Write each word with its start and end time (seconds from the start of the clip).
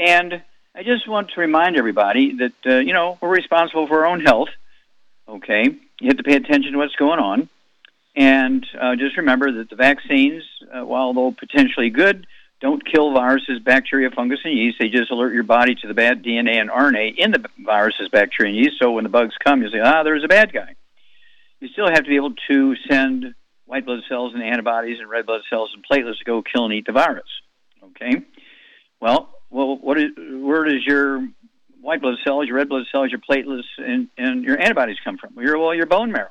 And 0.00 0.42
I 0.74 0.82
just 0.82 1.06
want 1.06 1.30
to 1.34 1.40
remind 1.40 1.76
everybody 1.76 2.36
that, 2.38 2.52
uh, 2.64 2.78
you 2.78 2.94
know, 2.94 3.18
we're 3.20 3.28
responsible 3.28 3.86
for 3.86 4.00
our 4.00 4.06
own 4.06 4.20
health. 4.20 4.48
Okay? 5.28 5.64
You 6.00 6.08
have 6.08 6.16
to 6.16 6.22
pay 6.22 6.36
attention 6.36 6.72
to 6.72 6.78
what's 6.78 6.96
going 6.96 7.20
on. 7.20 7.48
And 8.16 8.66
uh, 8.80 8.96
just 8.96 9.18
remember 9.18 9.52
that 9.52 9.68
the 9.68 9.76
vaccines, 9.76 10.42
uh, 10.72 10.84
while 10.84 11.12
they're 11.12 11.32
potentially 11.32 11.90
good, 11.90 12.26
don't 12.60 12.84
kill 12.84 13.12
viruses, 13.12 13.58
bacteria, 13.60 14.10
fungus, 14.10 14.40
and 14.44 14.56
yeast. 14.56 14.78
They 14.80 14.88
just 14.88 15.10
alert 15.10 15.34
your 15.34 15.42
body 15.42 15.74
to 15.76 15.88
the 15.88 15.94
bad 15.94 16.24
DNA 16.24 16.60
and 16.60 16.70
RNA 16.70 17.16
in 17.18 17.30
the 17.32 17.44
viruses, 17.58 18.08
bacteria, 18.08 18.52
and 18.52 18.58
yeast. 18.58 18.76
So 18.80 18.92
when 18.92 19.04
the 19.04 19.10
bugs 19.10 19.34
come, 19.44 19.62
you 19.62 19.70
say, 19.70 19.80
ah, 19.80 20.02
there's 20.02 20.24
a 20.24 20.28
bad 20.28 20.52
guy. 20.52 20.74
You 21.60 21.68
still 21.68 21.88
have 21.88 22.04
to 22.04 22.08
be 22.08 22.16
able 22.16 22.34
to 22.48 22.74
send 22.88 23.34
white 23.66 23.84
blood 23.84 24.00
cells 24.08 24.32
and 24.34 24.42
antibodies 24.42 24.98
and 24.98 25.08
red 25.08 25.26
blood 25.26 25.42
cells 25.48 25.70
and 25.74 25.84
platelets 25.84 26.18
to 26.18 26.24
go 26.24 26.42
kill 26.42 26.64
and 26.64 26.74
eat 26.74 26.86
the 26.86 26.92
virus. 26.92 27.28
Okay? 27.82 28.22
Well, 29.00 29.30
well, 29.50 29.76
what 29.76 29.98
is, 29.98 30.10
where 30.16 30.64
does 30.64 30.84
your 30.86 31.26
white 31.80 32.00
blood 32.00 32.16
cells, 32.24 32.46
your 32.46 32.56
red 32.56 32.68
blood 32.68 32.84
cells, 32.92 33.10
your 33.10 33.20
platelets, 33.20 33.62
and, 33.78 34.08
and 34.16 34.44
your 34.44 34.60
antibodies 34.60 34.98
come 35.04 35.18
from? 35.18 35.34
Well, 35.34 35.44
your, 35.44 35.58
well, 35.58 35.74
your 35.74 35.86
bone 35.86 36.12
marrow. 36.12 36.30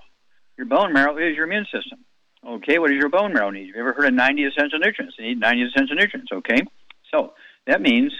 Your 0.57 0.67
bone 0.67 0.93
marrow 0.93 1.17
is 1.17 1.35
your 1.35 1.45
immune 1.45 1.65
system. 1.65 1.99
Okay, 2.45 2.79
what 2.79 2.89
does 2.89 2.97
your 2.97 3.09
bone 3.09 3.33
marrow 3.33 3.49
need? 3.49 3.67
Have 3.67 3.75
you 3.75 3.81
ever 3.81 3.93
heard 3.93 4.07
of 4.07 4.13
90 4.13 4.43
essential 4.45 4.79
nutrients? 4.79 5.15
They 5.17 5.25
need 5.25 5.39
90 5.39 5.63
essential 5.63 5.95
nutrients, 5.95 6.31
okay? 6.31 6.61
So 7.13 7.33
that 7.67 7.81
means 7.81 8.13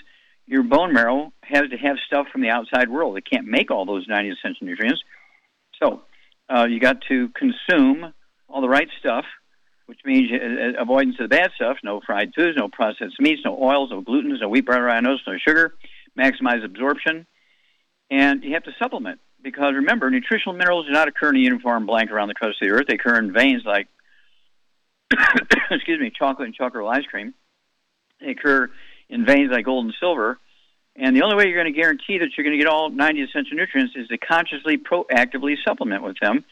your 0.45 0.64
bone 0.64 0.94
marrow 0.94 1.31
has 1.44 1.69
to 1.69 1.78
have 1.78 1.97
stuff 2.06 2.28
from 2.31 2.41
the 2.41 2.50
outside 2.50 2.89
world. 2.89 3.17
It 3.17 3.30
can't 3.30 3.45
make 3.45 3.72
all 3.72 3.86
those 3.86 4.08
90 4.08 4.31
essential 4.31 4.67
nutrients. 4.67 5.02
So 5.81 6.02
uh, 6.50 6.66
you 6.66 6.80
got 6.80 6.97
to 7.08 7.30
consume 7.30 8.13
all 8.50 8.61
the 8.61 8.69
right 8.69 8.89
stuff, 9.00 9.25
which 9.89 10.01
means 10.05 10.29
uh, 10.31 10.35
uh, 10.35 10.83
avoidance 10.83 11.16
of 11.19 11.27
the 11.27 11.35
bad 11.35 11.50
stuff, 11.55 11.77
no 11.83 12.00
fried 12.05 12.31
foods, 12.35 12.55
no 12.55 12.69
processed 12.69 13.19
meats, 13.19 13.41
no 13.44 13.57
oils, 13.59 13.89
no 13.89 14.03
glutens, 14.03 14.39
no 14.39 14.47
wheat, 14.47 14.63
butter, 14.63 14.83
rhinos, 14.83 15.19
no 15.25 15.33
sugar, 15.39 15.73
maximize 16.16 16.63
absorption, 16.63 17.25
and 18.11 18.44
you 18.44 18.53
have 18.53 18.63
to 18.63 18.72
supplement 18.77 19.19
because 19.41 19.73
remember, 19.73 20.11
nutritional 20.11 20.53
minerals 20.53 20.85
do 20.85 20.91
not 20.91 21.07
occur 21.07 21.29
in 21.29 21.38
a 21.38 21.39
uniform 21.39 21.88
blank 21.88 22.11
around 22.11 22.27
the 22.27 22.35
crust 22.35 22.61
of 22.61 22.67
the 22.67 22.75
earth. 22.75 22.85
They 22.88 22.95
occur 22.95 23.17
in 23.17 23.33
veins 23.33 23.63
like 23.66 23.88
excuse 25.72 26.00
me, 26.00 26.11
chocolate 26.16 26.45
and 26.45 26.56
chocolate 26.56 26.85
ice 26.85 27.06
cream. 27.09 27.33
They 28.21 28.31
occur 28.31 28.69
in 29.09 29.25
veins 29.25 29.50
like 29.51 29.66
gold 29.66 29.85
and 29.85 29.94
silver. 30.00 30.38
And 30.95 31.16
the 31.16 31.23
only 31.23 31.35
way 31.35 31.45
you're 31.45 31.61
going 31.61 31.73
to 31.73 31.79
guarantee 31.79 32.19
that 32.19 32.29
you're 32.38 32.44
going 32.44 32.57
to 32.57 32.63
get 32.63 32.67
all 32.67 32.89
90 32.89 33.21
essential 33.21 33.57
nutrients 33.57 33.94
is 33.95 34.07
to 34.09 34.17
consciously, 34.17 34.77
proactively 34.77 35.56
supplement 35.66 36.03
with 36.03 36.17
them. 36.21 36.44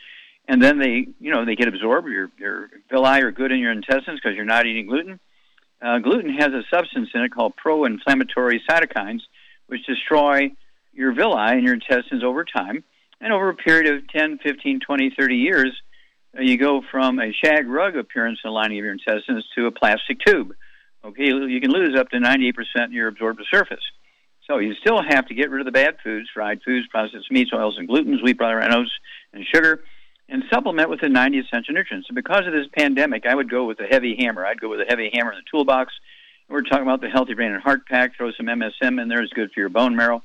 And 0.47 0.63
then 0.63 0.79
they, 0.79 1.07
you 1.19 1.31
know, 1.31 1.45
they 1.45 1.55
get 1.55 1.67
absorbed. 1.67 2.07
Your, 2.07 2.29
your 2.37 2.69
villi 2.89 3.21
are 3.21 3.31
good 3.31 3.51
in 3.51 3.59
your 3.59 3.71
intestines 3.71 4.19
because 4.21 4.35
you're 4.35 4.45
not 4.45 4.65
eating 4.65 4.87
gluten. 4.87 5.19
Uh, 5.81 5.99
gluten 5.99 6.33
has 6.33 6.49
a 6.53 6.63
substance 6.73 7.09
in 7.13 7.21
it 7.21 7.33
called 7.33 7.55
pro-inflammatory 7.55 8.63
cytokines, 8.69 9.21
which 9.67 9.85
destroy 9.85 10.51
your 10.93 11.13
villi 11.13 11.57
in 11.57 11.63
your 11.63 11.73
intestines 11.73 12.23
over 12.23 12.45
time. 12.45 12.83
And 13.19 13.33
over 13.33 13.49
a 13.49 13.55
period 13.55 13.93
of 13.93 14.07
10, 14.09 14.39
15, 14.43 14.79
20, 14.79 15.15
30 15.17 15.35
years, 15.35 15.81
you 16.39 16.57
go 16.57 16.81
from 16.91 17.19
a 17.19 17.33
shag 17.43 17.67
rug 17.67 17.95
appearance 17.95 18.39
in 18.43 18.49
the 18.49 18.53
lining 18.53 18.79
of 18.79 18.85
your 18.85 18.93
intestines 18.93 19.45
to 19.55 19.65
a 19.65 19.71
plastic 19.71 20.19
tube. 20.25 20.53
Okay, 21.03 21.25
you 21.25 21.61
can 21.61 21.71
lose 21.71 21.97
up 21.97 22.09
to 22.09 22.17
98% 22.17 22.53
of 22.85 22.91
your 22.91 23.07
absorbed 23.07 23.41
surface. 23.51 23.83
So 24.45 24.59
you 24.59 24.75
still 24.75 25.01
have 25.01 25.27
to 25.27 25.33
get 25.33 25.49
rid 25.49 25.61
of 25.61 25.65
the 25.65 25.71
bad 25.71 25.97
foods, 26.03 26.29
fried 26.33 26.61
foods, 26.63 26.87
processed 26.87 27.29
meats, 27.31 27.51
oils, 27.53 27.77
and 27.77 27.87
glutens, 27.87 28.23
wheat, 28.23 28.37
butter, 28.37 28.61
oats, 28.61 28.91
and 29.33 29.45
sugar, 29.53 29.83
and 30.29 30.43
supplement 30.51 30.89
with 30.89 31.01
the 31.01 31.09
90 31.09 31.39
essential 31.39 31.73
nutrients. 31.73 32.09
And 32.09 32.15
because 32.15 32.45
of 32.45 32.53
this 32.53 32.67
pandemic, 32.77 33.25
I 33.25 33.35
would 33.35 33.49
go 33.49 33.65
with 33.65 33.79
a 33.79 33.85
heavy 33.85 34.15
hammer. 34.19 34.45
I'd 34.45 34.59
go 34.59 34.69
with 34.69 34.81
a 34.81 34.85
heavy 34.87 35.09
hammer 35.13 35.31
in 35.31 35.37
the 35.37 35.49
toolbox. 35.49 35.93
We're 36.49 36.61
talking 36.61 36.83
about 36.83 37.01
the 37.01 37.09
Healthy 37.09 37.33
Brain 37.33 37.51
and 37.51 37.61
Heart 37.61 37.87
Pack. 37.87 38.15
Throw 38.15 38.31
some 38.31 38.45
MSM 38.45 39.01
in 39.01 39.07
there. 39.07 39.21
It's 39.21 39.33
good 39.33 39.51
for 39.53 39.59
your 39.59 39.69
bone 39.69 39.95
marrow. 39.95 40.23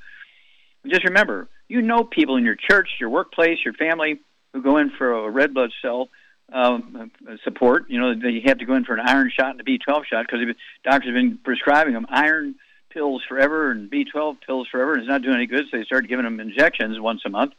Just 0.87 1.05
remember, 1.05 1.49
you 1.69 1.83
know 1.83 2.05
people 2.05 2.37
in 2.37 2.45
your 2.45 2.57
church, 2.57 2.89
your 3.01 3.11
workplace, 3.11 3.59
your 3.65 3.75
family 3.75 4.21
who 4.53 4.63
go 4.63 4.79
in 4.79 4.91
for 4.91 5.13
a 5.13 5.31
red 5.31 5.55
blood 5.55 5.71
cell 5.81 6.09
um, 6.53 7.11
support. 7.45 7.87
You 7.89 8.01
know, 8.01 8.15
they 8.15 8.43
have 8.47 8.59
to 8.59 8.65
go 8.65 8.75
in 8.75 8.85
for 8.85 8.95
an 8.95 9.01
iron 9.07 9.31
shot 9.35 9.51
and 9.51 9.61
a 9.61 9.65
B12 9.65 10.05
shot 10.05 10.27
because 10.27 10.41
doctors 10.85 11.07
have 11.07 11.15
been 11.15 11.39
prescribing 11.43 11.95
them 11.95 12.07
iron 12.09 12.57
pills 12.91 13.23
forever 13.29 13.71
and 13.71 13.91
B12 13.91 14.37
pills 14.45 14.69
forever, 14.71 14.93
and 14.93 15.03
it's 15.03 15.09
not 15.09 15.23
doing 15.23 15.37
any 15.37 15.47
good. 15.47 15.65
So 15.71 15.79
they 15.79 15.85
started 15.85 16.09
giving 16.09 16.25
them 16.25 16.41
injections 16.41 17.01
once 17.01 17.23
a 17.25 17.31
month, 17.31 17.53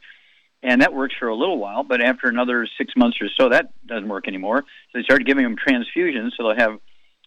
and 0.63 0.81
that 0.81 0.93
works 0.93 1.13
for 1.19 1.27
a 1.27 1.35
little 1.35 1.59
while. 1.59 1.83
But 1.83 2.01
after 2.01 2.27
another 2.27 2.67
six 2.77 2.93
months 2.95 3.17
or 3.21 3.27
so, 3.37 3.49
that 3.49 3.71
doesn't 3.85 4.07
work 4.07 4.27
anymore. 4.27 4.63
So 4.91 4.99
they 4.99 5.03
started 5.03 5.27
giving 5.27 5.43
them 5.43 5.57
transfusions, 5.57 6.31
so 6.37 6.43
they'll 6.43 6.55
have 6.55 6.79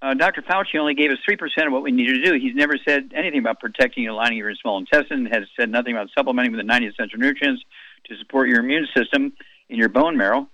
uh, 0.00 0.14
Dr. 0.14 0.42
Fauci 0.42 0.78
only 0.78 0.94
gave 0.94 1.10
us 1.10 1.18
3% 1.28 1.36
of 1.66 1.72
what 1.72 1.82
we 1.82 1.90
needed 1.92 2.22
to 2.22 2.30
do. 2.30 2.38
He's 2.38 2.54
never 2.54 2.78
said 2.86 3.10
anything 3.14 3.40
about 3.40 3.60
protecting 3.60 4.06
the 4.06 4.12
lining 4.12 4.38
your 4.38 4.54
small 4.54 4.78
intestine, 4.78 5.26
has 5.26 5.42
said 5.58 5.70
nothing 5.70 5.94
about 5.94 6.08
supplementing 6.16 6.52
with 6.52 6.60
the 6.60 6.64
90 6.64 6.86
essential 6.86 7.18
nutrients 7.18 7.62
to 8.06 8.16
support 8.16 8.48
your 8.48 8.60
immune 8.60 8.86
system 8.96 9.32
in 9.68 9.78
your 9.78 9.88
bone 9.88 10.16
marrow. 10.16 10.48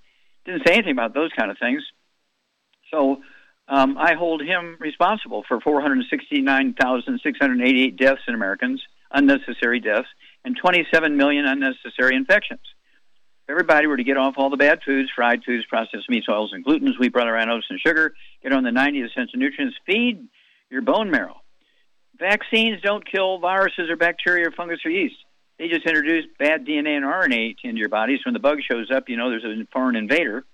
Didn't 0.45 0.67
say 0.67 0.75
anything 0.75 0.93
about 0.93 1.15
those 1.15 1.31
kind 1.37 1.50
of 1.50 1.59
things. 1.59 1.83
So 2.91 3.23
um, 3.69 3.97
I 3.99 4.15
hold 4.15 4.43
him 4.43 4.77
responsible 4.81 5.45
for 5.47 5.61
469,688 5.61 7.97
deaths 7.97 8.23
in 8.29 8.35
Americans, 8.35 8.83
unnecessary 9.11 9.81
deaths, 9.81 10.09
and 10.44 10.56
27 10.56 11.17
million 11.17 11.46
unnecessary 11.46 12.14
infections. 12.17 12.61
If 13.44 13.50
everybody 13.50 13.87
were 13.87 13.96
to 13.96 14.05
get 14.05 14.17
off 14.17 14.35
all 14.37 14.50
the 14.50 14.56
bad 14.56 14.81
foods, 14.85 15.11
fried 15.14 15.44
foods, 15.44 15.67
processed 15.67 16.08
meats, 16.08 16.26
oils, 16.31 16.52
and 16.52 16.64
gluten, 16.64 16.94
wheat, 16.99 17.12
butter, 17.12 17.37
oats, 17.37 17.67
and 17.69 17.79
sugar, 17.79 18.14
get 18.43 18.52
on 18.52 18.64
the 18.64 18.73
90 18.73 19.02
essential 19.02 19.38
nutrients, 19.38 19.76
feed 19.87 20.26
your 20.70 20.82
bone 20.82 21.11
marrow. 21.11 21.37
Vaccines 22.19 22.81
don't 22.82 23.05
kill 23.11 23.38
viruses 23.38 23.91
or 23.91 23.96
bacteria 23.96 24.49
or 24.49 24.52
fungus 24.52 24.81
or 24.85 24.91
yeast. 24.91 25.17
They 25.58 25.69
just 25.69 25.87
introduce 25.87 26.25
bad 26.38 26.67
DNA 26.67 26.97
and 26.97 27.05
RNA 27.05 27.56
into 27.64 27.79
your 27.79 27.88
body. 27.88 28.17
So 28.17 28.23
when 28.26 28.35
the 28.35 28.40
bug 28.40 28.58
shows 28.70 28.90
up, 28.90 29.08
you 29.08 29.17
know 29.17 29.31
there's 29.31 29.44
a 29.44 29.67
foreign 29.73 29.97
invader. 29.97 30.44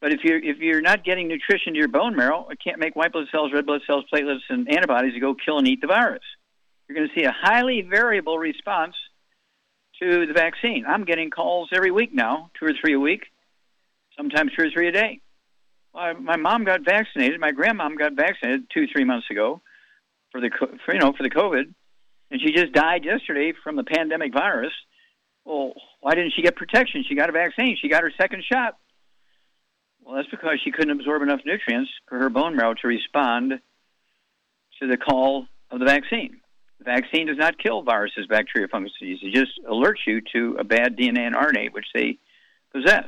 But 0.00 0.12
if 0.12 0.20
you're 0.22 0.38
if 0.38 0.58
you're 0.58 0.82
not 0.82 1.04
getting 1.04 1.28
nutrition 1.28 1.72
to 1.72 1.78
your 1.78 1.88
bone 1.88 2.14
marrow, 2.14 2.46
it 2.50 2.58
can't 2.62 2.78
make 2.78 2.94
white 2.94 3.12
blood 3.12 3.26
cells, 3.32 3.52
red 3.52 3.66
blood 3.66 3.80
cells, 3.86 4.04
platelets, 4.12 4.40
and 4.50 4.70
antibodies 4.70 5.14
to 5.14 5.20
go 5.20 5.34
kill 5.34 5.58
and 5.58 5.66
eat 5.66 5.80
the 5.80 5.86
virus. 5.86 6.22
You're 6.88 6.96
going 6.96 7.08
to 7.08 7.14
see 7.18 7.24
a 7.24 7.32
highly 7.32 7.80
variable 7.80 8.38
response 8.38 8.94
to 10.00 10.26
the 10.26 10.32
vaccine. 10.32 10.84
I'm 10.86 11.04
getting 11.04 11.30
calls 11.30 11.70
every 11.72 11.90
week 11.90 12.12
now, 12.12 12.50
two 12.58 12.66
or 12.66 12.72
three 12.80 12.94
a 12.94 13.00
week, 13.00 13.26
sometimes 14.16 14.52
two 14.56 14.66
or 14.66 14.70
three 14.70 14.88
a 14.88 14.92
day. 14.92 15.20
My 15.94 16.36
mom 16.36 16.64
got 16.64 16.84
vaccinated. 16.84 17.38
My 17.38 17.52
grandmom 17.52 17.96
got 17.96 18.14
vaccinated 18.14 18.68
two, 18.72 18.86
three 18.92 19.04
months 19.04 19.30
ago 19.30 19.60
for 20.32 20.40
the 20.40 20.50
for, 20.84 20.92
you 20.92 20.98
know 20.98 21.12
for 21.12 21.22
the 21.22 21.30
COVID, 21.30 21.72
and 22.30 22.40
she 22.40 22.52
just 22.52 22.72
died 22.72 23.04
yesterday 23.04 23.52
from 23.62 23.76
the 23.76 23.84
pandemic 23.84 24.32
virus. 24.32 24.72
Well, 25.44 25.74
why 26.00 26.16
didn't 26.16 26.32
she 26.34 26.42
get 26.42 26.56
protection? 26.56 27.04
She 27.08 27.14
got 27.14 27.28
a 27.28 27.32
vaccine. 27.32 27.76
She 27.80 27.88
got 27.88 28.02
her 28.02 28.12
second 28.18 28.42
shot. 28.50 28.76
Well, 30.02 30.16
that's 30.16 30.28
because 30.28 30.58
she 30.64 30.72
couldn't 30.72 30.98
absorb 30.98 31.22
enough 31.22 31.40
nutrients 31.46 31.90
for 32.08 32.18
her 32.18 32.28
bone 32.28 32.56
marrow 32.56 32.74
to 32.74 32.88
respond 32.88 33.60
to 34.80 34.86
the 34.88 34.96
call 34.96 35.46
of 35.70 35.78
the 35.78 35.86
vaccine. 35.86 36.40
Vaccine 36.84 37.26
does 37.26 37.38
not 37.38 37.58
kill 37.58 37.82
viruses, 37.82 38.26
bacteria, 38.26 38.68
fungus, 38.68 38.92
disease. 39.00 39.18
It 39.22 39.34
just 39.34 39.52
alerts 39.64 40.06
you 40.06 40.20
to 40.32 40.56
a 40.58 40.64
bad 40.64 40.96
DNA 40.96 41.20
and 41.20 41.34
RNA 41.34 41.72
which 41.72 41.86
they 41.94 42.18
possess. 42.72 43.06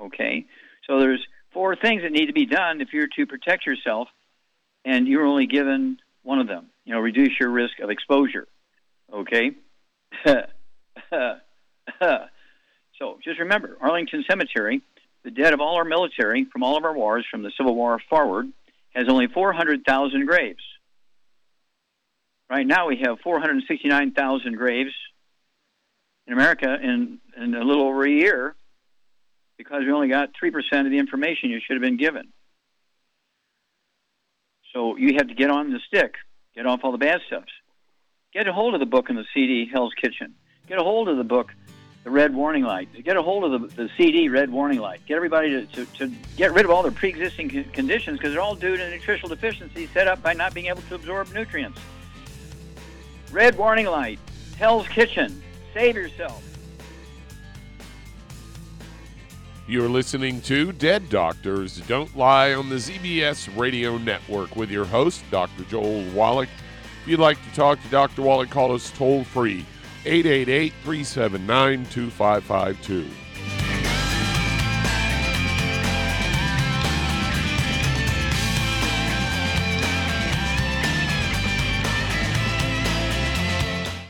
Okay, 0.00 0.46
so 0.86 0.98
there's 1.00 1.24
four 1.52 1.76
things 1.76 2.02
that 2.02 2.12
need 2.12 2.26
to 2.26 2.32
be 2.32 2.46
done 2.46 2.80
if 2.80 2.92
you're 2.92 3.08
to 3.16 3.26
protect 3.26 3.66
yourself, 3.66 4.08
and 4.84 5.06
you're 5.06 5.26
only 5.26 5.46
given 5.46 5.98
one 6.22 6.38
of 6.38 6.46
them. 6.46 6.66
You 6.84 6.94
know, 6.94 7.00
reduce 7.00 7.38
your 7.40 7.50
risk 7.50 7.78
of 7.80 7.90
exposure. 7.90 8.46
Okay. 9.12 9.52
so 10.24 10.38
just 13.22 13.38
remember, 13.38 13.76
Arlington 13.80 14.24
Cemetery, 14.28 14.82
the 15.24 15.30
dead 15.30 15.52
of 15.52 15.60
all 15.60 15.76
our 15.76 15.84
military 15.84 16.44
from 16.44 16.62
all 16.62 16.76
of 16.76 16.84
our 16.84 16.94
wars, 16.94 17.26
from 17.30 17.42
the 17.42 17.52
Civil 17.56 17.74
War 17.74 18.00
forward, 18.08 18.48
has 18.94 19.08
only 19.08 19.26
400,000 19.26 20.26
graves. 20.26 20.62
Right 22.50 22.66
now, 22.66 22.88
we 22.88 22.96
have 23.04 23.20
469,000 23.20 24.56
graves 24.56 24.92
in 26.26 26.32
America 26.32 26.78
in, 26.82 27.18
in 27.36 27.54
a 27.54 27.62
little 27.62 27.82
over 27.82 28.04
a 28.04 28.10
year 28.10 28.54
because 29.58 29.82
we 29.84 29.92
only 29.92 30.08
got 30.08 30.30
3% 30.42 30.84
of 30.84 30.90
the 30.90 30.98
information 30.98 31.50
you 31.50 31.60
should 31.60 31.74
have 31.74 31.82
been 31.82 31.98
given. 31.98 32.28
So 34.72 34.96
you 34.96 35.14
have 35.16 35.28
to 35.28 35.34
get 35.34 35.50
on 35.50 35.72
the 35.72 35.80
stick, 35.86 36.14
get 36.54 36.64
off 36.66 36.80
all 36.84 36.92
the 36.92 36.98
bad 36.98 37.20
stuff. 37.26 37.44
Get 38.32 38.46
a 38.46 38.52
hold 38.52 38.74
of 38.74 38.80
the 38.80 38.86
book 38.86 39.10
in 39.10 39.16
the 39.16 39.24
CD, 39.34 39.68
Hell's 39.70 39.94
Kitchen. 39.94 40.34
Get 40.68 40.78
a 40.78 40.82
hold 40.82 41.08
of 41.08 41.16
the 41.16 41.24
book, 41.24 41.52
The 42.04 42.10
Red 42.10 42.34
Warning 42.34 42.62
Light. 42.62 42.88
Get 43.02 43.16
a 43.16 43.22
hold 43.22 43.44
of 43.44 43.60
the, 43.60 43.68
the 43.74 43.90
CD, 43.96 44.28
Red 44.28 44.50
Warning 44.50 44.78
Light. 44.78 45.00
Get 45.06 45.16
everybody 45.16 45.50
to, 45.50 45.66
to, 45.66 45.86
to 45.98 46.12
get 46.36 46.52
rid 46.52 46.64
of 46.64 46.70
all 46.70 46.82
their 46.82 46.92
pre 46.92 47.08
existing 47.08 47.48
conditions 47.72 48.18
because 48.18 48.32
they're 48.32 48.42
all 48.42 48.54
due 48.54 48.76
to 48.76 48.90
nutritional 48.90 49.28
deficiencies 49.28 49.90
set 49.92 50.08
up 50.08 50.22
by 50.22 50.34
not 50.34 50.54
being 50.54 50.66
able 50.66 50.82
to 50.82 50.94
absorb 50.94 51.32
nutrients. 51.32 51.80
Red 53.30 53.56
warning 53.58 53.86
light. 53.86 54.18
Hell's 54.58 54.88
Kitchen. 54.88 55.42
Save 55.74 55.96
yourself. 55.96 56.42
You're 59.66 59.88
listening 59.90 60.40
to 60.42 60.72
Dead 60.72 61.10
Doctors 61.10 61.76
Don't 61.86 62.16
Lie 62.16 62.54
on 62.54 62.70
the 62.70 62.76
ZBS 62.76 63.54
Radio 63.54 63.98
Network 63.98 64.56
with 64.56 64.70
your 64.70 64.86
host, 64.86 65.22
Dr. 65.30 65.64
Joel 65.64 66.04
Wallach. 66.12 66.48
If 67.02 67.08
you'd 67.08 67.20
like 67.20 67.36
to 67.44 67.54
talk 67.54 67.82
to 67.82 67.88
Dr. 67.88 68.22
Wallach, 68.22 68.48
call 68.48 68.72
us 68.72 68.90
toll 68.90 69.24
free 69.24 69.66
888 70.06 70.72
379 70.84 71.84
2552. 71.90 73.06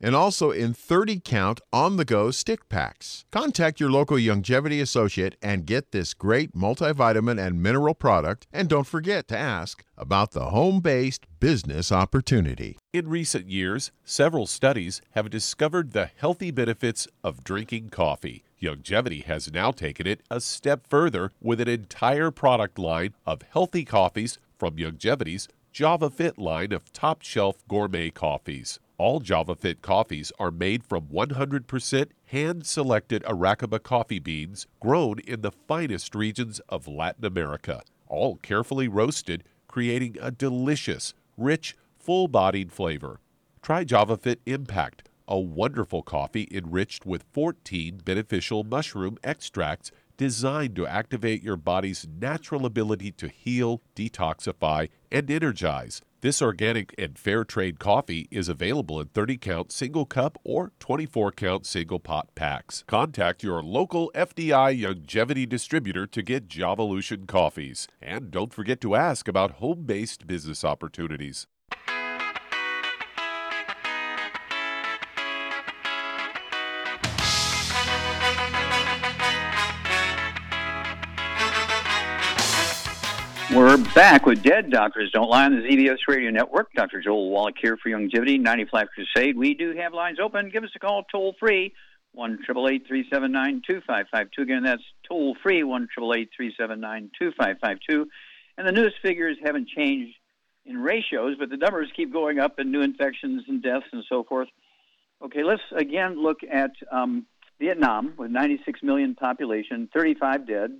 and 0.00 0.14
also 0.14 0.50
in 0.50 0.74
30 0.74 1.20
count 1.20 1.60
on 1.72 1.96
the 1.96 2.04
go 2.04 2.30
stick 2.30 2.68
packs. 2.68 3.24
Contact 3.30 3.80
your 3.80 3.90
local 3.90 4.16
Youngevity 4.16 4.80
associate 4.80 5.36
and 5.42 5.66
get 5.66 5.92
this 5.92 6.14
great 6.14 6.52
multivitamin 6.52 7.44
and 7.44 7.62
mineral 7.62 7.94
product. 7.94 8.46
And 8.52 8.68
don't 8.68 8.86
forget 8.86 9.28
to 9.28 9.38
ask 9.38 9.84
about 9.96 10.32
the 10.32 10.46
home 10.46 10.80
based 10.80 11.26
business 11.40 11.90
opportunity. 11.92 12.78
In 12.92 13.08
recent 13.08 13.48
years, 13.48 13.92
several 14.04 14.46
studies 14.46 15.00
have 15.12 15.30
discovered 15.30 15.92
the 15.92 16.10
healthy 16.16 16.50
benefits 16.50 17.08
of 17.22 17.44
drinking 17.44 17.90
coffee. 17.90 18.44
Youngevity 18.60 19.24
has 19.24 19.52
now 19.52 19.70
taken 19.70 20.06
it 20.06 20.22
a 20.30 20.40
step 20.40 20.86
further 20.86 21.30
with 21.40 21.60
an 21.60 21.68
entire 21.68 22.30
product 22.30 22.78
line 22.78 23.14
of 23.26 23.42
healthy 23.52 23.84
coffees 23.84 24.38
from 24.58 24.76
Youngevity's 24.76 25.48
JavaFit 25.74 26.38
line 26.38 26.72
of 26.72 26.92
top 26.92 27.22
shelf 27.22 27.56
gourmet 27.68 28.08
coffees. 28.08 28.78
All 28.96 29.20
JavaFit 29.20 29.82
coffees 29.82 30.30
are 30.38 30.52
made 30.52 30.84
from 30.84 31.08
100% 31.08 32.10
hand 32.26 32.64
selected 32.64 33.24
Arabica 33.24 33.82
coffee 33.82 34.20
beans 34.20 34.68
grown 34.78 35.18
in 35.18 35.40
the 35.40 35.50
finest 35.50 36.14
regions 36.14 36.60
of 36.68 36.86
Latin 36.86 37.24
America, 37.24 37.82
all 38.06 38.36
carefully 38.36 38.86
roasted, 38.86 39.42
creating 39.66 40.16
a 40.20 40.30
delicious, 40.30 41.12
rich, 41.36 41.76
full 41.98 42.28
bodied 42.28 42.70
flavor. 42.70 43.18
Try 43.62 43.84
JavaFit 43.84 44.36
Impact, 44.46 45.08
a 45.26 45.40
wonderful 45.40 46.02
coffee 46.02 46.46
enriched 46.52 47.04
with 47.04 47.24
14 47.32 48.00
beneficial 48.04 48.62
mushroom 48.62 49.18
extracts 49.24 49.90
designed 50.16 50.76
to 50.76 50.86
activate 50.86 51.42
your 51.42 51.56
body's 51.56 52.06
natural 52.20 52.64
ability 52.64 53.10
to 53.10 53.26
heal, 53.26 53.82
detoxify, 53.96 54.88
and 55.10 55.28
energize. 55.32 56.00
This 56.24 56.40
organic 56.40 56.94
and 56.96 57.18
fair 57.18 57.44
trade 57.44 57.78
coffee 57.78 58.28
is 58.30 58.48
available 58.48 58.98
in 58.98 59.08
30 59.08 59.36
count 59.36 59.70
single 59.70 60.06
cup 60.06 60.38
or 60.42 60.72
24 60.80 61.32
count 61.32 61.66
single 61.66 62.00
pot 62.00 62.34
packs. 62.34 62.82
Contact 62.86 63.42
your 63.42 63.62
local 63.62 64.10
FDI 64.14 64.80
Youngevity 64.80 65.46
distributor 65.46 66.06
to 66.06 66.22
get 66.22 66.48
Javalution 66.48 67.26
coffees. 67.26 67.88
And 68.00 68.30
don't 68.30 68.54
forget 68.54 68.80
to 68.80 68.94
ask 68.94 69.28
about 69.28 69.60
home 69.60 69.82
based 69.84 70.26
business 70.26 70.64
opportunities. 70.64 71.46
We're 83.52 83.76
back 83.94 84.24
with 84.24 84.42
Dead 84.42 84.70
Doctors 84.70 85.10
Don't 85.12 85.28
Lie 85.28 85.44
on 85.44 85.54
the 85.54 85.62
ZBS 85.62 85.98
Radio 86.08 86.30
Network. 86.30 86.72
Dr. 86.72 87.00
Joel 87.00 87.30
Wallach 87.30 87.56
here 87.60 87.76
for 87.76 87.90
Youngevity 87.90 88.40
95 88.40 88.88
Crusade. 88.94 89.36
We 89.36 89.54
do 89.54 89.76
have 89.76 89.92
lines 89.92 90.18
open. 90.18 90.48
Give 90.48 90.64
us 90.64 90.70
a 90.74 90.78
call 90.78 91.04
toll 91.12 91.36
free, 91.38 91.74
1 92.12 92.38
379 92.46 93.62
2552. 93.66 94.42
Again, 94.42 94.62
that's 94.64 94.82
toll 95.06 95.36
free, 95.42 95.62
1 95.62 95.88
379 95.94 97.10
2552. 97.18 98.08
And 98.56 98.66
the 98.66 98.72
newest 98.72 98.96
figures 99.02 99.36
haven't 99.44 99.68
changed 99.68 100.16
in 100.64 100.78
ratios, 100.78 101.36
but 101.38 101.50
the 101.50 101.58
numbers 101.58 101.90
keep 101.94 102.12
going 102.12 102.38
up 102.38 102.58
in 102.58 102.72
new 102.72 102.80
infections 102.80 103.44
and 103.46 103.62
deaths 103.62 103.86
and 103.92 104.02
so 104.08 104.24
forth. 104.24 104.48
Okay, 105.22 105.44
let's 105.44 105.62
again 105.76 106.20
look 106.20 106.38
at 106.50 106.70
um, 106.90 107.26
Vietnam 107.60 108.14
with 108.16 108.30
96 108.30 108.82
million 108.82 109.14
population, 109.14 109.88
35 109.94 110.46
dead, 110.46 110.70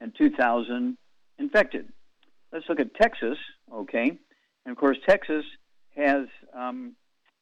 and 0.00 0.12
2,000 0.18 0.98
infected. 1.38 1.88
Let's 2.52 2.68
look 2.68 2.80
at 2.80 2.94
Texas, 2.94 3.36
okay? 3.72 4.18
And 4.64 4.72
of 4.72 4.76
course, 4.76 4.96
Texas 5.06 5.44
has, 5.96 6.26
um, 6.54 6.94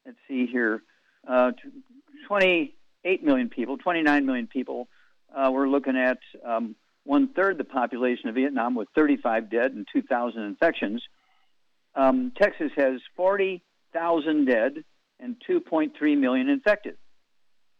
let's 0.05 0.19
see 0.29 0.47
here, 0.47 0.83
uh, 1.29 1.53
28 2.27 3.25
million 3.25 3.49
people, 3.49 3.79
29 3.79 4.27
million 4.27 4.47
people. 4.47 4.89
Uh, 5.35 5.51
we're 5.53 5.69
looking 5.69 5.97
at 5.97 6.19
um, 6.45 6.75
one 7.05 7.29
third 7.29 7.59
the 7.59 7.65
population 7.65 8.29
of 8.29 8.35
Vietnam 8.35 8.75
with 8.75 8.89
35 8.95 9.51
dead 9.51 9.73
and 9.73 9.87
2,000 9.93 10.43
infections. 10.43 11.03
Um, 11.95 12.33
Texas 12.37 12.73
has 12.77 13.01
40,000 13.17 14.45
dead 14.45 14.85
and 15.21 15.37
2.3 15.49 16.19
million 16.19 16.49
infected. 16.49 16.97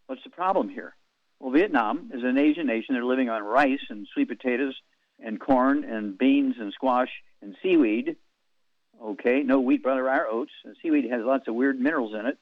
What's 0.07 0.23
the 0.23 0.31
problem 0.31 0.69
here? 0.69 0.95
Well, 1.41 1.53
Vietnam 1.53 2.11
is 2.15 2.23
an 2.23 2.39
Asian 2.39 2.67
nation. 2.67 2.95
They're 2.95 3.05
living 3.05 3.29
on 3.29 3.43
rice 3.43 3.81
and 3.91 4.07
sweet 4.15 4.29
potatoes 4.29 4.75
and 5.21 5.41
corn 5.41 5.85
and 5.85 6.17
beans 6.17 6.57
and 6.59 6.73
squash 6.73 7.11
and 7.43 7.57
seaweed. 7.63 8.17
Okay, 9.03 9.43
no 9.43 9.61
wheat, 9.61 9.83
brother, 9.83 10.09
or 10.09 10.27
oats. 10.27 10.53
And 10.65 10.77
seaweed 10.83 11.11
has 11.11 11.23
lots 11.25 11.49
of 11.49 11.55
weird 11.55 11.79
minerals 11.79 12.15
in 12.15 12.27
it. 12.27 12.39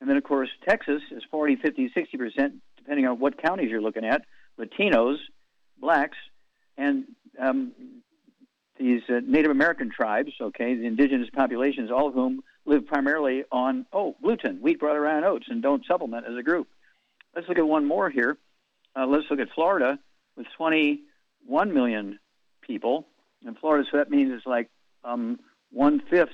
And 0.00 0.08
then, 0.08 0.16
of 0.16 0.24
course, 0.24 0.48
Texas 0.68 1.02
is 1.10 1.22
40, 1.30 1.56
50, 1.56 1.90
60 1.94 2.16
percent, 2.16 2.54
depending 2.76 3.06
on 3.06 3.18
what 3.18 3.40
counties 3.40 3.70
you're 3.70 3.82
looking 3.82 4.04
at. 4.04 4.22
Latinos, 4.58 5.16
blacks, 5.78 6.16
and 6.76 7.04
um, 7.40 7.72
these 8.78 9.02
uh, 9.08 9.20
Native 9.24 9.50
American 9.50 9.90
tribes. 9.90 10.32
Okay, 10.40 10.74
the 10.74 10.86
indigenous 10.86 11.28
populations, 11.34 11.90
all 11.90 12.08
of 12.08 12.14
whom 12.14 12.42
live 12.64 12.86
primarily 12.86 13.44
on 13.52 13.86
oh 13.92 14.16
gluten, 14.22 14.58
wheat, 14.60 14.80
brother, 14.80 15.06
and 15.06 15.24
oats, 15.24 15.46
and 15.48 15.62
don't 15.62 15.86
supplement 15.86 16.26
as 16.26 16.36
a 16.36 16.42
group. 16.42 16.68
Let's 17.34 17.48
look 17.48 17.58
at 17.58 17.66
one 17.66 17.86
more 17.86 18.10
here. 18.10 18.36
Uh, 18.94 19.06
let's 19.06 19.24
look 19.30 19.40
at 19.40 19.48
Florida 19.54 19.98
with 20.36 20.46
20 20.56 21.00
1 21.46 21.74
million 21.74 22.18
people 22.60 23.06
in 23.46 23.54
Florida, 23.54 23.86
so 23.90 23.98
that 23.98 24.10
means 24.10 24.32
it's 24.34 24.46
like 24.46 24.70
um, 25.04 25.38
one 25.70 26.00
fifth, 26.10 26.30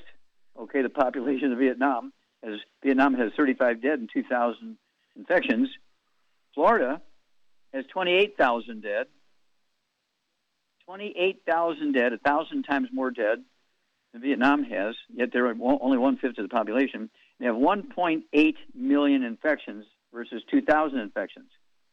okay, 0.59 0.81
the 0.81 0.89
population 0.89 1.51
of 1.51 1.59
Vietnam. 1.59 2.13
As 2.43 2.59
Vietnam 2.83 3.15
has 3.15 3.31
35 3.35 3.81
dead 3.81 3.99
and 3.99 4.09
2,000 4.13 4.77
infections, 5.15 5.69
Florida 6.53 7.01
has 7.73 7.85
28,000 7.87 8.81
dead. 8.81 9.07
28,000 10.85 11.91
dead, 11.91 12.13
a 12.13 12.17
thousand 12.17 12.63
times 12.63 12.89
more 12.91 13.11
dead 13.11 13.43
than 14.11 14.21
Vietnam 14.21 14.63
has. 14.63 14.95
Yet 15.13 15.29
they're 15.31 15.47
only 15.47 15.97
one 15.97 16.17
fifth 16.17 16.37
of 16.37 16.43
the 16.43 16.49
population. 16.49 17.09
They 17.39 17.45
have 17.45 17.55
1.8 17.55 18.55
million 18.73 19.23
infections 19.23 19.85
versus 20.13 20.41
2,000 20.49 20.99
infections. 20.99 21.49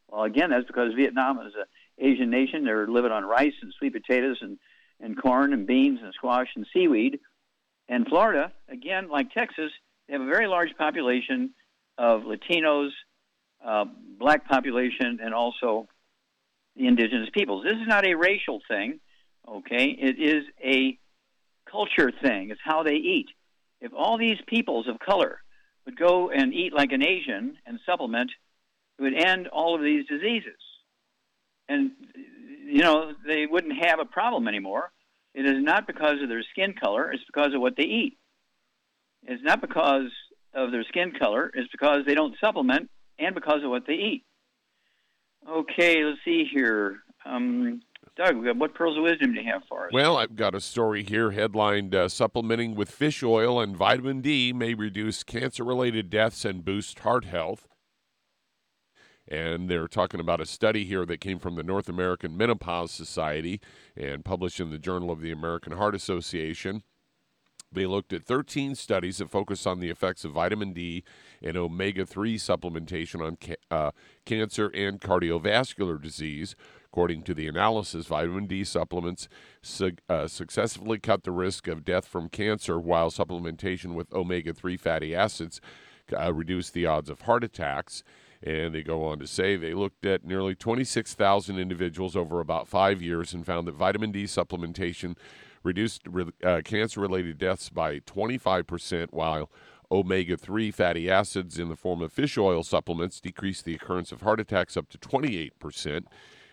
Well, 0.09 0.23
again, 0.23 0.51
that's 0.51 0.67
because 0.67 0.95
Vietnam 0.95 1.41
is 1.47 1.55
a 1.55 1.67
Asian 1.99 2.31
nation. 2.31 2.65
They're 2.65 2.87
living 2.87 3.13
on 3.13 3.25
rice 3.25 3.55
and 3.63 3.73
sweet 3.79 3.93
potatoes 3.93 4.39
and, 4.41 4.59
and 5.01 5.21
corn 5.21 5.53
and 5.53 5.67
beans 5.67 6.01
and 6.03 6.13
squash 6.15 6.49
and 6.57 6.67
seaweed. 6.73 7.21
And 7.89 8.07
Florida, 8.07 8.53
again, 8.69 9.09
like 9.09 9.33
Texas, 9.33 9.71
they 10.07 10.15
have 10.15 10.23
a 10.23 10.27
very 10.27 10.47
large 10.47 10.77
population 10.77 11.55
of 11.99 12.23
Latinos, 12.23 12.91
uh, 13.65 13.85
black 14.19 14.49
population, 14.49 15.19
and 15.23 15.33
also 15.33 15.89
the 16.77 16.87
indigenous 16.87 17.29
peoples. 17.33 17.65
This 17.65 17.75
is 17.75 17.87
not 17.87 18.07
a 18.07 18.15
racial 18.15 18.61
thing, 18.69 19.01
okay? 19.49 19.87
It 19.87 20.19
is 20.19 20.45
a 20.63 20.99
culture 21.71 22.13
thing. 22.23 22.51
It's 22.51 22.61
how 22.63 22.83
they 22.83 22.95
eat. 22.95 23.27
If 23.81 23.93
all 23.97 24.19
these 24.19 24.39
peoples 24.47 24.89
of 24.89 24.99
color 24.99 25.41
would 25.85 25.99
go 25.99 26.31
and 26.31 26.53
eat 26.53 26.73
like 26.73 26.93
an 26.93 27.03
Asian 27.03 27.57
and 27.67 27.79
supplement, 27.87 28.31
it 28.99 29.03
would 29.03 29.15
end 29.15 29.49
all 29.49 29.75
of 29.75 29.83
these 29.83 30.07
diseases 30.07 30.59
and 31.69 31.93
you 32.67 32.83
know 32.83 33.13
they 33.27 33.47
wouldn't 33.47 33.85
have 33.85 34.01
a 34.01 34.05
problem 34.05 34.49
anymore. 34.49 34.91
It 35.35 35.47
is 35.47 35.63
not 35.63 35.87
because 35.87 36.23
of 36.23 36.29
their 36.29 36.43
skin 36.51 36.75
color; 36.75 37.13
it's 37.13 37.25
because 37.25 37.55
of 37.55 37.61
what 37.61 37.77
they 37.77 37.85
eat. 37.85 38.19
It's 39.23 39.43
not 39.43 39.61
because 39.61 40.11
of 40.55 40.71
their 40.71 40.85
skin 40.85 41.13
color; 41.13 41.51
it's 41.55 41.71
because 41.71 42.01
they 42.07 42.15
don't 42.15 42.35
supplement, 42.41 42.91
and 43.19 43.35
because 43.35 43.63
of 43.63 43.71
what 43.71 43.87
they 43.87 43.95
eat. 43.95 44.25
Okay, 45.49 46.03
let's 46.05 46.19
see 46.25 46.45
here. 46.53 46.99
Um, 47.25 47.83
Doug, 48.17 48.37
what 48.59 48.75
pearls 48.75 48.97
of 48.97 49.03
wisdom 49.03 49.35
do 49.35 49.41
you 49.41 49.53
have 49.53 49.63
for 49.69 49.87
us? 49.87 49.93
Well, 49.93 50.17
I've 50.17 50.37
got 50.37 50.55
a 50.55 50.61
story 50.61 51.03
here 51.03 51.33
headlined 51.33 51.95
uh, 51.95 52.09
Supplementing 52.09 52.75
with 52.75 52.91
Fish 52.91 53.23
Oil 53.23 53.61
and 53.61 53.77
Vitamin 53.77 54.23
D 54.23 54.55
may 54.55 54.73
reduce 54.73 55.23
cancer 55.23 55.65
related 55.65 56.09
deaths 56.09 56.45
and 56.47 56.65
boost 56.65 57.01
heart 57.01 57.27
health. 57.27 57.69
And 59.29 59.69
they're 59.69 59.89
talking 59.89 60.21
about 60.21 60.41
a 60.41 60.47
study 60.47 60.85
here 60.85 61.05
that 61.07 61.21
came 61.21 61.39
from 61.39 61.57
the 61.57 61.63
North 61.63 61.89
American 61.89 62.37
Menopause 62.37 62.93
Society 62.93 63.61
and 63.97 64.25
published 64.25 64.61
in 64.61 64.71
the 64.71 64.79
Journal 64.79 65.11
of 65.11 65.21
the 65.21 65.33
American 65.33 65.73
Heart 65.73 65.95
Association. 65.95 66.83
They 67.73 67.87
looked 67.87 68.13
at 68.13 68.25
13 68.25 68.75
studies 68.77 69.19
that 69.19 69.31
focused 69.31 69.67
on 69.67 69.81
the 69.81 69.91
effects 69.91 70.25
of 70.25 70.33
vitamin 70.33 70.73
D 70.73 71.03
and 71.43 71.57
omega 71.57 72.07
3 72.07 72.39
supplementation 72.39 73.25
on 73.27 73.37
ca- 73.37 73.57
uh, 73.71 73.91
cancer 74.25 74.69
and 74.69 75.01
cardiovascular 75.01 76.01
disease. 76.01 76.55
According 76.87 77.25
to 77.25 77.35
the 77.35 77.49
analysis, 77.49 78.07
vitamin 78.07 78.47
D 78.47 78.63
supplements 78.63 79.29
su- 79.61 79.97
uh, 80.09 80.29
successfully 80.29 80.99
cut 80.99 81.25
the 81.25 81.33
risk 81.33 81.67
of 81.67 81.85
death 81.85 82.07
from 82.07 82.29
cancer, 82.29 82.79
while 82.79 83.11
supplementation 83.11 83.95
with 83.95 84.13
omega 84.15 84.55
3 84.55 84.77
fatty 84.77 85.15
acids 85.15 85.61
uh, 86.17 86.33
reduced 86.33 86.73
the 86.73 86.87
odds 86.87 87.11
of 87.11 87.23
heart 87.23 87.43
attacks. 87.43 88.05
And 88.47 88.73
they 88.73 88.85
go 88.85 89.05
on 89.05 89.19
to 89.19 89.27
say 89.27 89.57
they 89.57 89.75
looked 89.75 90.07
at 90.07 90.25
nearly 90.25 90.55
26,000 90.55 91.59
individuals 91.59 92.15
over 92.15 92.39
about 92.39 92.69
five 92.69 93.03
years 93.03 93.35
and 93.35 93.45
found 93.45 93.67
that 93.67 93.75
vitamin 93.75 94.13
D 94.13 94.23
supplementation 94.23 95.17
reduced 95.65 96.03
uh, 96.45 96.61
cancer 96.65 97.01
related 97.01 97.39
deaths 97.39 97.71
by 97.71 97.99
25%, 97.99 99.09
while 99.11 99.51
omega 99.91 100.37
3 100.37 100.71
fatty 100.71 101.11
acids 101.11 101.59
in 101.59 101.69
the 101.69 101.75
form 101.75 102.01
of 102.01 102.13
fish 102.13 102.39
oil 102.39 102.63
supplements 102.63 103.21
decreased 103.21 103.65
the 103.65 103.75
occurrence 103.75 104.13
of 104.13 104.23
heart 104.23 104.39
attacks 104.39 104.77
up 104.77 104.89
to 104.91 104.99
28%. 104.99 106.05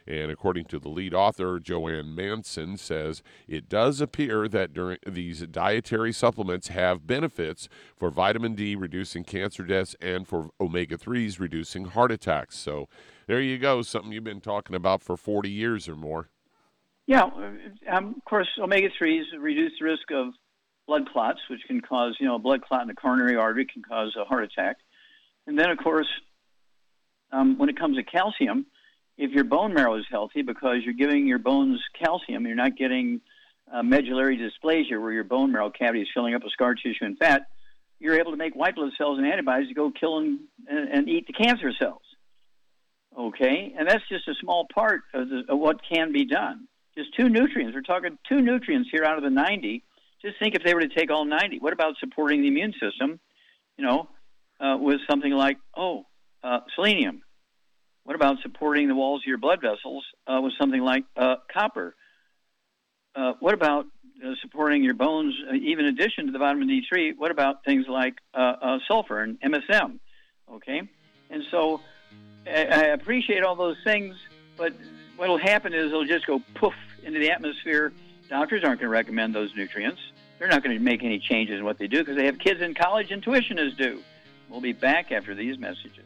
And 0.06 0.30
according 0.32 0.66
to 0.66 0.80
the 0.80 0.90
lead 0.90 1.14
author, 1.14 1.60
JoAnn 1.60 2.14
Manson, 2.14 2.78
says 2.78 3.24
it 3.48 3.70
does 3.70 4.02
appear 4.02 4.48
that 4.50 4.74
during 4.74 4.98
these 5.06 5.42
dietary 5.48 6.12
supplements 6.12 6.68
have 6.68 7.08
benefits 7.08 7.70
for 7.96 8.10
vitamin 8.10 8.56
D 8.56 8.76
reducing 8.76 9.24
cancer 9.24 9.64
deaths 9.64 9.96
and 10.02 10.28
for 10.28 10.50
omega 10.60 10.98
3s 10.98 11.40
reducing 11.40 11.86
heart 11.86 12.12
attacks. 12.12 12.58
So 12.58 12.90
there 13.28 13.42
you 13.42 13.58
go, 13.58 13.82
something 13.82 14.12
you've 14.12 14.24
been 14.24 14.42
talking 14.42 14.76
about 14.76 15.02
for 15.02 15.16
40 15.16 15.50
years 15.50 15.88
or 15.88 15.96
more. 15.96 16.30
Yeah, 17.06 17.30
um, 17.92 18.16
of 18.18 18.26
course, 18.26 18.48
omega 18.60 18.90
3s 18.90 19.24
reduce 19.38 19.74
the 19.80 19.86
risk 19.86 20.12
of 20.12 20.34
blood 20.88 21.10
clots, 21.12 21.40
which 21.50 21.62
can 21.68 21.82
cause, 21.82 22.16
you 22.20 22.26
know, 22.26 22.36
a 22.36 22.40
blood 22.40 22.62
clot 22.62 22.82
in 22.82 22.88
the 22.88 22.94
coronary 22.94 23.36
artery 23.36 23.66
can 23.66 23.82
cause 23.82 24.16
a 24.20 24.26
heart 24.26 24.44
attack. 24.44 24.78
And 25.48 25.58
then, 25.58 25.70
of 25.70 25.78
course, 25.78 26.08
um, 27.32 27.58
when 27.58 27.70
it 27.70 27.78
comes 27.78 27.98
to 27.98 28.04
calcium, 28.04 28.66
if 29.18 29.32
your 29.32 29.44
bone 29.44 29.74
marrow 29.74 29.96
is 29.96 30.06
healthy 30.10 30.42
because 30.42 30.78
you're 30.84 30.94
giving 30.94 31.28
your 31.28 31.40
bones 31.40 31.80
calcium, 32.02 32.46
you're 32.46 32.56
not 32.56 32.76
getting 32.76 33.22
uh, 33.72 33.84
medullary 33.84 34.38
dysplasia 34.38 35.02
where 35.02 35.12
your 35.12 35.24
bone 35.24 35.52
marrow 35.52 35.70
cavity 35.70 36.02
is 36.02 36.08
filling 36.14 36.36
up 36.36 36.44
with 36.44 36.52
scar 36.52 36.76
tissue 36.76 37.06
and 37.06 37.18
fat, 37.18 37.48
you're 38.00 38.20
able 38.20 38.32
to 38.32 38.38
make 38.38 38.56
white 38.56 38.76
blood 38.76 38.92
cells 38.98 39.18
and 39.18 39.28
antibodies 39.28 39.70
to 39.70 39.74
go 39.74 39.92
kill 39.92 40.18
and, 40.18 40.40
and, 40.68 40.90
and 40.90 41.10
eat 41.10 41.28
the 41.28 41.34
cancer 41.34 41.72
cells. 41.80 42.02
Okay, 43.18 43.74
and 43.78 43.88
that's 43.88 44.04
just 44.10 44.28
a 44.28 44.34
small 44.42 44.68
part 44.74 45.02
of, 45.14 45.30
the, 45.30 45.44
of 45.48 45.60
what 45.60 45.78
can 45.88 46.12
be 46.12 46.26
done. 46.26 46.68
Just 46.98 47.16
two 47.16 47.30
nutrients. 47.30 47.76
We're 47.76 47.82
talking 47.82 48.18
two 48.28 48.42
nutrients 48.42 48.90
here 48.92 49.04
out 49.04 49.18
of 49.18 49.24
the 49.24 49.30
90. 49.30 49.84
Just 50.22 50.40
think 50.40 50.56
if 50.56 50.64
they 50.64 50.74
were 50.74 50.82
to 50.82 50.90
take 50.90 51.12
all 51.12 51.26
90. 51.26 51.60
What 51.60 51.74
about 51.74 51.96
supporting 52.00 52.42
the 52.42 52.48
immune 52.48 52.74
system? 52.74 53.20
You 53.78 53.86
know, 53.86 54.10
uh, 54.60 54.78
with 54.80 55.00
something 55.10 55.32
like 55.32 55.58
oh, 55.76 56.06
uh, 56.44 56.60
selenium 56.76 57.23
what 58.04 58.16
about 58.16 58.38
supporting 58.42 58.88
the 58.88 58.96
walls 58.96 59.22
of 59.22 59.28
your 59.28 59.38
blood 59.38 59.62
vessels 59.62 60.06
uh, 60.28 60.40
with 60.42 60.54
something 60.60 60.82
like 60.82 61.06
uh, 61.16 61.36
copper? 61.52 61.96
Uh, 63.16 63.34
what 63.40 63.54
about 63.54 63.86
uh, 64.26 64.32
supporting 64.42 64.84
your 64.84 64.94
bones, 64.94 65.36
uh, 65.50 65.54
even 65.54 65.86
in 65.86 65.94
addition 65.94 66.26
to 66.26 66.32
the 66.32 66.40
vitamin 66.40 66.68
D3? 66.68 67.14
What 67.18 67.32
about 67.32 67.64
things 67.64 67.86
like 67.88 68.16
uh, 68.34 68.80
sulfur 68.88 69.22
and 69.22 69.40
MSM? 69.42 70.00
Okay, 70.52 70.82
and 71.30 71.44
so 71.50 71.82
I, 72.46 72.66
I 72.66 72.84
appreciate 72.88 73.44
all 73.44 73.56
those 73.56 73.78
things, 73.84 74.16
but 74.58 74.74
what 75.16 75.30
will 75.30 75.38
happen 75.38 75.74
is 75.74 75.88
it'll 75.88 76.06
just 76.06 76.26
go 76.26 76.42
poof 76.56 76.74
into 77.04 77.20
the 77.20 77.32
atmosphere 77.32 77.94
Doctors 78.30 78.64
aren't 78.64 78.80
going 78.80 78.90
to 78.90 78.94
recommend 78.94 79.36
those 79.36 79.56
nutrients. 79.56 80.02
They're 80.40 80.48
not 80.48 80.64
going 80.64 80.76
to 80.76 80.84
make 80.84 81.04
any 81.04 81.20
changes 81.20 81.60
in 81.60 81.66
what 81.66 81.78
they 81.78 81.88
do 81.88 82.00
because 82.00 82.16
they 82.16 82.26
have 82.26 82.40
kids 82.40 82.62
in 82.62 82.74
college 82.74 83.12
and 83.12 83.22
tuition 83.22 83.60
is 83.60 83.76
due. 83.76 84.02
We'll 84.50 84.62
be 84.62 84.74
back 84.74 85.12
after 85.12 85.36
these 85.36 85.58
messages. 85.60 86.06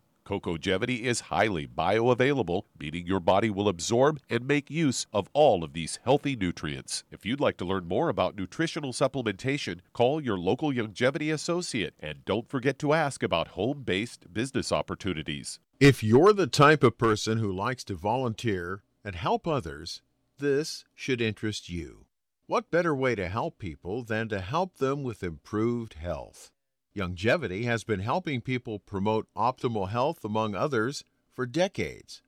Cocogevity 0.25 1.01
is 1.01 1.21
highly 1.21 1.67
bioavailable, 1.67 2.63
meaning 2.79 3.05
your 3.05 3.19
body 3.19 3.49
will 3.49 3.67
absorb 3.67 4.19
and 4.29 4.47
make 4.47 4.69
use 4.69 5.07
of 5.11 5.29
all 5.33 5.63
of 5.63 5.73
these 5.73 5.99
healthy 6.03 6.35
nutrients. 6.35 7.03
If 7.11 7.25
you'd 7.25 7.39
like 7.39 7.57
to 7.57 7.65
learn 7.65 7.87
more 7.87 8.09
about 8.09 8.35
nutritional 8.35 8.93
supplementation, 8.93 9.79
call 9.93 10.21
your 10.21 10.37
local 10.37 10.71
Youngevity 10.71 11.33
associate 11.33 11.95
and 11.99 12.23
don't 12.25 12.49
forget 12.49 12.77
to 12.79 12.93
ask 12.93 13.23
about 13.23 13.49
home 13.49 13.83
based 13.83 14.33
business 14.33 14.71
opportunities. 14.71 15.59
If 15.79 16.03
you're 16.03 16.33
the 16.33 16.47
type 16.47 16.83
of 16.83 16.97
person 16.97 17.39
who 17.39 17.51
likes 17.51 17.83
to 17.85 17.95
volunteer 17.95 18.83
and 19.03 19.15
help 19.15 19.47
others, 19.47 20.01
this 20.37 20.85
should 20.93 21.21
interest 21.21 21.69
you. 21.69 22.05
What 22.47 22.69
better 22.69 22.93
way 22.93 23.15
to 23.15 23.29
help 23.29 23.57
people 23.57 24.03
than 24.03 24.27
to 24.29 24.41
help 24.41 24.77
them 24.77 25.03
with 25.03 25.23
improved 25.23 25.93
health? 25.93 26.51
Youngevity 26.95 27.63
has 27.63 27.85
been 27.85 28.01
helping 28.01 28.41
people 28.41 28.77
promote 28.77 29.27
optimal 29.35 29.89
health, 29.89 30.25
among 30.25 30.55
others, 30.55 31.05
for 31.31 31.45
decades. 31.45 32.21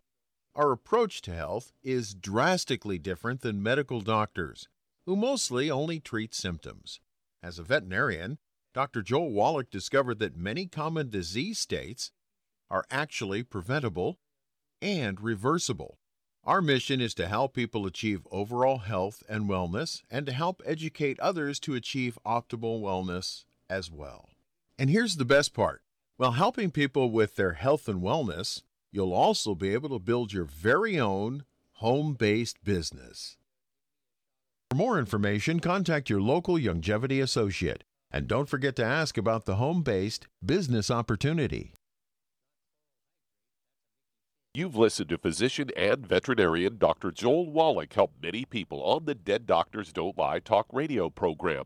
Our 0.56 0.72
approach 0.72 1.22
to 1.24 1.34
health 1.34 1.74
is 1.84 2.14
drastically 2.14 2.98
different 2.98 3.42
than 3.42 3.62
medical 3.62 4.00
doctors, 4.00 4.70
who 5.06 5.16
mostly 5.18 5.70
only 5.70 6.00
treat 6.00 6.34
symptoms. 6.34 7.02
As 7.42 7.60
a 7.60 7.64
veterinarian, 7.64 8.38
Dr. 8.74 9.02
Joel 9.02 9.32
Wallach 9.32 9.70
discovered 9.70 10.20
that 10.20 10.38
many 10.38 10.68
common 10.68 11.10
disease 11.10 11.60
states 11.60 12.12
are 12.70 12.86
actually 12.90 13.44
preventable 13.44 14.18
and 14.82 15.20
reversible. 15.20 15.98
Our 16.46 16.62
mission 16.62 17.02
is 17.02 17.14
to 17.16 17.28
help 17.28 17.54
people 17.54 17.86
achieve 17.86 18.28
overall 18.32 18.80
health 18.80 19.24
and 19.28 19.50
wellness 19.50 20.04
and 20.10 20.26
to 20.26 20.32
help 20.32 20.62
educate 20.66 21.20
others 21.20 21.60
to 21.62 21.76
achieve 21.76 22.18
optimal 22.26 22.82
wellness 22.82 23.44
as 23.70 23.92
well. 23.92 24.30
And 24.78 24.90
here's 24.90 25.18
the 25.18 25.26
best 25.26 25.54
part 25.54 25.82
while 26.18 26.34
helping 26.34 26.72
people 26.72 27.12
with 27.12 27.36
their 27.36 27.54
health 27.54 27.88
and 27.88 28.02
wellness, 28.02 28.62
you'll 28.92 29.14
also 29.14 29.56
be 29.56 29.74
able 29.74 29.90
to 29.90 30.00
build 30.00 30.32
your 30.32 30.46
very 30.46 31.00
own 31.00 31.44
home 31.74 32.14
based 32.14 32.64
business. 32.64 33.38
For 34.70 34.78
more 34.78 35.00
information, 35.00 35.60
contact 35.60 36.10
your 36.10 36.22
local 36.22 36.56
Youngevity 36.56 37.22
associate. 37.22 37.84
And 38.10 38.28
don't 38.28 38.48
forget 38.48 38.76
to 38.76 38.86
ask 38.86 39.18
about 39.18 39.46
the 39.46 39.56
home 39.56 39.82
based 39.82 40.28
business 40.46 40.92
opportunity. 40.92 41.74
You've 44.56 44.76
listened 44.76 45.10
to 45.10 45.18
physician 45.18 45.72
and 45.76 46.06
veterinarian 46.06 46.78
Dr. 46.78 47.12
Joel 47.12 47.52
Wallach 47.52 47.92
help 47.94 48.14
many 48.22 48.46
people 48.46 48.84
on 48.84 49.06
the 49.06 49.16
Dead 49.16 49.48
Doctors 49.48 49.92
Don't 49.92 50.16
Lie 50.16 50.40
talk 50.40 50.68
radio 50.72 51.10
program. 51.10 51.66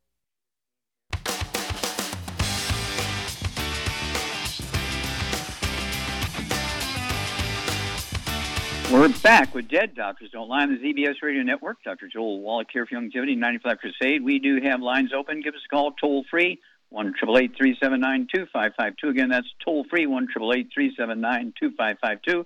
We're 8.91 9.07
back 9.23 9.55
with 9.55 9.69
Dead 9.69 9.95
Doctors 9.95 10.31
Don't 10.31 10.49
Lie 10.49 10.63
on 10.63 10.73
the 10.73 10.77
ZBS 10.77 11.21
Radio 11.23 11.43
Network. 11.43 11.81
Dr. 11.81 12.09
Joel 12.11 12.41
Wallach 12.41 12.67
here 12.73 12.85
for 12.85 12.95
Youngevity 12.95 13.37
95 13.37 13.77
Crusade. 13.77 14.21
We 14.21 14.37
do 14.37 14.59
have 14.61 14.81
lines 14.81 15.11
open. 15.17 15.41
Give 15.41 15.53
us 15.53 15.61
a 15.65 15.69
call 15.69 15.93
toll 15.93 16.25
free, 16.29 16.59
1 16.89 17.13
379 17.17 18.27
2552. 18.35 19.07
Again, 19.07 19.29
that's 19.29 19.47
toll 19.63 19.85
free, 19.89 20.07
1 20.07 20.27
379 20.33 21.53
2552. 21.57 22.45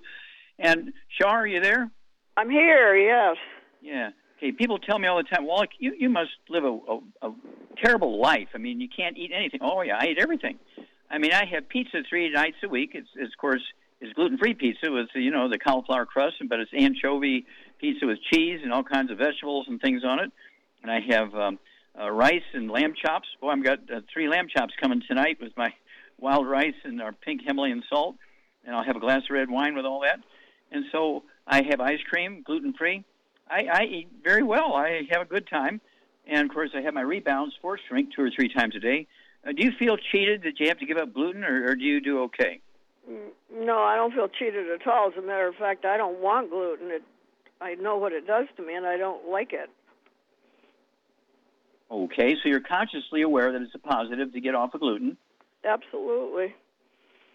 And 0.60 0.92
Shar, 1.20 1.40
are 1.40 1.46
you 1.48 1.60
there? 1.60 1.90
I'm 2.36 2.48
here, 2.48 2.96
yes. 2.96 3.36
Yeah. 3.82 4.10
Okay, 4.38 4.52
people 4.52 4.78
tell 4.78 5.00
me 5.00 5.08
all 5.08 5.16
the 5.16 5.24
time, 5.24 5.46
Wallach, 5.46 5.70
you, 5.80 5.94
you 5.98 6.08
must 6.08 6.30
live 6.48 6.62
a, 6.62 6.68
a, 6.68 7.28
a 7.28 7.34
terrible 7.82 8.20
life. 8.20 8.50
I 8.54 8.58
mean, 8.58 8.80
you 8.80 8.88
can't 8.88 9.18
eat 9.18 9.32
anything. 9.34 9.60
Oh, 9.64 9.82
yeah, 9.82 9.98
I 10.00 10.06
eat 10.06 10.18
everything. 10.18 10.60
I 11.10 11.18
mean, 11.18 11.32
I 11.32 11.44
have 11.44 11.68
pizza 11.68 12.02
three 12.08 12.30
nights 12.30 12.58
a 12.62 12.68
week. 12.68 12.90
It's, 12.94 13.08
it's 13.16 13.34
of 13.34 13.38
course, 13.40 13.62
is 14.00 14.12
gluten-free 14.12 14.54
pizza 14.54 14.90
with 14.90 15.08
you 15.14 15.30
know 15.30 15.48
the 15.48 15.58
cauliflower 15.58 16.06
crust, 16.06 16.36
but 16.48 16.60
it's 16.60 16.70
anchovy 16.76 17.46
pizza 17.80 18.06
with 18.06 18.18
cheese 18.32 18.60
and 18.62 18.72
all 18.72 18.82
kinds 18.82 19.10
of 19.10 19.18
vegetables 19.18 19.66
and 19.68 19.80
things 19.80 20.02
on 20.04 20.20
it. 20.20 20.30
And 20.82 20.90
I 20.90 21.00
have 21.10 21.34
um, 21.34 21.58
uh, 21.98 22.10
rice 22.10 22.42
and 22.54 22.70
lamb 22.70 22.94
chops. 23.00 23.28
Boy, 23.40 23.50
I've 23.50 23.64
got 23.64 23.78
uh, 23.90 24.00
three 24.12 24.28
lamb 24.28 24.48
chops 24.54 24.74
coming 24.80 25.02
tonight 25.06 25.38
with 25.40 25.56
my 25.56 25.72
wild 26.18 26.46
rice 26.46 26.74
and 26.84 27.00
our 27.00 27.12
pink 27.12 27.42
Himalayan 27.44 27.82
salt. 27.88 28.16
And 28.64 28.74
I'll 28.74 28.84
have 28.84 28.96
a 28.96 29.00
glass 29.00 29.22
of 29.30 29.34
red 29.34 29.50
wine 29.50 29.76
with 29.76 29.84
all 29.84 30.00
that. 30.00 30.18
And 30.72 30.84
so 30.90 31.22
I 31.46 31.62
have 31.70 31.80
ice 31.80 32.00
cream, 32.08 32.42
gluten-free. 32.44 33.04
I, 33.48 33.66
I 33.72 33.82
eat 33.84 34.08
very 34.24 34.42
well. 34.42 34.74
I 34.74 35.02
have 35.10 35.22
a 35.22 35.24
good 35.24 35.46
time. 35.48 35.80
And 36.26 36.48
of 36.48 36.52
course, 36.52 36.70
I 36.74 36.80
have 36.80 36.94
my 36.94 37.02
rebound 37.02 37.52
sports 37.56 37.82
drink 37.88 38.10
two 38.14 38.22
or 38.22 38.30
three 38.30 38.52
times 38.52 38.74
a 38.74 38.80
day. 38.80 39.06
Uh, 39.46 39.52
do 39.52 39.64
you 39.64 39.70
feel 39.78 39.96
cheated 39.96 40.42
that 40.42 40.58
you 40.58 40.66
have 40.66 40.78
to 40.80 40.86
give 40.86 40.96
up 40.96 41.14
gluten, 41.14 41.44
or, 41.44 41.70
or 41.70 41.76
do 41.76 41.84
you 41.84 42.00
do 42.00 42.22
okay? 42.24 42.60
No, 43.52 43.78
I 43.78 43.96
don't 43.96 44.12
feel 44.12 44.28
cheated 44.28 44.66
at 44.70 44.86
all. 44.86 45.08
As 45.08 45.16
a 45.16 45.24
matter 45.26 45.46
of 45.46 45.54
fact, 45.54 45.84
I 45.84 45.96
don't 45.96 46.20
want 46.20 46.50
gluten. 46.50 46.90
It 46.90 47.02
I 47.60 47.74
know 47.74 47.96
what 47.96 48.12
it 48.12 48.26
does 48.26 48.46
to 48.56 48.62
me, 48.62 48.74
and 48.74 48.84
I 48.86 48.96
don't 48.96 49.28
like 49.28 49.52
it. 49.52 49.70
Okay, 51.90 52.34
so 52.42 52.48
you're 52.48 52.60
consciously 52.60 53.22
aware 53.22 53.52
that 53.52 53.62
it's 53.62 53.74
a 53.74 53.78
positive 53.78 54.32
to 54.32 54.40
get 54.40 54.54
off 54.54 54.74
of 54.74 54.80
gluten. 54.80 55.16
Absolutely. 55.64 56.54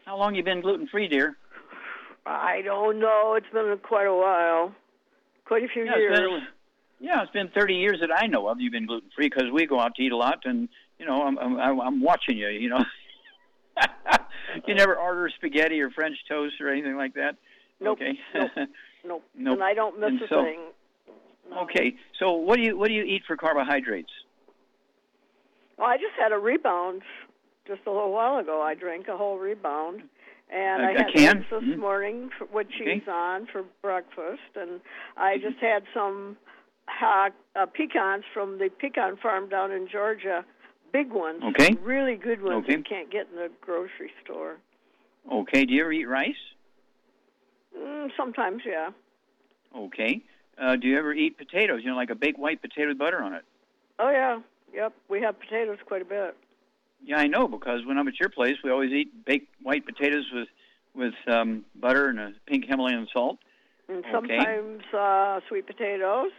How 0.06 0.18
long 0.18 0.36
you 0.36 0.44
been 0.44 0.62
gluten 0.62 0.88
free, 0.88 1.08
dear? 1.08 1.38
I 2.26 2.62
don't 2.64 3.00
know. 3.00 3.34
It's 3.36 3.48
been 3.52 3.78
quite 3.82 4.06
a 4.08 4.14
while, 4.14 4.76
quite 5.46 5.64
a 5.64 5.68
few 5.68 5.86
Yeah, 5.86 5.98
years. 5.98 6.20
it's 6.20 6.20
been, 6.20 6.48
yeah, 7.00 7.24
it's 7.24 7.32
been 7.32 7.48
30 7.50 7.76
years 7.76 7.98
that 8.02 8.12
I 8.16 8.28
know 8.28 8.48
of. 8.48 8.60
You've 8.60 8.74
been 8.74 8.86
gluten 8.86 9.10
free 9.16 9.28
because 9.28 9.50
we 9.52 9.66
go 9.66 9.80
out 9.80 9.96
to 9.96 10.04
eat 10.04 10.12
a 10.12 10.18
lot, 10.18 10.42
and 10.46 10.70
you 11.00 11.06
know, 11.06 11.24
I'm 11.24 11.38
I'm, 11.40 11.80
I'm 11.82 12.02
watching 12.02 12.38
you. 12.38 12.50
You 12.50 12.70
know, 12.70 12.84
you 14.68 14.76
never 14.76 14.96
order 14.96 15.30
spaghetti 15.36 15.82
or 15.82 15.90
French 15.92 16.18
toast 16.28 16.56
or 16.62 16.70
anything 16.70 16.96
like 16.96 17.14
that. 17.16 17.36
Nope, 17.80 18.00
Okay. 18.02 18.20
nope. 18.36 18.52
Nope. 19.04 19.24
Nope. 19.36 19.54
And 19.56 19.64
I 19.64 19.74
don't 19.74 20.00
miss 20.00 20.10
And 20.10 20.22
a 20.22 20.28
so- 20.28 20.44
thing. 20.44 20.60
No. 21.50 21.62
okay. 21.62 21.96
So 22.20 22.34
what 22.34 22.58
do 22.58 22.62
you 22.62 22.78
what 22.78 22.88
do 22.88 22.94
you 22.94 23.04
eat 23.04 23.24
for 23.26 23.36
carbohydrates? 23.36 24.12
Well, 25.78 25.88
I 25.88 25.98
just 25.98 26.14
had 26.20 26.32
a 26.32 26.38
rebound 26.38 27.02
just 27.68 27.82
a 27.88 27.92
little 27.92 28.12
while 28.12 28.38
ago. 28.38 28.62
I 28.62 28.76
drank 28.76 29.08
a 29.08 29.18
whole 29.18 29.38
rebound, 29.40 30.04
and 30.52 30.84
A- 30.84 30.86
I 30.86 30.92
had 30.92 31.14
can? 31.14 31.38
eggs 31.40 31.46
this 31.50 31.64
Mhm. 31.64 31.78
morning 31.78 32.30
for, 32.38 32.46
with 32.46 32.68
Okay. 32.80 33.02
on 33.08 33.48
for 33.48 33.64
breakfast, 33.82 34.56
and 34.56 34.82
I 35.18 35.38
just 35.40 35.58
had 35.58 35.84
some 35.94 36.38
uh, 37.02 37.30
pecans 37.74 38.24
from 38.34 38.60
the 38.60 38.70
pecan 38.70 39.16
farm 39.18 39.50
down 39.50 39.72
in 39.72 39.88
Georgia. 39.88 40.46
Big 40.92 41.12
ones, 41.12 41.42
Okay. 41.44 41.74
really 41.82 42.16
good 42.16 42.42
ones 42.42 42.66
Okay. 42.66 42.74
you 42.78 42.84
can't 42.84 43.10
get 43.10 43.28
in 43.30 43.38
the 43.38 43.50
grocery 43.62 44.12
store. 44.24 44.58
Okay. 45.32 45.66
Do 45.66 45.74
you 45.74 45.82
ever 45.82 45.92
eat 45.92 46.06
rice? 46.06 46.36
Mm, 47.78 48.10
sometimes, 48.18 48.64
yeah. 48.66 48.90
Okay. 49.76 50.22
Uh, 50.58 50.76
do 50.76 50.88
you 50.88 50.98
ever 50.98 51.14
eat 51.14 51.38
potatoes? 51.38 51.82
You 51.84 51.92
know, 51.92 51.96
like 51.96 52.10
a 52.10 52.16
baked 52.16 52.38
white 52.40 52.62
potato 52.62 52.90
with 52.90 52.98
butter 52.98 53.22
on 53.24 53.34
it. 53.34 53.44
Oh 54.00 54.10
yeah, 54.10 54.40
yep. 54.74 54.94
We 55.10 55.22
have 55.22 55.40
potatoes 55.40 55.78
quite 55.86 56.02
a 56.02 56.06
bit. 56.06 56.36
Yeah, 57.04 57.18
I 57.18 57.28
know 57.28 57.48
because 57.48 57.86
when 57.86 57.98
I'm 57.98 58.08
at 58.08 58.20
your 58.20 58.30
place, 58.30 58.58
we 58.64 58.70
always 58.70 58.92
eat 58.92 59.26
baked 59.26 59.54
white 59.62 59.86
potatoes 59.86 60.26
with 60.34 60.50
with 60.94 61.14
um, 61.28 61.64
butter 61.76 62.10
and 62.10 62.20
a 62.20 62.34
pink 62.48 62.66
Himalayan 62.66 63.08
salt. 63.14 63.40
And 63.88 64.04
Okay. 64.06 64.12
sometimes 64.12 64.84
uh, 64.94 65.40
sweet 65.48 65.66
potatoes. 65.68 66.32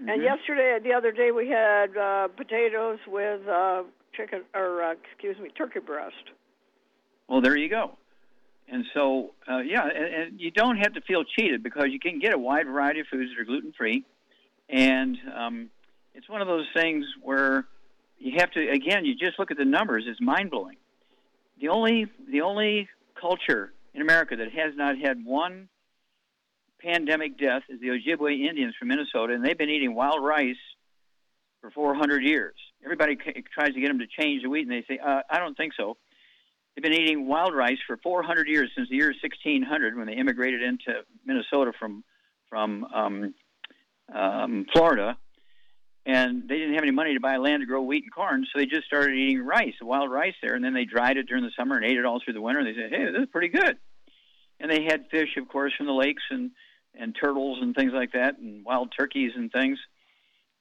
And 0.00 0.08
Mhm. 0.08 0.24
yesterday, 0.24 0.78
the 0.82 0.94
other 0.94 1.12
day, 1.12 1.30
we 1.30 1.48
had 1.48 1.96
uh, 1.96 2.28
potatoes 2.28 2.98
with 3.06 3.46
uh, 3.46 3.82
chicken, 4.14 4.44
or 4.54 4.82
uh, 4.82 4.92
excuse 4.92 5.38
me, 5.38 5.50
turkey 5.50 5.80
breast. 5.80 6.30
Well, 7.28 7.40
there 7.40 7.56
you 7.56 7.68
go. 7.68 7.96
And 8.68 8.84
so, 8.94 9.34
uh, 9.48 9.58
yeah, 9.58 9.84
and, 9.86 10.14
and 10.14 10.40
you 10.40 10.50
don't 10.50 10.76
have 10.78 10.94
to 10.94 11.00
feel 11.02 11.24
cheated 11.24 11.62
because 11.62 11.86
you 11.90 11.98
can 11.98 12.18
get 12.18 12.32
a 12.32 12.38
wide 12.38 12.66
variety 12.66 13.00
of 13.00 13.08
foods 13.08 13.30
that 13.30 13.40
are 13.40 13.44
gluten 13.44 13.72
free, 13.76 14.04
and 14.68 15.18
um, 15.34 15.70
it's 16.14 16.28
one 16.28 16.40
of 16.40 16.46
those 16.46 16.66
things 16.74 17.04
where 17.20 17.66
you 18.18 18.34
have 18.38 18.50
to. 18.52 18.68
Again, 18.70 19.04
you 19.04 19.14
just 19.14 19.38
look 19.38 19.50
at 19.50 19.56
the 19.56 19.64
numbers; 19.64 20.04
it's 20.06 20.20
mind 20.20 20.50
blowing. 20.50 20.76
The 21.60 21.68
only 21.68 22.06
the 22.30 22.42
only 22.42 22.88
culture 23.20 23.72
in 23.92 24.02
America 24.02 24.36
that 24.36 24.52
has 24.52 24.74
not 24.76 24.96
had 24.98 25.24
one 25.24 25.68
pandemic 26.82 27.38
death 27.38 27.62
is 27.68 27.80
the 27.80 27.88
Ojibwe 27.88 28.48
Indians 28.48 28.74
from 28.78 28.88
Minnesota, 28.88 29.34
and 29.34 29.44
they've 29.44 29.58
been 29.58 29.70
eating 29.70 29.94
wild 29.94 30.22
rice 30.22 30.56
for 31.60 31.70
400 31.70 32.22
years. 32.22 32.54
Everybody 32.84 33.16
c- 33.22 33.44
tries 33.52 33.74
to 33.74 33.80
get 33.80 33.88
them 33.88 33.98
to 33.98 34.06
change 34.06 34.42
the 34.42 34.48
wheat, 34.48 34.66
and 34.66 34.70
they 34.70 34.84
say, 34.88 34.98
uh, 34.98 35.22
"I 35.28 35.38
don't 35.38 35.56
think 35.56 35.74
so." 35.74 35.96
They've 36.74 36.82
been 36.82 36.92
eating 36.92 37.26
wild 37.26 37.54
rice 37.54 37.78
for 37.86 37.96
400 37.98 38.48
years 38.48 38.70
since 38.74 38.88
the 38.88 38.96
year 38.96 39.12
1600 39.20 39.96
when 39.96 40.06
they 40.06 40.14
immigrated 40.14 40.62
into 40.62 41.04
Minnesota 41.24 41.72
from 41.78 42.04
from 42.48 42.84
um, 42.84 43.34
um, 44.12 44.66
Florida, 44.72 45.16
and 46.04 46.48
they 46.48 46.56
didn't 46.56 46.74
have 46.74 46.82
any 46.82 46.90
money 46.90 47.14
to 47.14 47.20
buy 47.20 47.36
land 47.36 47.62
to 47.62 47.66
grow 47.66 47.82
wheat 47.82 48.02
and 48.02 48.12
corn, 48.12 48.44
so 48.44 48.58
they 48.58 48.66
just 48.66 48.86
started 48.86 49.14
eating 49.14 49.40
rice, 49.44 49.74
wild 49.80 50.10
rice 50.10 50.34
there, 50.42 50.54
and 50.54 50.64
then 50.64 50.74
they 50.74 50.84
dried 50.84 51.16
it 51.16 51.28
during 51.28 51.44
the 51.44 51.52
summer 51.56 51.76
and 51.76 51.84
ate 51.84 51.96
it 51.96 52.04
all 52.04 52.20
through 52.24 52.32
the 52.32 52.40
winter. 52.40 52.60
And 52.60 52.68
they 52.68 52.80
said, 52.80 52.90
"Hey, 52.90 53.04
this 53.04 53.22
is 53.22 53.28
pretty 53.30 53.48
good." 53.48 53.78
And 54.58 54.70
they 54.70 54.84
had 54.84 55.08
fish, 55.10 55.36
of 55.36 55.48
course, 55.48 55.72
from 55.76 55.86
the 55.86 55.92
lakes 55.92 56.22
and 56.30 56.50
and 56.94 57.16
turtles 57.18 57.58
and 57.60 57.74
things 57.74 57.92
like 57.92 58.12
that, 58.12 58.38
and 58.38 58.64
wild 58.64 58.92
turkeys 58.96 59.32
and 59.34 59.50
things. 59.50 59.78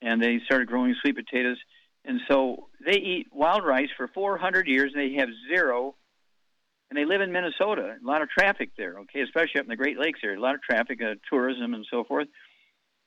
And 0.02 0.22
they 0.22 0.40
started 0.46 0.68
growing 0.68 0.96
sweet 1.02 1.16
potatoes. 1.16 1.58
And 2.06 2.22
so 2.30 2.70
they 2.86 2.98
eat 2.98 3.28
wild 3.32 3.66
rice 3.66 3.90
for 3.98 4.08
400 4.08 4.68
years, 4.68 4.94
and 4.94 5.02
they 5.02 5.16
have 5.20 5.30
zero. 5.48 5.96
And 6.90 6.98
they 6.98 7.06
live 7.06 7.22
in 7.22 7.32
Minnesota. 7.32 7.98
A 8.02 8.08
lot 8.08 8.22
of 8.22 8.30
traffic 8.30 8.72
there, 8.78 9.00
okay, 9.00 9.22
especially 9.22 9.60
up 9.60 9.66
in 9.66 9.70
the 9.70 9.76
Great 9.76 10.00
Lakes 10.00 10.22
area. 10.24 10.40
A 10.40 10.42
lot 10.42 10.56
of 10.56 10.62
traffic, 10.62 11.02
uh, 11.02 11.16
tourism, 11.30 11.74
and 11.74 11.86
so 11.90 12.04
forth. 12.04 12.28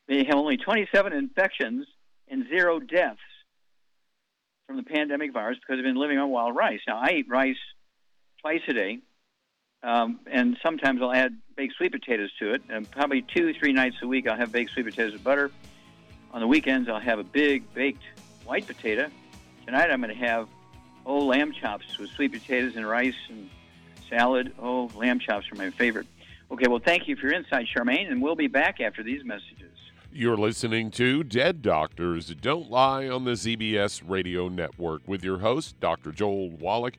They 0.09 0.25
have 0.25 0.37
only 0.37 0.57
27 0.57 1.13
infections 1.13 1.87
and 2.29 2.47
zero 2.49 2.79
deaths 2.79 3.21
from 4.67 4.77
the 4.77 4.83
pandemic 4.83 5.33
virus 5.33 5.59
because 5.59 5.79
they've 5.79 5.85
been 5.85 6.01
living 6.01 6.19
on 6.19 6.31
wild 6.31 6.55
rice. 6.55 6.81
Now, 6.87 7.01
I 7.03 7.13
eat 7.19 7.27
rice 7.29 7.57
twice 8.41 8.61
a 8.69 8.73
day, 8.73 8.99
um, 9.83 10.21
and 10.27 10.57
sometimes 10.63 11.03
I'll 11.03 11.13
add 11.13 11.37
baked 11.57 11.75
sweet 11.75 11.93
potatoes 11.93 12.31
to 12.39 12.53
it. 12.55 12.63
And 12.69 12.91
probably 12.91 13.23
two, 13.23 13.53
three 13.55 13.73
nights 13.73 13.97
a 14.03 14.07
week, 14.07 14.27
I'll 14.27 14.37
have 14.37 14.53
baked 14.53 14.73
sweet 14.73 14.85
potatoes 14.85 15.13
with 15.13 15.25
butter. 15.25 15.51
On 16.33 16.41
the 16.41 16.47
weekends, 16.47 16.89
I'll 16.89 17.01
have 17.01 17.19
a 17.19 17.25
big 17.25 17.73
baked 17.75 18.03
white 18.45 18.67
potato. 18.67 19.09
Tonight, 19.67 19.91
I'm 19.91 20.01
going 20.01 20.15
to 20.17 20.25
have 20.25 20.49
old 21.05 21.29
lamb 21.29 21.53
chops 21.53 21.99
with 21.99 22.11
sweet 22.11 22.33
potatoes 22.33 22.77
and 22.77 22.87
rice 22.87 23.15
and 23.29 23.51
salad. 24.09 24.53
Oh, 24.59 24.91
lamb 24.95 25.19
chops 25.19 25.51
are 25.53 25.57
my 25.57 25.71
favorite. 25.71 26.07
Okay, 26.51 26.69
well, 26.69 26.81
thank 26.85 27.09
you 27.09 27.17
for 27.17 27.27
your 27.27 27.35
insight, 27.35 27.67
Charmaine, 27.75 28.11
and 28.11 28.21
we'll 28.21 28.37
be 28.37 28.47
back 28.47 28.81
after 28.81 29.03
these 29.03 29.25
messages. 29.25 29.71
You're 30.13 30.37
listening 30.37 30.91
to 30.93 31.25
Dead 31.25 31.63
Doctors 31.63 32.35
Don't 32.35 32.71
Lie 32.71 33.09
on 33.09 33.25
the 33.25 33.31
ZBS 33.31 34.03
Radio 34.07 34.49
Network 34.49 35.01
with 35.07 35.25
your 35.25 35.39
host, 35.39 35.81
Dr. 35.81 36.13
Joel 36.13 36.51
Wallach. 36.51 36.99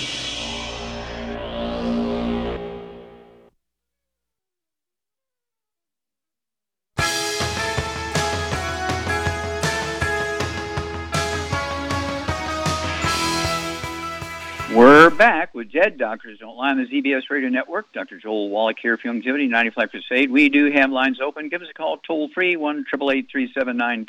We're 14.75 15.09
back 15.09 15.53
with 15.53 15.69
Dead 15.69 15.97
Doctors 15.97 16.39
Don't 16.39 16.55
Lie 16.55 16.69
on 16.69 16.77
the 16.77 16.85
ZBS 16.85 17.23
Radio 17.29 17.49
Network. 17.49 17.91
Dr. 17.91 18.17
Joel 18.17 18.49
Wallach 18.49 18.77
here 18.81 18.97
for 18.97 19.09
Youngevity 19.09 19.49
95 19.49 19.89
Crusade. 19.91 20.31
We 20.31 20.47
do 20.47 20.71
have 20.71 20.89
lines 20.89 21.19
open. 21.21 21.49
Give 21.49 21.61
us 21.61 21.67
a 21.69 21.73
call 21.73 21.97
toll 21.97 22.29
free, 22.33 22.55
1 22.55 22.85
379 22.89 24.05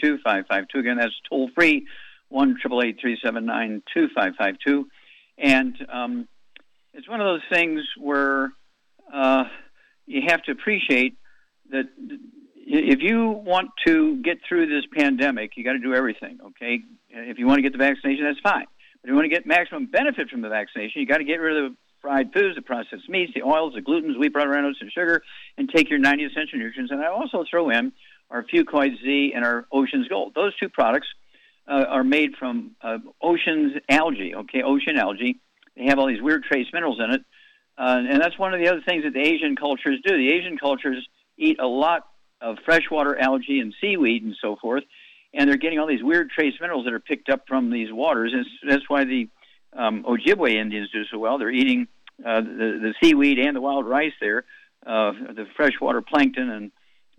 Again, 0.74 0.96
that's 0.98 1.20
toll 1.28 1.50
free, 1.56 1.88
1 2.28 2.58
379 2.62 3.82
And 5.36 5.86
um, 5.92 6.28
it's 6.94 7.08
one 7.08 7.20
of 7.20 7.26
those 7.26 7.42
things 7.50 7.82
where 7.98 8.52
uh, 9.12 9.46
you 10.06 10.22
have 10.28 10.44
to 10.44 10.52
appreciate 10.52 11.16
that 11.70 11.86
if 12.56 13.00
you 13.00 13.30
want 13.30 13.70
to 13.88 14.22
get 14.22 14.38
through 14.48 14.66
this 14.66 14.84
pandemic, 14.96 15.56
you 15.56 15.64
got 15.64 15.72
to 15.72 15.80
do 15.80 15.92
everything, 15.92 16.38
okay? 16.46 16.82
If 17.10 17.40
you 17.40 17.48
want 17.48 17.58
to 17.58 17.62
get 17.62 17.72
the 17.72 17.78
vaccination, 17.78 18.24
that's 18.24 18.38
fine. 18.38 18.66
If 19.02 19.08
you 19.08 19.14
want 19.14 19.24
to 19.24 19.34
get 19.34 19.46
maximum 19.46 19.86
benefit 19.86 20.30
from 20.30 20.42
the 20.42 20.48
vaccination, 20.48 21.00
you 21.00 21.06
got 21.06 21.18
to 21.18 21.24
get 21.24 21.40
rid 21.40 21.56
of 21.56 21.72
the 21.72 21.76
fried 22.00 22.32
foods, 22.32 22.54
the 22.54 22.62
processed 22.62 23.08
meats, 23.08 23.32
the 23.34 23.42
oils, 23.42 23.74
the 23.74 23.80
glutens, 23.80 24.18
wheat, 24.18 24.32
butter, 24.32 24.56
oats, 24.56 24.78
and 24.80 24.92
sugar, 24.92 25.22
and 25.58 25.68
take 25.68 25.90
your 25.90 25.98
90 25.98 26.24
essential 26.24 26.58
nutrients. 26.58 26.92
And 26.92 27.00
I 27.00 27.08
also 27.08 27.44
throw 27.48 27.70
in 27.70 27.92
our 28.30 28.44
Fucoid 28.44 29.00
Z 29.02 29.32
and 29.34 29.44
our 29.44 29.66
Ocean's 29.72 30.06
Gold. 30.06 30.34
Those 30.34 30.56
two 30.56 30.68
products 30.68 31.08
uh, 31.66 31.84
are 31.88 32.04
made 32.04 32.36
from 32.38 32.72
uh, 32.80 32.98
ocean's 33.20 33.74
algae, 33.88 34.34
okay, 34.36 34.62
ocean 34.62 34.96
algae. 34.96 35.40
They 35.76 35.84
have 35.86 35.98
all 35.98 36.06
these 36.06 36.22
weird 36.22 36.44
trace 36.44 36.66
minerals 36.72 37.00
in 37.02 37.10
it. 37.12 37.22
Uh, 37.76 38.02
and 38.08 38.20
that's 38.20 38.38
one 38.38 38.54
of 38.54 38.60
the 38.60 38.68
other 38.68 38.82
things 38.86 39.02
that 39.04 39.14
the 39.14 39.20
Asian 39.20 39.56
cultures 39.56 39.98
do. 40.04 40.16
The 40.16 40.30
Asian 40.30 40.58
cultures 40.58 41.06
eat 41.38 41.58
a 41.58 41.66
lot 41.66 42.06
of 42.40 42.58
freshwater 42.64 43.18
algae 43.18 43.60
and 43.60 43.74
seaweed 43.80 44.22
and 44.22 44.36
so 44.40 44.56
forth 44.56 44.84
and 45.34 45.48
they're 45.48 45.56
getting 45.56 45.78
all 45.78 45.86
these 45.86 46.02
weird 46.02 46.30
trace 46.30 46.54
minerals 46.60 46.84
that 46.84 46.94
are 46.94 47.00
picked 47.00 47.28
up 47.28 47.46
from 47.48 47.70
these 47.70 47.92
waters. 47.92 48.32
And 48.34 48.46
that's 48.70 48.88
why 48.88 49.04
the 49.04 49.28
um, 49.72 50.04
Ojibwe 50.04 50.54
Indians 50.54 50.90
do 50.92 51.04
so 51.10 51.18
well. 51.18 51.38
They're 51.38 51.50
eating 51.50 51.88
uh, 52.24 52.40
the, 52.40 52.78
the 52.80 52.94
seaweed 53.02 53.38
and 53.38 53.56
the 53.56 53.60
wild 53.60 53.86
rice 53.86 54.12
there, 54.20 54.44
uh, 54.86 55.12
the 55.12 55.46
freshwater 55.56 56.02
plankton 56.02 56.50
and 56.50 56.72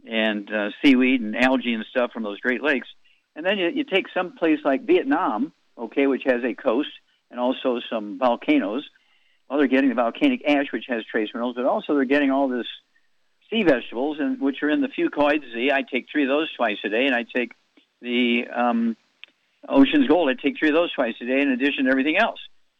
and 0.05 0.53
uh, 0.53 0.69
seaweed 0.83 1.21
and 1.21 1.35
algae 1.35 1.73
and 1.73 1.85
stuff 1.89 2.11
from 2.11 2.23
those 2.23 2.39
Great 2.41 2.61
Lakes. 2.61 2.89
And 3.37 3.45
then 3.45 3.57
you, 3.57 3.69
you 3.69 3.83
take 3.85 4.07
some 4.13 4.35
place 4.35 4.59
like 4.65 4.85
Vietnam, 4.85 5.53
okay, 5.77 6.07
which 6.07 6.23
has 6.25 6.43
a 6.43 6.53
coast 6.53 6.89
and 7.31 7.39
also 7.39 7.79
some 7.89 8.19
volcanoes. 8.19 8.85
Well, 9.49 9.59
they're 9.59 9.67
getting 9.67 9.89
the 9.89 9.95
volcanic 9.95 10.41
ash, 10.45 10.67
which 10.71 10.85
has 10.89 11.03
trace 11.05 11.29
minerals, 11.33 11.55
but 11.55 11.65
also 11.65 11.95
they're 11.95 12.03
getting 12.03 12.31
all 12.31 12.49
this 12.49 12.67
sea 13.49 13.63
vegetables, 13.63 14.17
and 14.19 14.41
which 14.41 14.61
are 14.61 14.69
in 14.69 14.81
the 14.81 14.89
Fucoid 14.89 15.41
Z. 15.53 15.71
I 15.71 15.83
take 15.83 16.07
three 16.11 16.23
of 16.23 16.29
those 16.29 16.51
twice 16.53 16.77
a 16.83 16.89
day, 16.89 17.05
and 17.05 17.15
I 17.15 17.23
take 17.23 17.53
the 18.03 18.43
um, 18.53 18.95
Ocean's 19.67 20.07
Gold. 20.07 20.29
I 20.29 20.33
take 20.39 20.59
three 20.59 20.69
of 20.69 20.75
those 20.75 20.93
twice 20.93 21.15
a 21.21 21.25
day 21.25 21.41
in 21.41 21.49
addition 21.49 21.85
to 21.85 21.91
everything 21.91 22.17
else. 22.17 22.39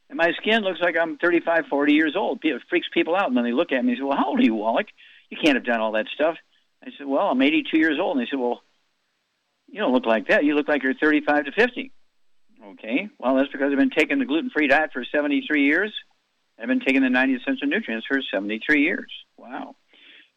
And 0.09 0.17
my 0.17 0.31
skin 0.33 0.61
looks 0.61 0.81
like 0.81 0.95
I'm 1.01 1.17
35, 1.17 1.65
40 1.69 1.93
years 1.93 2.15
old. 2.15 2.39
It 2.43 2.61
freaks 2.69 2.87
people 2.93 3.15
out. 3.15 3.27
And 3.27 3.37
then 3.37 3.45
they 3.45 3.53
look 3.53 3.71
at 3.71 3.83
me 3.83 3.93
and 3.93 3.99
say, 3.99 4.03
Well, 4.03 4.17
how 4.17 4.27
old 4.27 4.39
are 4.39 4.43
you, 4.43 4.53
Wallach? 4.53 4.87
You 5.29 5.37
can't 5.41 5.55
have 5.55 5.65
done 5.65 5.79
all 5.79 5.93
that 5.93 6.05
stuff. 6.13 6.35
I 6.83 6.89
said, 6.97 7.07
Well, 7.07 7.27
I'm 7.27 7.41
82 7.41 7.77
years 7.77 7.97
old. 7.99 8.17
And 8.17 8.25
they 8.25 8.29
said, 8.29 8.39
Well, 8.39 8.61
you 9.67 9.79
don't 9.79 9.93
look 9.93 10.05
like 10.05 10.27
that. 10.27 10.43
You 10.43 10.55
look 10.55 10.67
like 10.67 10.83
you're 10.83 10.93
35 10.93 11.45
to 11.45 11.51
50. 11.53 11.91
Okay. 12.73 13.09
Well, 13.17 13.35
that's 13.35 13.51
because 13.51 13.71
I've 13.71 13.79
been 13.79 13.89
taking 13.89 14.19
the 14.19 14.25
gluten 14.25 14.51
free 14.51 14.67
diet 14.67 14.91
for 14.93 15.03
73 15.09 15.65
years. 15.65 15.93
I've 16.59 16.67
been 16.67 16.81
taking 16.81 17.01
the 17.01 17.09
90 17.09 17.35
essential 17.35 17.67
nutrients 17.67 18.05
for 18.05 18.19
73 18.21 18.83
years. 18.83 19.11
Wow. 19.37 19.75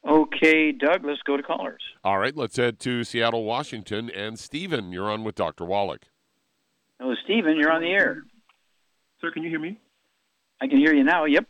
Okay, 0.07 0.71
Doug, 0.71 1.05
let's 1.05 1.21
go 1.23 1.37
to 1.37 1.43
callers. 1.43 1.83
All 2.05 2.19
right, 2.19 2.37
let's 2.37 2.57
head 2.57 2.79
to 2.81 3.03
Seattle, 3.03 3.43
Washington. 3.43 4.09
And 4.11 4.39
Stephen, 4.39 4.93
you're 4.93 5.11
on 5.11 5.25
with 5.25 5.35
Dr. 5.35 5.65
Wallach. 5.65 6.03
Oh, 7.01 7.15
Stephen, 7.25 7.57
you're 7.57 7.73
on 7.73 7.83
the 7.83 7.91
air. 7.91 8.23
Sir, 9.21 9.33
can 9.33 9.43
you 9.43 9.51
hear 9.51 9.59
me? 9.59 9.79
I 10.61 10.69
can 10.69 10.79
hear 10.79 10.95
you 10.95 11.03
now, 11.03 11.25
yep. 11.25 11.47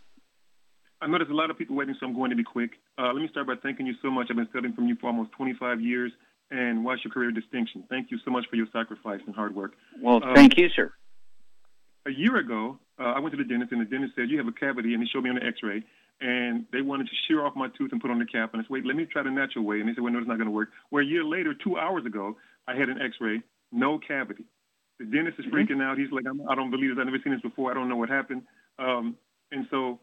I 1.02 1.06
know 1.06 1.18
there's 1.18 1.30
a 1.30 1.34
lot 1.34 1.50
of 1.50 1.58
people 1.58 1.76
waiting, 1.76 1.94
so 2.00 2.06
I'm 2.06 2.14
going 2.14 2.30
to 2.30 2.36
be 2.36 2.42
quick. 2.42 2.70
Uh, 2.98 3.12
let 3.12 3.16
me 3.16 3.28
start 3.28 3.46
by 3.46 3.56
thanking 3.62 3.86
you 3.86 3.94
so 4.00 4.10
much. 4.10 4.28
I've 4.30 4.36
been 4.36 4.48
studying 4.48 4.72
from 4.72 4.88
you 4.88 4.96
for 4.96 5.08
almost 5.08 5.32
25 5.32 5.82
years 5.82 6.10
and 6.50 6.82
watched 6.84 7.04
your 7.04 7.12
career 7.12 7.30
distinction. 7.30 7.84
Thank 7.90 8.10
you 8.10 8.18
so 8.24 8.30
much 8.30 8.46
for 8.48 8.56
your 8.56 8.66
sacrifice 8.72 9.20
and 9.26 9.34
hard 9.34 9.54
work. 9.54 9.72
Well, 10.00 10.24
um, 10.24 10.34
thank 10.34 10.56
you, 10.56 10.68
sir. 10.74 10.92
A 12.06 12.10
year 12.10 12.36
ago, 12.36 12.78
uh, 12.98 13.02
I 13.02 13.20
went 13.20 13.32
to 13.32 13.36
the 13.36 13.48
dentist, 13.48 13.72
and 13.72 13.80
the 13.82 13.84
dentist 13.84 14.14
said, 14.16 14.30
You 14.30 14.38
have 14.38 14.48
a 14.48 14.52
cavity, 14.52 14.94
and 14.94 15.02
he 15.02 15.08
showed 15.08 15.24
me 15.24 15.30
on 15.30 15.36
the 15.36 15.44
x 15.44 15.58
ray 15.62 15.82
and 16.20 16.64
they 16.72 16.80
wanted 16.80 17.04
to 17.04 17.12
shear 17.26 17.44
off 17.44 17.54
my 17.56 17.68
tooth 17.76 17.92
and 17.92 18.00
put 18.00 18.10
on 18.10 18.18
the 18.18 18.24
cap. 18.24 18.52
And 18.52 18.60
I 18.60 18.64
said, 18.64 18.70
wait, 18.70 18.86
let 18.86 18.96
me 18.96 19.04
try 19.04 19.22
the 19.22 19.30
natural 19.30 19.64
way. 19.64 19.80
And 19.80 19.88
they 19.88 19.94
said, 19.94 20.02
well, 20.02 20.12
no, 20.12 20.18
it's 20.18 20.28
not 20.28 20.38
going 20.38 20.48
to 20.48 20.54
work. 20.54 20.70
Where 20.90 21.02
a 21.02 21.06
year 21.06 21.24
later, 21.24 21.54
two 21.54 21.76
hours 21.76 22.06
ago, 22.06 22.36
I 22.66 22.74
had 22.74 22.88
an 22.88 23.00
X-ray, 23.00 23.42
no 23.72 23.98
cavity. 23.98 24.44
The 24.98 25.04
dentist 25.04 25.38
is 25.38 25.44
mm-hmm. 25.44 25.56
freaking 25.56 25.82
out. 25.82 25.98
He's 25.98 26.10
like, 26.10 26.24
I 26.48 26.54
don't 26.54 26.70
believe 26.70 26.90
this. 26.90 26.98
I've 26.98 27.06
never 27.06 27.18
seen 27.22 27.34
this 27.34 27.42
before. 27.42 27.70
I 27.70 27.74
don't 27.74 27.88
know 27.88 27.96
what 27.96 28.08
happened. 28.08 28.42
Um, 28.78 29.16
and 29.52 29.66
so 29.70 30.00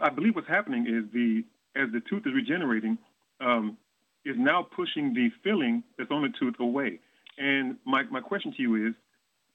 I 0.00 0.10
believe 0.10 0.36
what's 0.36 0.48
happening 0.48 0.86
is 0.86 1.12
the 1.12 1.44
as 1.74 1.92
the 1.92 2.00
tooth 2.08 2.22
is 2.26 2.32
regenerating, 2.32 2.96
um, 3.40 3.76
is 4.24 4.36
now 4.38 4.62
pushing 4.62 5.12
the 5.12 5.30
filling 5.44 5.82
that's 5.98 6.10
on 6.10 6.22
the 6.22 6.32
tooth 6.40 6.54
away. 6.58 7.00
And 7.38 7.76
my, 7.84 8.04
my 8.04 8.20
question 8.20 8.54
to 8.56 8.62
you 8.62 8.88
is, 8.88 8.94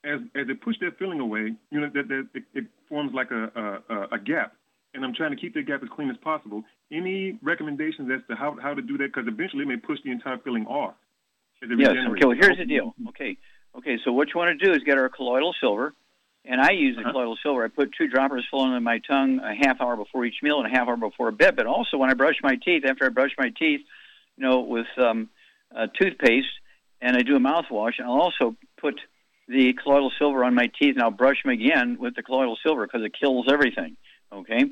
as 0.03 0.19
as 0.35 0.47
it 0.49 0.61
pushes 0.61 0.81
that 0.81 0.99
filling 0.99 1.19
away, 1.19 1.53
you 1.71 1.79
know 1.79 1.89
that, 1.93 2.07
that 2.07 2.27
it, 2.33 2.43
it 2.53 2.65
forms 2.89 3.11
like 3.13 3.31
a, 3.31 3.81
a, 3.89 4.15
a 4.15 4.19
gap 4.19 4.53
and 4.93 5.03
I'm 5.05 5.13
trying 5.13 5.31
to 5.31 5.37
keep 5.37 5.53
that 5.53 5.65
gap 5.67 5.81
as 5.83 5.89
clean 5.89 6.09
as 6.09 6.17
possible. 6.17 6.63
Any 6.91 7.37
recommendations 7.41 8.09
as 8.13 8.21
to 8.29 8.35
how, 8.35 8.57
how 8.61 8.73
to 8.73 8.81
do 8.81 8.97
that? 8.97 9.13
Because 9.13 9.27
eventually 9.27 9.63
it 9.63 9.67
may 9.67 9.77
push 9.77 9.99
the 10.03 10.11
entire 10.11 10.37
filling 10.39 10.65
off. 10.65 10.95
Yes. 11.61 11.91
Okay. 12.09 12.25
Well, 12.25 12.35
here's 12.39 12.57
the 12.57 12.65
deal. 12.65 12.95
Okay. 13.09 13.37
Okay. 13.77 13.97
So 14.03 14.11
what 14.11 14.29
you 14.33 14.39
want 14.39 14.59
to 14.59 14.65
do 14.65 14.71
is 14.73 14.79
get 14.83 14.97
our 14.97 15.09
colloidal 15.09 15.53
silver, 15.61 15.93
and 16.43 16.59
I 16.59 16.71
use 16.71 16.95
the 16.95 17.03
Uh-huh. 17.03 17.11
colloidal 17.11 17.37
silver. 17.43 17.63
I 17.63 17.67
put 17.67 17.91
two 17.97 18.07
droppers 18.07 18.45
full 18.49 18.65
into 18.65 18.79
my 18.81 18.99
tongue 18.99 19.39
a 19.39 19.53
half 19.53 19.79
hour 19.79 19.95
before 19.95 20.25
each 20.25 20.41
meal 20.41 20.59
and 20.61 20.65
a 20.73 20.75
half 20.77 20.87
hour 20.87 20.97
before 20.97 21.31
bed. 21.31 21.55
But 21.55 21.67
also 21.67 21.97
when 21.97 22.09
I 22.09 22.15
brush 22.15 22.35
my 22.41 22.55
teeth, 22.55 22.83
after 22.85 23.05
I 23.05 23.09
brush 23.09 23.31
my 23.37 23.49
teeth, 23.49 23.81
you 24.37 24.43
know, 24.43 24.61
with 24.61 24.87
um, 24.97 25.29
uh, 25.75 25.87
toothpaste, 25.99 26.47
and 26.99 27.15
I 27.15 27.21
do 27.21 27.35
a 27.35 27.39
mouthwash, 27.39 27.99
I'll 28.03 28.19
also 28.19 28.55
put 28.77 28.99
the 29.47 29.73
colloidal 29.73 30.11
silver 30.17 30.43
on 30.43 30.55
my 30.55 30.67
teeth, 30.79 30.95
and 30.95 31.03
I'll 31.03 31.11
brush 31.11 31.43
them 31.43 31.51
again 31.51 31.97
with 31.99 32.15
the 32.15 32.23
colloidal 32.23 32.57
silver 32.65 32.87
because 32.87 33.03
it 33.05 33.13
kills 33.17 33.47
everything. 33.51 33.95
Okay, 34.33 34.63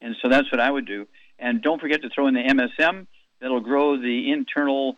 and 0.00 0.16
so 0.22 0.28
that's 0.28 0.50
what 0.50 0.60
I 0.60 0.70
would 0.70 0.86
do. 0.86 1.06
And 1.38 1.62
don't 1.62 1.80
forget 1.80 2.02
to 2.02 2.10
throw 2.10 2.26
in 2.26 2.34
the 2.34 2.40
MSM. 2.40 3.06
That'll 3.40 3.60
grow 3.60 4.00
the 4.00 4.32
internal 4.32 4.96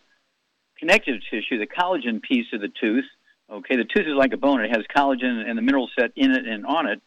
connective 0.79 1.21
tissue, 1.29 1.59
the 1.59 1.67
collagen 1.67 2.21
piece 2.21 2.47
of 2.53 2.61
the 2.61 2.69
tooth. 2.81 3.05
Okay, 3.49 3.75
the 3.75 3.83
tooth 3.83 4.07
is 4.07 4.15
like 4.15 4.33
a 4.33 4.37
bone; 4.37 4.61
it 4.61 4.69
has 4.69 4.85
collagen 4.95 5.47
and 5.47 5.57
the 5.57 5.61
mineral 5.61 5.89
set 5.99 6.11
in 6.15 6.31
it 6.31 6.47
and 6.47 6.65
on 6.65 6.87
it. 6.87 7.01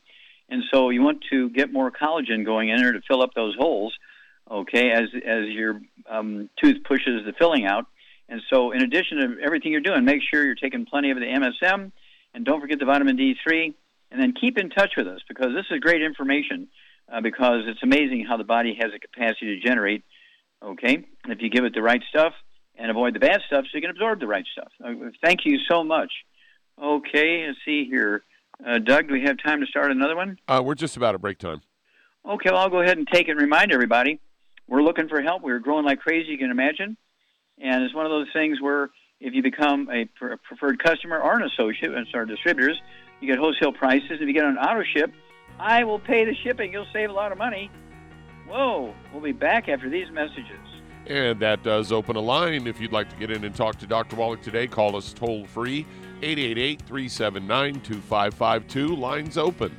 And 0.49 0.63
so 0.73 0.91
you 0.91 1.03
want 1.03 1.25
to 1.31 1.49
get 1.51 1.73
more 1.73 1.91
collagen 1.91 2.45
going 2.45 2.69
in 2.69 2.77
there 2.77 2.93
to 2.93 3.01
fill 3.09 3.23
up 3.23 3.35
those 3.35 3.57
holes. 3.57 3.95
Okay, 4.51 4.91
as 4.91 5.05
as 5.27 5.49
your 5.49 5.81
um, 6.09 6.51
tooth 6.63 6.85
pushes 6.85 7.25
the 7.25 7.33
filling 7.33 7.65
out. 7.65 7.87
And 8.29 8.41
so, 8.51 8.73
in 8.73 8.83
addition 8.83 9.19
to 9.19 9.37
everything 9.45 9.73
you're 9.73 9.81
doing, 9.81 10.05
make 10.05 10.23
sure 10.23 10.45
you're 10.45 10.55
taking 10.55 10.87
plenty 10.87 11.11
of 11.11 11.19
the 11.19 11.27
MSM, 11.27 11.93
and 12.35 12.45
don't 12.45 12.61
forget 12.61 12.79
the 12.79 12.85
vitamin 12.85 13.17
D3. 13.17 13.75
And 14.11 14.23
then 14.23 14.33
keep 14.33 14.59
in 14.59 14.71
touch 14.71 14.93
with 14.97 15.09
us 15.09 15.21
because 15.29 15.49
this 15.55 15.65
is 15.71 15.81
great 15.81 16.01
information. 16.01 16.69
Uh, 17.13 17.21
because 17.21 17.65
it's 17.67 17.83
amazing 17.83 18.25
how 18.27 18.37
the 18.37 18.45
body 18.45 18.77
has 18.81 18.91
a 18.95 18.99
capacity 18.99 19.61
to 19.61 19.67
generate. 19.67 20.03
Okay, 20.63 21.05
if 21.27 21.43
you 21.43 21.51
give 21.51 21.65
it 21.65 21.75
the 21.75 21.83
right 21.83 22.03
stuff 22.09 22.33
and 22.77 22.91
avoid 22.91 23.15
the 23.15 23.21
bad 23.21 23.41
stuff, 23.47 23.65
so 23.65 23.71
you 23.75 23.83
can 23.83 23.91
absorb 23.91 24.21
the 24.21 24.27
right 24.27 24.47
stuff. 24.53 24.73
Uh, 24.83 25.11
thank 25.23 25.45
you 25.45 25.59
so 25.71 25.85
much. 25.85 26.11
Okay, 26.83 27.47
let's 27.47 27.59
see 27.65 27.85
here. 27.85 28.23
Uh, 28.67 28.79
Doug, 28.79 29.09
do 29.09 29.15
we 29.15 29.23
have 29.23 29.37
time 29.45 29.61
to 29.61 29.67
start 29.67 29.91
another 29.91 30.17
one? 30.17 30.39
Uh, 30.49 30.63
we're 30.65 30.75
just 30.75 30.97
about 30.97 31.15
at 31.15 31.21
break 31.21 31.39
time. 31.39 31.61
Okay, 32.27 32.51
well, 32.51 32.61
I'll 32.61 32.71
go 32.71 32.81
ahead 32.81 32.97
and 32.97 33.07
take 33.07 33.29
and 33.29 33.39
remind 33.39 33.71
everybody 33.71 34.19
we're 34.67 34.83
looking 34.83 35.09
for 35.09 35.21
help. 35.21 35.43
We're 35.43 35.59
growing 35.59 35.85
like 35.85 36.01
crazy, 36.01 36.31
you 36.31 36.39
can 36.39 36.51
imagine. 36.51 36.97
And 37.61 37.85
it's 37.85 37.95
one 37.95 38.07
of 38.07 38.11
those 38.11 38.29
things 38.33 38.61
where 38.61 38.91
if 39.21 39.35
you 39.35 39.43
become 39.43 39.89
a 39.91 40.07
preferred 40.07 40.83
customer 40.83 41.21
or 41.21 41.37
an 41.37 41.43
associate, 41.43 41.93
and 41.93 42.07
our 42.15 42.25
distributors, 42.25 42.81
you 43.21 43.29
get 43.29 43.39
wholesale 43.39 43.73
prices. 43.73 44.13
If 44.13 44.21
you 44.21 44.33
get 44.33 44.45
on 44.45 44.57
auto 44.59 44.83
ship, 44.97 45.13
I 45.59 45.85
will 45.85 45.99
pay 45.99 46.25
the 46.25 46.35
shipping. 46.35 46.73
You'll 46.73 46.87
save 46.93 47.11
a 47.11 47.13
lot 47.13 47.33
of 47.33 47.39
money. 47.39 47.71
Whoa, 48.49 48.95
we'll 49.13 49.23
be 49.23 49.33
back 49.33 49.69
after 49.69 49.89
these 49.89 50.11
messages. 50.11 50.59
And 51.07 51.39
that 51.41 51.63
does 51.63 51.93
open 51.93 52.17
a 52.17 52.21
line. 52.21 52.67
If 52.67 52.81
you'd 52.81 52.93
like 52.93 53.11
to 53.11 53.17
get 53.17 53.31
in 53.31 53.45
and 53.45 53.55
talk 53.55 53.79
to 53.79 53.87
Dr. 53.87 54.17
Wallach 54.17 54.43
today, 54.43 54.67
call 54.67 54.97
us 54.97 55.13
toll 55.13 55.47
free 55.47 55.87
888 56.23 56.83
379 56.83 57.81
2552. 57.81 58.97
Lines 58.97 59.39
open. 59.39 59.79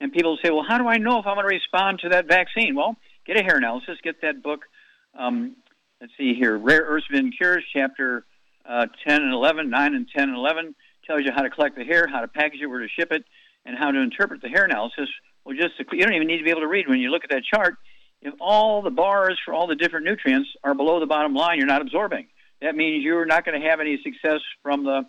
And 0.00 0.12
people 0.12 0.38
say, 0.42 0.50
well, 0.50 0.64
how 0.66 0.78
do 0.78 0.88
I 0.88 0.96
know 0.96 1.18
if 1.18 1.26
I'm 1.26 1.36
going 1.36 1.48
to 1.48 1.54
respond 1.54 2.00
to 2.00 2.10
that 2.10 2.26
vaccine? 2.26 2.74
Well, 2.74 2.96
get 3.26 3.38
a 3.38 3.42
hair 3.42 3.58
analysis, 3.58 3.98
get 4.02 4.22
that 4.22 4.42
book. 4.42 4.60
Um, 5.18 5.56
let's 6.00 6.12
see 6.16 6.34
here 6.34 6.56
Rare 6.56 6.82
Earths 6.82 7.06
Forbidden 7.06 7.32
Cures, 7.32 7.64
chapter 7.72 8.24
uh, 8.64 8.86
10 9.06 9.22
and 9.22 9.32
11, 9.32 9.68
9 9.68 9.94
and 9.94 10.06
10 10.14 10.28
and 10.28 10.36
11, 10.36 10.74
tells 11.06 11.22
you 11.22 11.32
how 11.34 11.42
to 11.42 11.50
collect 11.50 11.76
the 11.76 11.84
hair, 11.84 12.06
how 12.06 12.20
to 12.20 12.28
package 12.28 12.60
it, 12.62 12.66
where 12.66 12.80
to 12.80 12.88
ship 12.88 13.12
it, 13.12 13.24
and 13.66 13.76
how 13.76 13.90
to 13.90 13.98
interpret 13.98 14.40
the 14.40 14.48
hair 14.48 14.64
analysis. 14.64 15.08
Well, 15.44 15.56
just 15.56 15.74
you 15.78 16.02
don't 16.02 16.14
even 16.14 16.26
need 16.26 16.38
to 16.38 16.44
be 16.44 16.50
able 16.50 16.60
to 16.60 16.68
read 16.68 16.88
when 16.88 17.00
you 17.00 17.10
look 17.10 17.24
at 17.24 17.30
that 17.30 17.42
chart 17.44 17.74
if 18.22 18.34
all 18.40 18.82
the 18.82 18.90
bars 18.90 19.38
for 19.44 19.54
all 19.54 19.66
the 19.66 19.74
different 19.74 20.04
nutrients 20.04 20.48
are 20.62 20.74
below 20.74 21.00
the 21.00 21.06
bottom 21.06 21.34
line, 21.34 21.58
you're 21.58 21.66
not 21.66 21.80
absorbing. 21.80 22.26
That 22.60 22.76
means 22.76 23.02
you're 23.02 23.24
not 23.24 23.44
going 23.44 23.60
to 23.60 23.66
have 23.66 23.80
any 23.80 23.98
success 24.02 24.40
from 24.62 24.84
the 24.84 25.02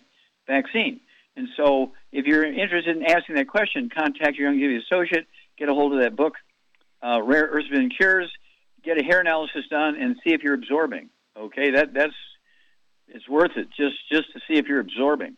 vaccine. 0.46 1.00
And 1.36 1.48
so, 1.56 1.92
if 2.12 2.26
you're 2.26 2.44
interested 2.44 2.96
in 2.96 3.04
asking 3.04 3.36
that 3.36 3.48
question, 3.48 3.88
contact 3.88 4.36
your 4.36 4.52
Youngevity 4.52 4.82
associate, 4.82 5.26
get 5.58 5.68
a 5.68 5.74
hold 5.74 5.94
of 5.94 6.00
that 6.00 6.14
book, 6.14 6.34
uh, 7.02 7.22
Rare 7.22 7.44
Earths 7.44 7.68
Forbidden 7.68 7.90
Cures, 7.90 8.30
get 8.84 9.00
a 9.00 9.04
hair 9.04 9.20
analysis 9.20 9.64
done, 9.70 9.96
and 9.96 10.16
see 10.24 10.34
if 10.34 10.42
you're 10.42 10.54
absorbing. 10.54 11.08
Okay, 11.36 11.70
that 11.70 11.94
that's 11.94 12.14
it's 13.08 13.28
worth 13.28 13.52
it 13.56 13.68
just 13.70 13.96
just 14.10 14.32
to 14.32 14.40
see 14.46 14.58
if 14.58 14.66
you're 14.66 14.80
absorbing. 14.80 15.36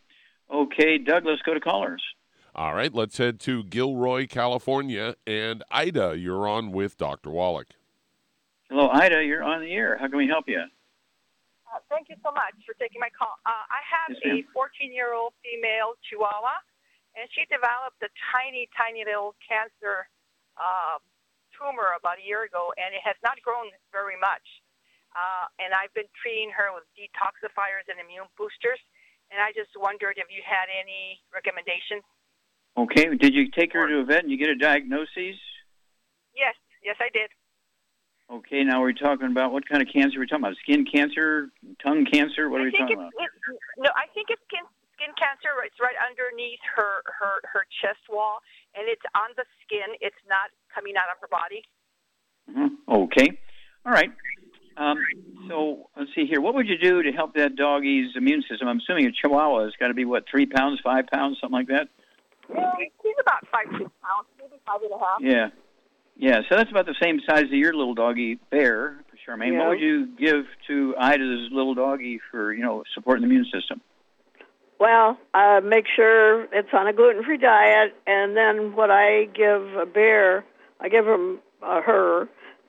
Okay, 0.52 0.98
Doug, 0.98 1.24
let's 1.24 1.42
go 1.42 1.54
to 1.54 1.60
callers. 1.60 2.02
All 2.54 2.74
right, 2.74 2.92
let's 2.92 3.18
head 3.18 3.40
to 3.40 3.64
Gilroy, 3.64 4.26
California. 4.26 5.16
And 5.26 5.64
Ida, 5.70 6.16
you're 6.16 6.46
on 6.46 6.70
with 6.70 6.96
Dr. 6.96 7.30
Wallach. 7.30 7.68
Hello, 8.70 8.88
Ida. 8.88 9.24
You're 9.24 9.42
on 9.42 9.60
the 9.60 9.72
air. 9.72 9.96
How 9.98 10.06
can 10.06 10.18
we 10.18 10.28
help 10.28 10.44
you? 10.48 10.62
Thank 11.90 12.10
you 12.10 12.18
so 12.22 12.30
much 12.30 12.54
for 12.66 12.74
taking 12.78 13.00
my 13.02 13.10
call. 13.10 13.34
Uh, 13.42 13.64
I 13.70 13.80
have 13.82 14.10
Yes, 14.22 14.46
a 14.46 14.54
14 14.54 14.92
year 14.94 15.14
old 15.14 15.34
female 15.42 15.98
Chihuahua, 16.06 16.58
and 17.18 17.26
she 17.34 17.46
developed 17.50 17.98
a 18.02 18.10
tiny, 18.30 18.70
tiny 18.74 19.02
little 19.06 19.34
cancer 19.42 20.06
uh, 20.58 20.98
tumor 21.54 21.94
about 21.98 22.18
a 22.18 22.24
year 22.26 22.46
ago, 22.46 22.74
and 22.78 22.94
it 22.94 23.02
has 23.02 23.18
not 23.22 23.38
grown 23.42 23.70
very 23.94 24.18
much. 24.18 24.44
Uh, 25.14 25.46
and 25.62 25.70
I've 25.70 25.94
been 25.94 26.10
treating 26.18 26.50
her 26.50 26.74
with 26.74 26.82
detoxifiers 26.98 27.86
and 27.86 28.02
immune 28.02 28.26
boosters, 28.34 28.82
and 29.30 29.38
I 29.38 29.54
just 29.54 29.70
wondered 29.78 30.18
if 30.18 30.26
you 30.26 30.42
had 30.42 30.66
any 30.66 31.22
recommendations. 31.30 32.02
Okay. 32.74 33.14
Did 33.14 33.34
you 33.34 33.50
take 33.54 33.72
her 33.72 33.86
to 33.86 34.02
a 34.02 34.04
vet 34.04 34.26
and 34.26 34.30
you 34.30 34.38
get 34.38 34.50
a 34.50 34.58
diagnosis? 34.58 35.38
Yes, 36.34 36.58
yes, 36.82 36.98
I 36.98 37.06
did. 37.14 37.30
Okay. 38.30 38.64
Now 38.64 38.80
we're 38.80 38.92
talking 38.92 39.28
about 39.28 39.52
what 39.52 39.68
kind 39.68 39.82
of 39.82 39.88
cancer 39.92 40.18
we're 40.18 40.26
talking 40.26 40.44
about? 40.44 40.56
Skin 40.62 40.84
cancer, 40.84 41.50
tongue 41.82 42.06
cancer. 42.10 42.48
What 42.48 42.60
are 42.60 42.64
I 42.64 42.66
we 42.66 42.70
think 42.72 42.88
talking 42.88 43.00
it's, 43.00 43.14
about? 43.14 43.54
it, 43.54 43.60
no, 43.78 43.90
I 43.96 44.08
think 44.14 44.28
it's 44.30 44.42
skin 44.48 44.64
skin 44.96 45.12
cancer. 45.18 45.52
It's 45.64 45.76
right 45.80 45.96
underneath 46.00 46.62
her 46.76 47.04
her 47.04 47.44
her 47.52 47.64
chest 47.82 48.00
wall, 48.08 48.40
and 48.74 48.88
it's 48.88 49.04
on 49.14 49.36
the 49.36 49.44
skin. 49.62 49.92
It's 50.00 50.18
not 50.28 50.48
coming 50.72 50.94
out 50.96 51.12
of 51.12 51.20
her 51.20 51.28
body. 51.28 51.62
Mhm. 52.48 52.80
Okay. 52.88 53.38
All 53.84 53.92
right. 53.92 54.10
Um, 54.76 54.98
so 55.48 55.90
let's 55.96 56.10
see 56.14 56.26
here. 56.26 56.40
What 56.40 56.54
would 56.54 56.66
you 56.66 56.78
do 56.78 57.02
to 57.02 57.12
help 57.12 57.34
that 57.34 57.54
doggy's 57.54 58.16
immune 58.16 58.42
system? 58.48 58.66
I'm 58.66 58.78
assuming 58.78 59.06
a 59.06 59.12
Chihuahua 59.12 59.64
has 59.64 59.72
got 59.78 59.88
to 59.88 59.94
be 59.94 60.04
what 60.04 60.24
three 60.28 60.46
pounds, 60.46 60.80
five 60.82 61.06
pounds, 61.06 61.38
something 61.40 61.54
like 61.54 61.68
that. 61.68 61.88
Yeah, 62.48 62.72
she's 63.02 63.14
about 63.20 63.46
five 63.52 63.66
six 63.78 63.90
pounds, 64.02 64.26
maybe 64.38 64.60
five 64.66 64.82
and 64.82 64.92
a 64.92 64.98
half. 64.98 65.20
Yeah. 65.20 65.48
Yeah. 66.16 66.40
So 66.48 66.56
that's 66.56 66.70
about 66.70 66.86
the 66.86 66.94
same 67.02 67.20
size 67.28 67.44
as 67.44 67.50
your 67.50 67.74
little 67.74 67.94
doggy 67.94 68.38
bear, 68.50 69.04
Charmaine. 69.26 69.52
Yeah. 69.52 69.60
What 69.60 69.68
would 69.70 69.80
you 69.80 70.06
give 70.18 70.44
to 70.68 70.94
Ida's 70.98 71.48
little 71.50 71.74
doggy 71.74 72.20
for 72.30 72.52
you 72.52 72.62
know 72.62 72.84
supporting 72.94 73.22
the 73.22 73.28
immune 73.28 73.46
system? 73.52 73.80
Well, 74.78 75.18
uh, 75.32 75.60
make 75.64 75.86
sure 75.94 76.44
it's 76.52 76.68
on 76.72 76.86
a 76.88 76.92
gluten-free 76.92 77.38
diet, 77.38 77.94
and 78.06 78.36
then 78.36 78.74
what 78.74 78.90
I 78.90 79.26
give 79.26 79.76
a 79.76 79.86
bear, 79.86 80.44
I 80.80 80.88
give 80.88 81.06
him 81.06 81.38
uh, 81.62 81.80
her. 81.80 82.22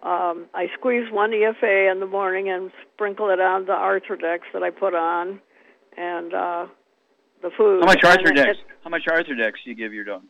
Um, 0.04 0.46
I 0.54 0.68
squeeze 0.78 1.12
one 1.12 1.32
EFA 1.32 1.92
in 1.92 2.00
the 2.00 2.06
morning 2.06 2.48
and 2.50 2.72
sprinkle 2.94 3.32
it 3.32 3.42
on 3.42 3.66
the 3.66 3.74
Arthrodex 3.74 4.42
that 4.54 4.62
I 4.62 4.70
put 4.70 4.94
on, 4.94 5.42
and 5.98 6.34
uh, 6.34 6.68
the 7.42 7.50
food. 7.58 7.82
How 7.82 7.88
much 7.88 8.02
Arthrodex? 8.02 8.54
How 8.84 8.92
much 8.92 9.04
Arthrodex 9.10 9.54
do 9.64 9.72
you 9.72 9.76
give 9.76 9.94
your 9.94 10.06
dog? 10.06 10.22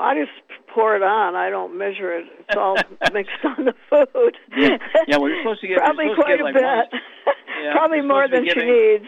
I 0.00 0.14
just 0.14 0.32
pour 0.74 0.96
it 0.96 1.02
on. 1.02 1.34
I 1.36 1.50
don't 1.50 1.78
measure 1.78 2.18
it. 2.18 2.26
It's 2.40 2.56
all 2.56 2.76
mixed 3.12 3.32
on 3.44 3.66
the 3.66 3.74
food. 3.88 4.36
Yeah. 4.56 4.78
Yeah, 5.06 5.18
well, 5.18 5.28
you're 5.28 5.42
supposed 5.42 5.60
to 5.60 5.68
get- 5.68 5.78
probably 5.78 6.06
quite 6.14 6.40
a 6.40 6.44
like, 6.44 6.54
bit. 6.54 6.64
Yeah, 7.62 7.72
probably 7.72 8.02
more 8.02 8.28
than 8.28 8.44
she 8.44 8.60
needs. 8.60 9.04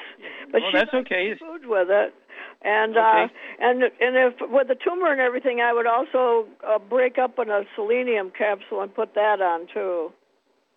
But 0.52 0.62
well, 0.62 0.70
she 0.70 0.78
that's 0.78 0.94
okay. 0.94 1.34
food 1.38 1.66
with 1.66 1.88
it. 1.90 2.14
And 2.62 2.96
uh, 2.96 3.28
and 3.60 3.82
and 3.82 4.16
if 4.16 4.34
with 4.40 4.68
the 4.68 4.76
tumor 4.76 5.10
and 5.12 5.20
everything, 5.20 5.60
I 5.60 5.72
would 5.72 5.86
also 5.86 6.48
uh, 6.66 6.78
break 6.78 7.18
up 7.18 7.38
in 7.38 7.50
a 7.50 7.62
selenium 7.74 8.30
capsule 8.36 8.80
and 8.80 8.94
put 8.94 9.14
that 9.14 9.42
on 9.42 9.66
too. 9.74 10.12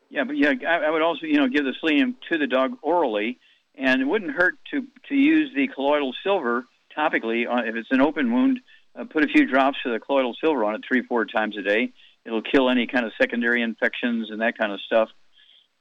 Yeah, 0.09 0.23
but 0.25 0.35
yeah, 0.35 0.53
I, 0.67 0.87
I 0.87 0.89
would 0.89 1.01
also, 1.03 1.25
you 1.25 1.37
know, 1.37 1.47
give 1.47 1.63
the 1.63 1.73
selenium 1.79 2.15
to 2.31 2.37
the 2.37 2.47
dog 2.47 2.71
orally, 2.81 3.37
and 3.75 4.01
it 4.01 4.05
wouldn't 4.05 4.31
hurt 4.31 4.55
to 4.71 4.81
to 5.07 5.15
use 5.15 5.51
the 5.55 5.67
colloidal 5.67 6.13
silver 6.23 6.65
topically 6.97 7.47
on, 7.49 7.67
if 7.67 7.75
it's 7.75 7.89
an 7.91 8.01
open 8.01 8.33
wound. 8.33 8.59
Uh, 8.95 9.05
put 9.05 9.23
a 9.23 9.27
few 9.27 9.45
drops 9.45 9.77
of 9.85 9.91
the 9.91 9.99
colloidal 9.99 10.35
silver 10.41 10.63
on 10.65 10.75
it 10.75 10.81
three, 10.87 11.03
four 11.03 11.25
times 11.25 11.57
a 11.57 11.61
day. 11.61 11.91
It'll 12.25 12.41
kill 12.41 12.69
any 12.69 12.87
kind 12.87 13.05
of 13.05 13.11
secondary 13.19 13.61
infections 13.61 14.29
and 14.29 14.41
that 14.41 14.57
kind 14.57 14.71
of 14.71 14.81
stuff. 14.81 15.09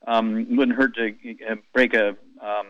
Um, 0.06 0.56
wouldn't 0.56 0.78
hurt 0.78 0.94
to 0.94 1.14
uh, 1.50 1.56
break 1.74 1.94
a 1.94 2.10
um, 2.40 2.66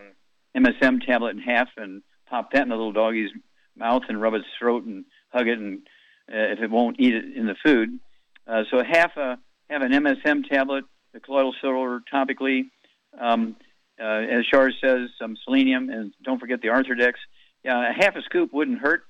MSM 0.57 1.05
tablet 1.05 1.35
in 1.35 1.41
half 1.41 1.69
and 1.77 2.01
pop 2.27 2.51
that 2.51 2.63
in 2.63 2.69
the 2.69 2.75
little 2.75 2.91
doggy's 2.91 3.31
mouth 3.77 4.03
and 4.09 4.21
rub 4.21 4.33
its 4.33 4.45
throat 4.57 4.83
and 4.83 5.05
hug 5.31 5.47
it, 5.47 5.59
and 5.59 5.79
uh, 6.29 6.53
if 6.53 6.59
it 6.59 6.71
won't 6.71 6.99
eat 6.99 7.13
it 7.13 7.35
in 7.35 7.45
the 7.45 7.55
food. 7.63 7.99
Uh, 8.47 8.63
so 8.71 8.83
half 8.83 9.15
a 9.17 9.37
have 9.69 9.83
an 9.83 9.91
MSM 9.91 10.49
tablet, 10.49 10.83
the 11.13 11.19
colloidal 11.19 11.53
silver 11.61 12.01
topically. 12.11 12.69
Um, 13.19 13.55
uh, 14.01 14.03
as 14.03 14.45
Shar 14.45 14.71
says, 14.71 15.09
some 15.19 15.35
selenium, 15.43 15.89
and 15.89 16.13
don't 16.23 16.39
forget 16.39 16.61
the 16.61 16.69
Arthrodex. 16.69 17.13
Yeah, 17.63 17.89
a 17.89 17.93
half 17.93 18.15
a 18.15 18.21
scoop 18.21 18.53
wouldn't 18.53 18.79
hurt. 18.79 19.03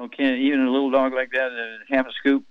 Okay, 0.00 0.38
even 0.38 0.60
a 0.60 0.70
little 0.70 0.90
dog 0.90 1.12
like 1.12 1.30
that, 1.32 1.50
uh, 1.52 1.94
half 1.94 2.06
a 2.06 2.12
scoop. 2.12 2.44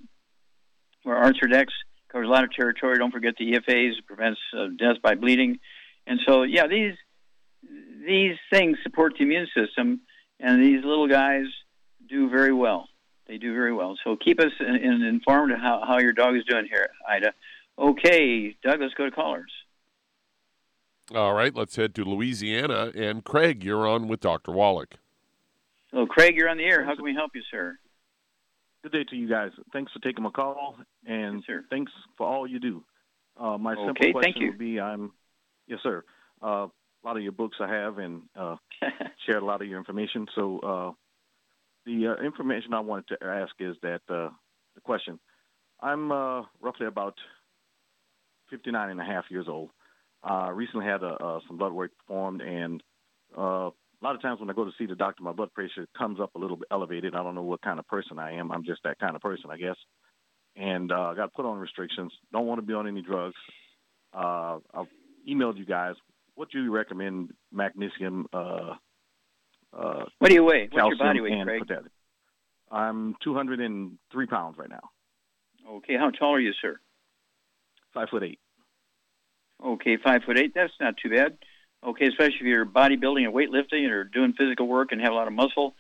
Where 1.04 1.16
Arthrodex 1.16 1.68
covers 2.12 2.28
a 2.28 2.32
lot 2.32 2.44
of 2.44 2.52
territory. 2.52 2.98
Don't 2.98 3.12
forget 3.12 3.36
the 3.40 3.54
EFAs 3.54 3.94
prevents 4.06 4.40
uh, 4.56 4.68
death 4.78 4.98
by 5.02 5.16
bleeding, 5.16 5.60
and 6.06 6.20
so 6.28 6.44
yeah, 6.44 6.68
these 6.68 6.94
these 8.06 8.36
things 8.52 8.78
support 8.84 9.14
the 9.18 9.24
immune 9.24 9.48
system, 9.56 10.02
and 10.40 10.64
these 10.64 10.84
little 10.84 11.08
guys 11.08 11.46
do 12.08 12.30
very 12.30 12.54
well. 12.54 12.88
They 13.28 13.38
do 13.38 13.54
very 13.54 13.74
well. 13.74 13.98
So 14.04 14.16
keep 14.16 14.40
us 14.40 14.52
in, 14.60 14.76
in 14.76 15.02
informed 15.04 15.52
of 15.52 15.60
how, 15.60 15.84
how 15.88 16.00
your 16.00 16.14
dog 16.14 16.36
is 16.36 16.44
doing 16.46 16.68
here, 16.70 16.90
Ida. 17.08 17.34
Okay, 17.78 18.56
Doug, 18.64 18.82
let's 18.82 18.94
go 18.96 19.06
to 19.06 19.12
callers. 19.12 19.52
All 21.14 21.34
right, 21.34 21.56
let's 21.56 21.76
head 21.76 21.96
to 21.96 22.04
Louisiana. 22.04 22.92
And 22.96 23.24
Craig, 23.24 23.64
you're 23.64 23.88
on 23.88 24.08
with 24.08 24.20
Dr. 24.20 24.52
Wallach. 24.52 24.96
So, 25.92 26.06
Craig, 26.06 26.36
you're 26.36 26.50
on 26.50 26.58
the 26.58 26.64
air. 26.64 26.86
How 26.86 26.96
can 26.96 27.04
we 27.04 27.14
help 27.14 27.32
you, 27.34 27.42
sir? 27.50 27.78
Good 28.84 28.92
day 28.92 29.04
to 29.10 29.16
you 29.16 29.28
guys. 29.28 29.52
Thanks 29.74 29.92
for 29.92 30.00
taking 30.00 30.24
my 30.24 30.30
call, 30.30 30.78
and 31.06 31.44
thanks 31.70 31.92
for 32.18 32.28
all 32.28 32.48
you 32.48 32.60
do. 32.60 32.84
Uh, 33.40 33.58
my 33.58 33.76
simple 33.76 33.92
Okay, 33.92 34.12
question 34.12 34.34
thank 34.34 34.42
you. 34.42 34.48
would 34.52 34.60
be: 34.60 34.80
I'm, 34.80 35.12
yes, 35.68 35.80
sir. 35.84 36.04
Uh, 36.42 36.68
a 36.68 37.04
lot 37.04 37.18
of 37.18 37.24
your 37.24 37.32
books 37.32 37.58
I 37.60 37.68
have, 37.68 37.98
and 37.98 38.22
uh, 38.36 38.56
shared 39.26 39.42
a 39.42 39.46
lot 39.46 39.62
of 39.62 39.68
your 39.68 39.80
information. 39.80 40.28
So, 40.36 40.60
uh, 40.60 40.92
the 41.86 42.16
uh, 42.16 42.24
information 42.24 42.74
I 42.74 42.82
wanted 42.82 43.08
to 43.20 43.26
ask 43.26 43.54
is 43.60 43.76
that 43.82 44.02
uh, 44.10 44.30
the 44.76 44.82
question: 44.84 45.20
I'm 45.82 46.12
uh, 46.12 46.44
roughly 46.62 46.88
about 46.88 47.16
59 48.50 48.90
and 48.90 49.02
a 49.02 49.06
half 49.06 49.26
years 49.30 49.48
old. 49.50 49.72
Uh, 50.24 50.52
recently 50.54 50.86
had 50.86 51.02
a, 51.02 51.14
uh, 51.14 51.40
some 51.48 51.58
blood 51.58 51.72
work 51.74 51.92
performed, 51.98 52.42
and 52.42 52.84
uh, 53.38 53.70
a 54.02 54.06
lot 54.06 54.16
of 54.16 54.22
times 54.22 54.40
when 54.40 54.50
I 54.50 54.54
go 54.54 54.66
to 54.66 54.72
see 54.78 54.86
the 54.86 54.96
doctor, 54.96 55.24
my 55.24 55.32
blood 55.34 55.54
pressure 55.54 55.88
comes 55.98 56.20
up 56.20 56.36
a 56.36 56.40
little 56.40 56.56
bit 56.58 56.68
elevated. 56.72 57.16
I 57.16 57.24
don't 57.24 57.36
know 57.36 57.42
what 57.44 57.62
kind 57.62 57.80
of 57.80 57.88
person 57.88 58.18
I 58.20 58.34
am. 58.34 58.52
I'm 58.52 58.64
just 58.64 58.82
that 58.84 59.00
kind 59.00 59.16
of 59.16 59.22
person, 59.22 59.50
I 59.52 59.58
guess. 59.58 59.76
And 60.56 60.92
uh, 60.92 61.10
I 61.12 61.16
got 61.16 61.34
put 61.34 61.46
on 61.46 61.58
restrictions. 61.58 62.12
Don't 62.32 62.46
want 62.48 62.60
to 62.60 62.66
be 62.66 62.74
on 62.74 62.88
any 62.88 63.02
drugs. 63.02 63.36
Uh, 64.14 64.58
I've 64.74 64.88
emailed 65.30 65.58
you 65.58 65.66
guys. 65.66 65.96
What 66.36 66.50
do 66.52 66.64
you 66.64 66.72
recommend? 66.72 67.32
Magnesium. 67.52 68.28
Uh, 68.32 68.76
uh, 69.78 70.06
What 70.20 70.30
do 70.30 70.34
you 70.34 70.44
weigh? 70.44 70.70
What's 70.72 70.88
your 70.88 70.98
body 70.98 71.22
weight, 71.22 71.44
Craig? 71.44 71.60
potassium. 71.62 71.90
I'm 72.72 73.16
203 73.24 74.26
pounds 74.28 74.58
right 74.58 74.70
now. 74.70 74.90
Okay, 75.70 75.96
how 75.98 76.10
tall 76.12 76.36
are 76.36 76.40
you, 76.40 76.54
sir? 76.62 76.80
Five 77.94 78.10
foot 78.10 78.24
eight. 78.24 78.40
Okay, 79.64 79.98
five 80.04 80.22
foot 80.26 80.38
eight. 80.40 80.54
That's 80.56 80.74
not 80.80 80.96
too 81.02 81.10
bad. 81.10 81.38
Okay, 81.86 82.08
especially 82.08 82.40
if 82.40 82.46
you're 82.46 82.66
bodybuilding 82.66 83.24
and 83.24 83.34
weightlifting 83.34 83.90
or 83.90 84.04
doing 84.04 84.34
physical 84.38 84.68
work 84.68 84.92
and 84.92 85.02
have 85.02 85.12
a 85.12 85.16
lot 85.16 85.28
of 85.28 85.34
muscle. 85.34 85.76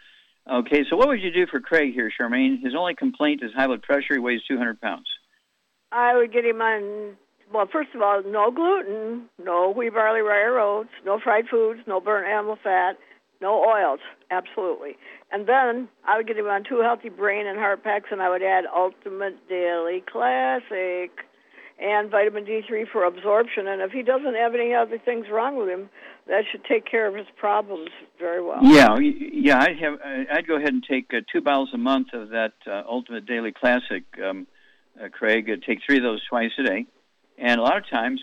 Okay, 0.50 0.84
so 0.89 0.95
what 0.95 1.10
would 1.10 1.22
you 1.22 1.32
do 1.32 1.45
for 1.45 1.60
Craig 1.60 1.93
here, 1.93 2.10
Charmaine? 2.10 2.62
His 2.64 2.74
only 2.76 2.95
complaint 2.95 3.41
is 3.43 3.52
high 3.54 3.68
blood 3.68 3.84
pressure. 3.84 4.14
He 4.14 4.20
weighs 4.20 4.41
200 4.47 4.80
pounds. 4.80 5.08
I 5.91 6.16
would 6.16 6.32
get 6.32 6.45
him 6.45 6.62
on. 6.62 7.18
Well, 7.54 7.68
first 7.72 7.89
of 7.95 8.02
all, 8.02 8.22
no 8.24 8.52
gluten, 8.52 9.26
no 9.43 9.72
wheat, 9.76 9.93
barley, 9.93 10.22
rye, 10.22 10.41
or 10.43 10.60
oats, 10.60 10.89
no 11.04 11.20
fried 11.20 11.45
foods, 11.50 11.82
no 11.88 12.00
burnt 12.00 12.28
animal 12.28 12.58
fat, 12.64 12.97
no 13.41 13.64
oils, 13.64 14.00
absolutely. 14.30 14.97
And 15.32 15.47
then 15.47 15.89
I 16.08 16.18
would 16.18 16.28
get 16.28 16.38
him 16.38 16.45
on 16.45 16.64
two 16.64 16.82
healthy 16.82 17.10
brain 17.10 17.47
and 17.47 17.58
heart 17.58 17.84
packs, 17.84 18.10
and 18.12 18.22
I 18.22 18.30
would 18.30 18.43
add 18.43 18.66
Ultimate 18.74 19.47
Daily 19.50 20.04
Classic 20.12 21.12
and 21.82 22.11
vitamin 22.11 22.45
D3 22.45 22.89
for 22.91 23.05
absorption. 23.05 23.67
And 23.67 23.82
if 23.82 23.91
he 23.91 24.03
doesn't 24.03 24.36
have 24.36 24.53
any 24.53 24.73
other 24.73 24.97
things 24.97 25.27
wrong 25.32 25.57
with 25.57 25.69
him, 25.69 25.89
that 26.27 26.43
should 26.51 26.63
take 26.65 26.86
care 26.86 27.07
of 27.07 27.15
his 27.15 27.27
problems 27.38 27.89
very 28.19 28.43
well. 28.43 28.59
Yeah, 28.61 28.97
yeah. 28.99 29.59
I'd 29.59 29.80
have. 29.80 29.93
uh, 29.93 30.34
I'd 30.34 30.47
go 30.47 30.57
ahead 30.57 30.73
and 30.73 30.84
take 30.84 31.11
uh, 31.13 31.21
two 31.32 31.41
bottles 31.41 31.69
a 31.73 31.77
month 31.77 32.13
of 32.13 32.30
that 32.30 32.53
uh, 32.67 32.84
Ultimate 32.88 33.25
Daily 33.25 33.51
Classic, 33.51 34.03
um, 34.23 34.45
uh, 35.01 35.09
Craig. 35.09 35.49
Uh, 35.49 35.55
take 35.65 35.80
three 35.86 35.97
of 35.97 36.03
those 36.03 36.21
twice 36.30 36.51
a 36.59 36.63
day, 36.63 36.86
and 37.38 37.59
a 37.59 37.63
lot 37.63 37.77
of 37.77 37.89
times 37.89 38.21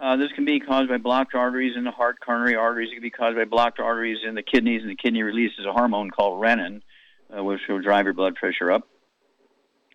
uh, 0.00 0.16
this 0.16 0.28
can 0.34 0.44
be 0.44 0.60
caused 0.60 0.88
by 0.88 0.98
blocked 0.98 1.34
arteries 1.34 1.76
in 1.76 1.84
the 1.84 1.90
heart, 1.90 2.18
coronary 2.24 2.54
arteries. 2.54 2.90
It 2.90 2.94
can 2.94 3.02
be 3.02 3.10
caused 3.10 3.36
by 3.36 3.44
blocked 3.44 3.80
arteries 3.80 4.18
in 4.26 4.34
the 4.34 4.42
kidneys, 4.42 4.82
and 4.82 4.90
the 4.90 4.96
kidney 4.96 5.22
releases 5.22 5.66
a 5.66 5.72
hormone 5.72 6.10
called 6.10 6.40
renin, 6.40 6.82
uh, 7.36 7.42
which 7.42 7.60
will 7.68 7.80
drive 7.80 8.04
your 8.04 8.14
blood 8.14 8.36
pressure 8.36 8.70
up. 8.70 8.86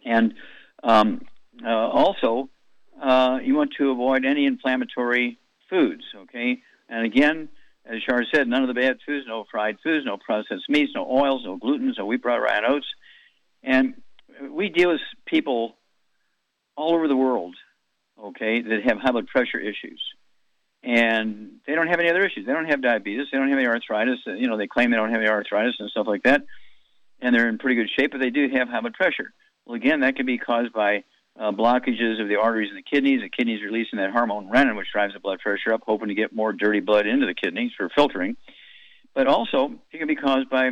And 0.05 0.33
um, 0.83 1.21
uh, 1.65 1.69
also, 1.69 2.49
uh, 3.01 3.39
you 3.43 3.55
want 3.55 3.71
to 3.77 3.91
avoid 3.91 4.25
any 4.25 4.45
inflammatory 4.45 5.37
foods. 5.69 6.03
Okay, 6.15 6.61
and 6.89 7.05
again, 7.05 7.49
as 7.85 8.01
Shar 8.01 8.23
said, 8.33 8.47
none 8.47 8.61
of 8.61 8.67
the 8.67 8.79
bad 8.79 8.97
foods, 9.05 9.25
no 9.27 9.45
fried 9.51 9.77
foods, 9.83 10.05
no 10.05 10.17
processed 10.17 10.69
meats, 10.69 10.93
no 10.95 11.05
oils, 11.09 11.43
no 11.45 11.57
gluten, 11.57 11.93
no 11.97 12.05
wheat, 12.05 12.21
bran, 12.21 12.41
rye, 12.41 12.57
and 12.57 12.65
oats. 12.65 12.87
And 13.61 13.95
we 14.49 14.69
deal 14.69 14.89
with 14.89 15.01
people 15.25 15.75
all 16.75 16.93
over 16.93 17.07
the 17.07 17.15
world, 17.15 17.55
okay, 18.21 18.61
that 18.61 18.83
have 18.85 18.97
high 18.99 19.11
blood 19.11 19.27
pressure 19.27 19.59
issues. 19.59 20.01
And 20.81 21.59
they 21.65 21.75
don't 21.75 21.87
have 21.87 21.99
any 21.99 22.09
other 22.09 22.25
issues. 22.25 22.45
They 22.45 22.51
don't 22.51 22.69
have 22.69 22.81
diabetes. 22.81 23.27
They 23.31 23.37
don't 23.37 23.49
have 23.49 23.57
any 23.57 23.67
arthritis. 23.67 24.19
You 24.25 24.47
know, 24.47 24.57
they 24.57 24.67
claim 24.67 24.91
they 24.91 24.97
don't 24.97 25.11
have 25.11 25.21
any 25.21 25.29
arthritis 25.29 25.75
and 25.79 25.89
stuff 25.89 26.07
like 26.07 26.23
that. 26.23 26.41
And 27.21 27.33
they're 27.33 27.47
in 27.47 27.57
pretty 27.57 27.75
good 27.75 27.89
shape, 27.97 28.11
but 28.11 28.19
they 28.19 28.31
do 28.31 28.49
have 28.53 28.67
high 28.67 28.81
blood 28.81 28.93
pressure. 28.93 29.33
Well, 29.65 29.75
again, 29.75 30.01
that 30.01 30.17
can 30.17 30.25
be 30.25 30.37
caused 30.37 30.73
by 30.73 31.05
uh, 31.39 31.51
blockages 31.51 32.21
of 32.21 32.27
the 32.27 32.35
arteries 32.35 32.69
in 32.69 32.75
the 32.75 32.83
kidneys. 32.83 33.21
The 33.21 33.29
kidneys 33.29 33.63
releasing 33.63 33.97
that 33.99 34.11
hormone 34.11 34.49
renin, 34.49 34.77
which 34.77 34.91
drives 34.91 35.13
the 35.13 35.19
blood 35.19 35.39
pressure 35.39 35.73
up, 35.73 35.81
hoping 35.85 36.09
to 36.09 36.15
get 36.15 36.33
more 36.33 36.53
dirty 36.53 36.79
blood 36.79 37.07
into 37.07 37.25
the 37.25 37.33
kidneys 37.33 37.71
for 37.75 37.89
filtering. 37.95 38.35
But 39.15 39.27
also, 39.27 39.73
it 39.91 39.97
can 39.97 40.07
be 40.07 40.15
caused 40.15 40.49
by 40.49 40.69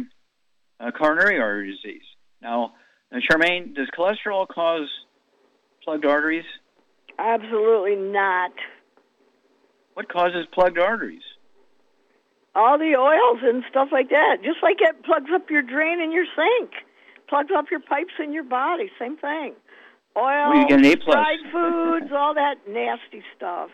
uh, 0.80 0.92
coronary 0.92 1.40
artery 1.40 1.72
disease. 1.72 2.04
Now, 2.42 2.74
now, 3.12 3.20
Charmaine, 3.20 3.76
does 3.76 3.88
cholesterol 3.98 4.48
cause 4.48 4.90
plugged 5.84 6.06
arteries? 6.06 6.46
Absolutely 7.20 7.96
not. 7.96 8.52
What 9.94 10.08
causes 10.10 10.48
plugged 10.54 10.80
arteries? 10.80 11.22
All 12.56 12.78
the 12.78 12.96
oils 12.98 13.40
and 13.44 13.64
stuff 13.70 13.90
like 13.92 14.10
that. 14.10 14.38
Just 14.44 14.58
like 14.64 14.78
it 14.80 15.04
plugs 15.04 15.30
up 15.34 15.50
your 15.50 15.62
drain 15.62 16.02
in 16.02 16.12
your 16.12 16.26
sink, 16.36 16.72
plugs 17.30 17.52
up 17.56 17.66
your 17.70 17.80
pipes 17.80 18.14
in 18.24 18.34
your 18.34 18.44
body. 18.44 18.90
Same 19.00 19.18
thing. 19.18 19.54
Oil, 20.18 20.50
well, 20.50 20.58
you 20.58 20.68
get 20.68 20.80
an 20.80 20.86
A 20.86 20.96
plus. 20.98 21.16
fried 21.16 21.40
foods, 21.52 22.12
all 22.14 22.34
that 22.34 22.56
nasty 22.68 23.24
stuff. 23.38 23.70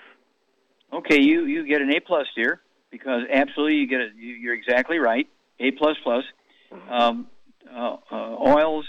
Okay, 0.94 1.22
you 1.22 1.46
you 1.46 1.68
get 1.68 1.82
an 1.82 1.92
A 1.92 2.00
plus 2.00 2.28
here 2.36 2.62
because 2.92 3.24
absolutely 3.32 3.76
you 3.78 3.88
get 3.88 4.02
it. 4.02 4.12
You're 4.16 4.54
exactly 4.54 5.00
right. 5.00 5.28
A 5.60 5.72
plus 5.72 5.98
plus. 6.04 6.24
Mm-hmm. 6.72 6.92
Um, 6.92 7.28
uh, 7.74 7.98
uh, 8.12 8.36
oils 8.40 8.86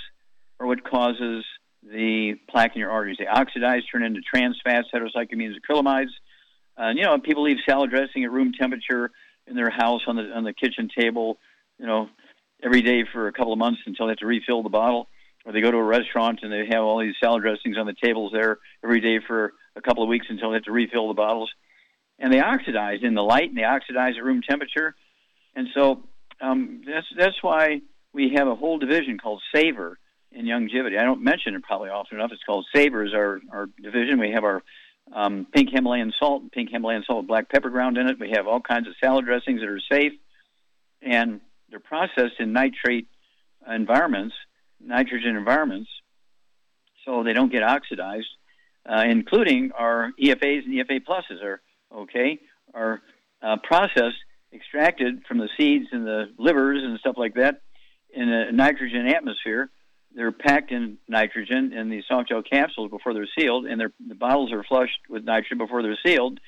are 0.61 0.67
what 0.67 0.85
causes 0.85 1.45
the 1.83 2.35
plaque 2.49 2.75
in 2.75 2.81
your 2.81 2.91
arteries. 2.91 3.17
They 3.19 3.27
oxidize, 3.27 3.83
turn 3.91 4.03
into 4.03 4.21
trans 4.21 4.61
fats, 4.63 4.89
heterocyclic 4.93 5.33
amines, 5.33 5.55
acrylamides. 5.59 6.11
Uh, 6.77 6.91
you 6.91 7.03
know, 7.03 7.19
people 7.19 7.43
leave 7.45 7.59
salad 7.69 7.91
dressing 7.91 8.25
at 8.25 8.31
room 8.31 8.53
temperature 8.53 9.11
in 9.47 9.57
their 9.57 9.71
house 9.71 10.03
on 10.07 10.17
the 10.17 10.31
on 10.33 10.45
the 10.45 10.53
kitchen 10.53 10.89
table, 10.97 11.39
you 11.79 11.87
know, 11.87 12.09
every 12.63 12.83
day 12.83 13.05
for 13.13 13.29
a 13.29 13.33
couple 13.33 13.53
of 13.53 13.59
months 13.59 13.81
until 13.87 14.07
they 14.07 14.11
have 14.11 14.19
to 14.19 14.27
refill 14.27 14.63
the 14.63 14.69
bottle. 14.69 15.09
Or 15.49 15.53
they 15.53 15.63
go 15.63 15.71
to 15.71 15.79
a 15.79 15.83
restaurant 15.83 16.41
and 16.43 16.53
they 16.53 16.67
have 16.71 16.85
all 16.85 17.01
these 17.01 17.15
salad 17.19 17.41
dressings 17.41 17.79
on 17.79 17.87
the 17.87 17.95
tables 17.95 18.33
there 18.35 18.59
every 18.85 19.01
day 19.01 19.19
for 19.27 19.55
a 19.77 19.81
couple 19.81 20.03
of 20.03 20.09
weeks 20.11 20.27
until 20.29 20.51
they 20.51 20.57
have 20.57 20.65
to 20.65 20.73
refill 20.73 21.09
the 21.09 21.15
bottles. 21.15 21.51
And 22.19 22.31
they 22.31 22.41
oxidize 22.41 22.99
in 23.03 23.15
the 23.15 23.23
light 23.23 23.49
and 23.49 23.57
they 23.57 23.65
oxidize 23.65 24.13
at 24.19 24.23
room 24.23 24.43
temperature. 24.47 24.95
And 25.57 25.69
so 25.75 26.03
um, 26.43 26.83
that's 26.87 27.07
that's 27.17 27.43
why 27.43 27.81
we 28.13 28.35
have 28.37 28.47
a 28.47 28.55
whole 28.55 28.79
division 28.79 29.17
called 29.17 29.41
Savor 29.55 29.99
in 30.33 30.45
Youngevity. 30.45 30.99
I 30.99 31.05
don't 31.05 31.25
mention 31.25 31.55
it 31.55 31.63
probably 31.63 31.89
often 31.89 32.19
enough. 32.19 32.31
It's 32.31 32.43
called 32.45 32.67
Savor 32.75 33.07
is 33.07 33.15
our, 33.15 33.41
our 33.51 33.69
division. 33.83 34.21
We 34.21 34.33
have 34.33 34.45
our 34.45 34.63
um, 35.15 35.47
pink 35.51 35.71
Himalayan 35.73 36.13
salt, 36.19 36.53
pink 36.53 36.69
Himalayan 36.71 37.05
salt 37.07 37.21
with 37.21 37.29
black 37.29 37.49
pepper 37.49 37.71
ground 37.71 37.97
in 37.97 38.07
it. 38.07 38.21
We 38.21 38.33
have 38.37 38.47
all 38.47 38.61
kinds 38.61 38.87
of 38.87 38.93
salad 39.03 39.25
dressings 39.25 39.61
that 39.61 39.69
are 39.71 39.81
safe, 39.91 40.13
and 41.01 41.41
they're 41.71 41.81
processed 41.81 42.39
in 42.39 42.53
nitrate 42.53 43.07
environments, 43.67 44.35
nitrogen 44.81 45.37
environments, 45.37 45.91
so 47.05 47.23
they 47.23 47.33
don't 47.33 47.53
get 47.53 47.63
oxidized. 47.63 48.29
Uh, 48.89 49.05
including 49.07 49.71
our 49.77 50.13
EFAs 50.19 50.65
and 50.65 50.73
EFA 50.73 51.01
pluses 51.05 51.43
are 51.45 51.61
okay, 51.95 52.39
are 52.73 53.03
uh, 53.43 53.57
processed, 53.63 54.17
extracted 54.53 55.23
from 55.29 55.37
the 55.37 55.49
seeds 55.59 55.87
and 55.93 56.07
the 56.07 56.33
livers 56.39 56.83
and 56.83 56.99
stuff 56.99 57.17
like 57.19 57.35
that 57.35 57.61
in 58.15 58.31
a 58.31 58.51
nitrogen 58.51 59.07
atmosphere. 59.07 59.69
They're 60.15 60.33
packed 60.33 60.73
in 60.73 60.97
nitrogen 61.07 61.75
in 61.75 61.91
the 61.91 62.03
soft 62.09 62.31
gel 62.31 62.43
capsules 62.43 62.91
before 62.91 63.13
they're 63.13 63.29
sealed, 63.39 63.67
and 63.67 63.79
the 63.81 64.15
bottles 64.15 64.53
are 64.53 64.65
flushed 64.65 64.99
with 65.09 65.23
nitrogen 65.23 65.59
before 65.59 65.83
they're 65.83 65.99
sealed. 66.05 66.41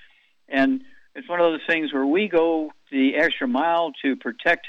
And 0.49 0.81
it's 1.15 1.29
one 1.29 1.41
of 1.41 1.53
those 1.53 1.61
things 1.69 1.93
where 1.93 2.07
we 2.07 2.29
go 2.29 2.73
the 2.91 3.17
extra 3.17 3.47
mile 3.47 3.93
to 4.03 4.17
protect 4.17 4.67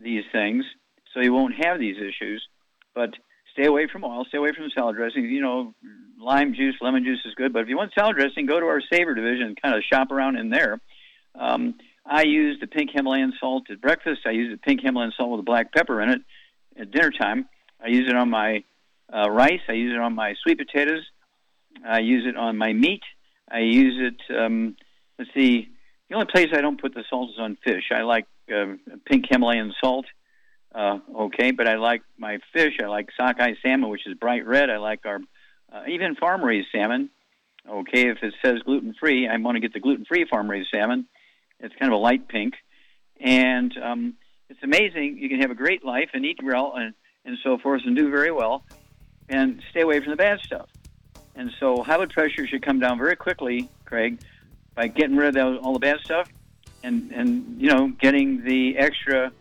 these 0.00 0.24
things 0.32 0.64
so 1.12 1.20
you 1.20 1.32
won't 1.32 1.54
have 1.62 1.78
these 1.78 1.96
issues. 1.96 2.46
But 2.94 3.14
stay 3.52 3.66
away 3.66 3.88
from 3.90 4.04
oil, 4.04 4.24
stay 4.28 4.38
away 4.38 4.52
from 4.56 4.70
salad 4.70 4.96
dressings. 4.96 5.30
You 5.30 5.40
know, 5.40 5.74
lime 6.18 6.54
juice, 6.54 6.76
lemon 6.80 7.04
juice 7.04 7.20
is 7.24 7.34
good, 7.34 7.52
but 7.52 7.62
if 7.62 7.68
you 7.68 7.76
want 7.76 7.92
salad 7.94 8.16
dressing, 8.16 8.46
go 8.46 8.60
to 8.60 8.66
our 8.66 8.80
Savor 8.92 9.14
division 9.14 9.46
and 9.48 9.60
kind 9.60 9.74
of 9.74 9.82
shop 9.82 10.10
around 10.10 10.36
in 10.36 10.50
there. 10.50 10.80
Um, 11.34 11.74
I 12.06 12.22
use 12.22 12.58
the 12.60 12.66
pink 12.66 12.90
Himalayan 12.92 13.32
salt 13.40 13.70
at 13.70 13.80
breakfast. 13.80 14.22
I 14.26 14.30
use 14.30 14.52
the 14.52 14.58
pink 14.58 14.82
Himalayan 14.82 15.12
salt 15.16 15.30
with 15.30 15.40
the 15.40 15.44
black 15.44 15.72
pepper 15.72 16.00
in 16.02 16.10
it 16.10 16.20
at 16.78 16.90
dinner 16.90 17.10
time. 17.10 17.48
I 17.82 17.88
use 17.88 18.08
it 18.08 18.16
on 18.16 18.30
my 18.30 18.64
uh, 19.12 19.30
rice. 19.30 19.60
I 19.68 19.72
use 19.72 19.94
it 19.94 20.00
on 20.00 20.14
my 20.14 20.34
sweet 20.42 20.58
potatoes. 20.58 21.02
I 21.86 22.00
use 22.00 22.26
it 22.26 22.36
on 22.36 22.56
my 22.56 22.72
meat. 22.72 23.02
I 23.50 23.60
use 23.60 24.12
it. 24.12 24.36
Um, 24.36 24.76
let's 25.18 25.30
see. 25.34 25.68
The 26.08 26.14
only 26.14 26.26
place 26.26 26.48
I 26.52 26.60
don't 26.60 26.80
put 26.80 26.94
the 26.94 27.04
salt 27.08 27.30
is 27.30 27.38
on 27.38 27.56
fish. 27.64 27.84
I 27.90 28.02
like 28.02 28.26
uh, 28.54 28.74
pink 29.06 29.26
Himalayan 29.28 29.72
salt. 29.82 30.06
Uh, 30.06 30.10
okay, 30.76 31.50
but 31.52 31.68
I 31.68 31.76
like 31.76 32.02
my 32.18 32.38
fish. 32.52 32.74
I 32.82 32.86
like 32.86 33.08
sockeye 33.16 33.54
salmon, 33.62 33.90
which 33.90 34.06
is 34.06 34.14
bright 34.14 34.46
red. 34.46 34.70
I 34.70 34.78
like 34.78 35.06
our 35.06 35.20
uh, 35.72 35.82
even 35.88 36.16
farm 36.16 36.44
raised 36.44 36.68
salmon. 36.72 37.10
Okay, 37.68 38.08
if 38.08 38.18
it 38.22 38.34
says 38.44 38.60
gluten 38.64 38.94
free, 38.98 39.26
I 39.26 39.36
want 39.38 39.56
to 39.56 39.60
get 39.60 39.72
the 39.72 39.80
gluten 39.80 40.04
free 40.04 40.26
farm 40.28 40.50
raised 40.50 40.68
salmon. 40.72 41.06
It's 41.60 41.74
kind 41.76 41.92
of 41.92 41.98
a 41.98 42.02
light 42.02 42.28
pink, 42.28 42.54
and 43.18 43.74
um, 43.78 44.14
it's 44.50 44.62
amazing. 44.62 45.18
You 45.18 45.28
can 45.28 45.40
have 45.40 45.50
a 45.50 45.54
great 45.54 45.84
life 45.84 46.10
and 46.12 46.26
eat 46.26 46.40
well 46.42 46.74
and, 46.76 46.94
and 47.24 47.38
so 47.42 47.56
forth, 47.56 47.82
and 47.86 47.96
do 47.96 48.10
very 48.10 48.30
well, 48.30 48.64
and 49.28 49.62
stay 49.70 49.80
away 49.80 50.00
from 50.00 50.10
the 50.10 50.16
bad 50.16 50.40
stuff. 50.40 50.68
And 51.34 51.50
so, 51.58 51.82
high 51.82 51.96
blood 51.96 52.10
pressure 52.10 52.46
should 52.46 52.62
come 52.62 52.80
down 52.80 52.98
very 52.98 53.16
quickly, 53.16 53.70
Craig, 53.86 54.20
by 54.74 54.88
getting 54.88 55.16
rid 55.16 55.36
of 55.36 55.64
all 55.64 55.72
the 55.72 55.78
bad 55.78 56.00
stuff, 56.04 56.28
and 56.82 57.10
and 57.12 57.60
you 57.60 57.68
know, 57.68 57.88
getting 57.88 58.44
the 58.44 58.76
extra 58.76 59.32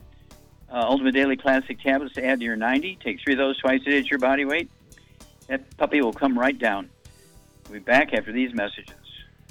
uh, 0.73 0.85
Ultimate 0.89 1.13
Daily 1.13 1.37
Classic 1.37 1.79
tablets 1.79 2.15
to 2.15 2.25
add 2.25 2.39
to 2.39 2.45
your 2.45 2.55
90. 2.55 2.97
Take 3.01 3.21
three 3.21 3.33
of 3.33 3.37
those 3.37 3.57
twice 3.59 3.81
a 3.83 3.85
day 3.85 3.99
at 3.99 4.09
your 4.09 4.19
body 4.19 4.43
weight. 4.43 4.69
That 5.47 5.77
puppy 5.77 6.01
will 6.01 6.13
come 6.13 6.37
right 6.37 6.57
down. 6.57 6.89
We'll 7.65 7.73
be 7.73 7.79
back 7.79 8.13
after 8.13 8.31
these 8.31 8.53
messages. 8.53 8.95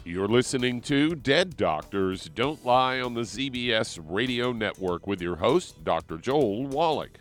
You're 0.04 0.28
listening 0.28 0.80
to 0.82 1.14
Dead 1.14 1.56
Doctors 1.56 2.28
Don't 2.34 2.64
Lie 2.66 3.00
on 3.00 3.14
the 3.14 3.20
ZBS 3.20 4.00
Radio 4.04 4.52
Network 4.52 5.06
with 5.06 5.22
your 5.22 5.36
host, 5.36 5.84
Dr. 5.84 6.18
Joel 6.18 6.66
Wallach. 6.66 7.20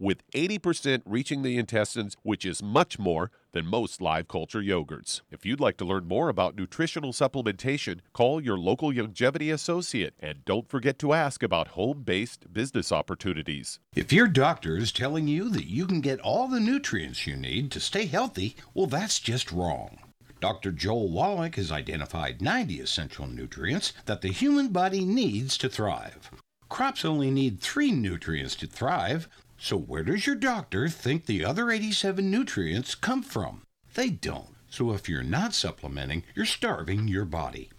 With 0.00 0.28
80% 0.32 1.02
reaching 1.06 1.42
the 1.42 1.56
intestines, 1.56 2.16
which 2.24 2.44
is 2.44 2.60
much 2.60 2.98
more 2.98 3.30
than 3.52 3.64
most 3.64 4.00
live 4.00 4.26
culture 4.26 4.60
yogurts. 4.60 5.20
If 5.30 5.46
you'd 5.46 5.60
like 5.60 5.76
to 5.76 5.84
learn 5.84 6.08
more 6.08 6.28
about 6.28 6.56
nutritional 6.56 7.12
supplementation, 7.12 8.00
call 8.12 8.40
your 8.40 8.58
local 8.58 8.90
Youngevity 8.90 9.52
associate 9.52 10.14
and 10.18 10.44
don't 10.44 10.68
forget 10.68 10.98
to 10.98 11.12
ask 11.12 11.44
about 11.44 11.68
home 11.68 12.02
based 12.02 12.52
business 12.52 12.90
opportunities. 12.90 13.78
If 13.94 14.12
your 14.12 14.26
doctor 14.26 14.76
is 14.76 14.90
telling 14.90 15.28
you 15.28 15.48
that 15.50 15.68
you 15.68 15.86
can 15.86 16.00
get 16.00 16.18
all 16.18 16.48
the 16.48 16.58
nutrients 16.58 17.24
you 17.24 17.36
need 17.36 17.70
to 17.70 17.78
stay 17.78 18.06
healthy, 18.06 18.56
well, 18.74 18.86
that's 18.86 19.20
just 19.20 19.52
wrong. 19.52 19.98
Dr. 20.40 20.72
Joel 20.72 21.08
Wallach 21.08 21.54
has 21.54 21.70
identified 21.70 22.42
90 22.42 22.80
essential 22.80 23.28
nutrients 23.28 23.92
that 24.06 24.22
the 24.22 24.32
human 24.32 24.68
body 24.68 25.04
needs 25.04 25.56
to 25.58 25.68
thrive. 25.68 26.32
Crops 26.68 27.04
only 27.04 27.30
need 27.30 27.60
three 27.60 27.92
nutrients 27.92 28.56
to 28.56 28.66
thrive, 28.66 29.28
so 29.58 29.76
where 29.76 30.02
does 30.02 30.26
your 30.26 30.36
doctor 30.36 30.88
think 30.88 31.26
the 31.26 31.44
other 31.44 31.70
87 31.70 32.30
nutrients 32.30 32.94
come 32.94 33.22
from? 33.22 33.62
They 33.94 34.10
don't. 34.10 34.54
So 34.68 34.92
if 34.92 35.08
you're 35.08 35.22
not 35.22 35.54
supplementing, 35.54 36.24
you're 36.34 36.44
starving 36.44 37.08
your 37.08 37.24
body. 37.24 37.70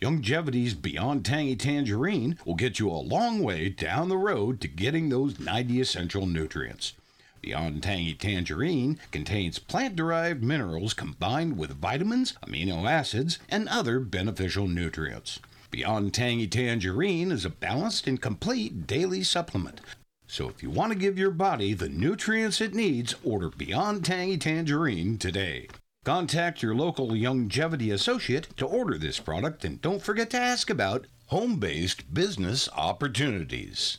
Youngevity's 0.00 0.74
Beyond 0.74 1.24
Tangy 1.24 1.56
Tangerine 1.56 2.38
will 2.44 2.54
get 2.54 2.78
you 2.78 2.90
a 2.90 2.92
long 2.92 3.42
way 3.42 3.68
down 3.68 4.08
the 4.08 4.16
road 4.16 4.60
to 4.60 4.68
getting 4.68 5.08
those 5.08 5.40
90 5.40 5.80
essential 5.80 6.26
nutrients. 6.26 6.92
Beyond 7.40 7.82
Tangy 7.82 8.14
Tangerine 8.14 8.98
contains 9.10 9.58
plant 9.58 9.96
derived 9.96 10.42
minerals 10.42 10.94
combined 10.94 11.58
with 11.58 11.80
vitamins, 11.80 12.34
amino 12.42 12.88
acids, 12.88 13.38
and 13.48 13.68
other 13.68 14.00
beneficial 14.00 14.68
nutrients. 14.68 15.40
Beyond 15.70 16.14
Tangy 16.14 16.46
Tangerine 16.46 17.32
is 17.32 17.44
a 17.44 17.50
balanced 17.50 18.06
and 18.06 18.20
complete 18.20 18.86
daily 18.86 19.22
supplement. 19.22 19.80
So 20.34 20.48
if 20.48 20.64
you 20.64 20.70
want 20.70 20.90
to 20.90 20.98
give 20.98 21.16
your 21.16 21.30
body 21.30 21.74
the 21.74 21.88
nutrients 21.88 22.60
it 22.60 22.74
needs, 22.74 23.14
order 23.22 23.50
Beyond 23.50 24.04
Tangy 24.04 24.36
Tangerine 24.36 25.16
today. 25.16 25.68
Contact 26.04 26.60
your 26.60 26.74
local 26.74 27.10
Youngevity 27.10 27.92
associate 27.92 28.48
to 28.56 28.66
order 28.66 28.98
this 28.98 29.20
product 29.20 29.64
and 29.64 29.80
don't 29.80 30.02
forget 30.02 30.30
to 30.30 30.36
ask 30.36 30.70
about 30.70 31.06
home 31.26 31.60
based 31.60 32.12
business 32.12 32.68
opportunities. 32.76 33.98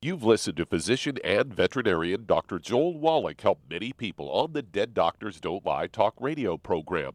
You've 0.00 0.22
listened 0.22 0.58
to 0.58 0.66
physician 0.66 1.18
and 1.24 1.52
veterinarian 1.52 2.24
Dr. 2.24 2.60
Joel 2.60 3.00
Wallach 3.00 3.40
help 3.40 3.58
many 3.68 3.92
people 3.92 4.30
on 4.30 4.52
the 4.52 4.62
Dead 4.62 4.94
Doctors 4.94 5.40
Don't 5.40 5.66
Lie 5.66 5.88
talk 5.88 6.14
radio 6.20 6.56
program. 6.56 7.14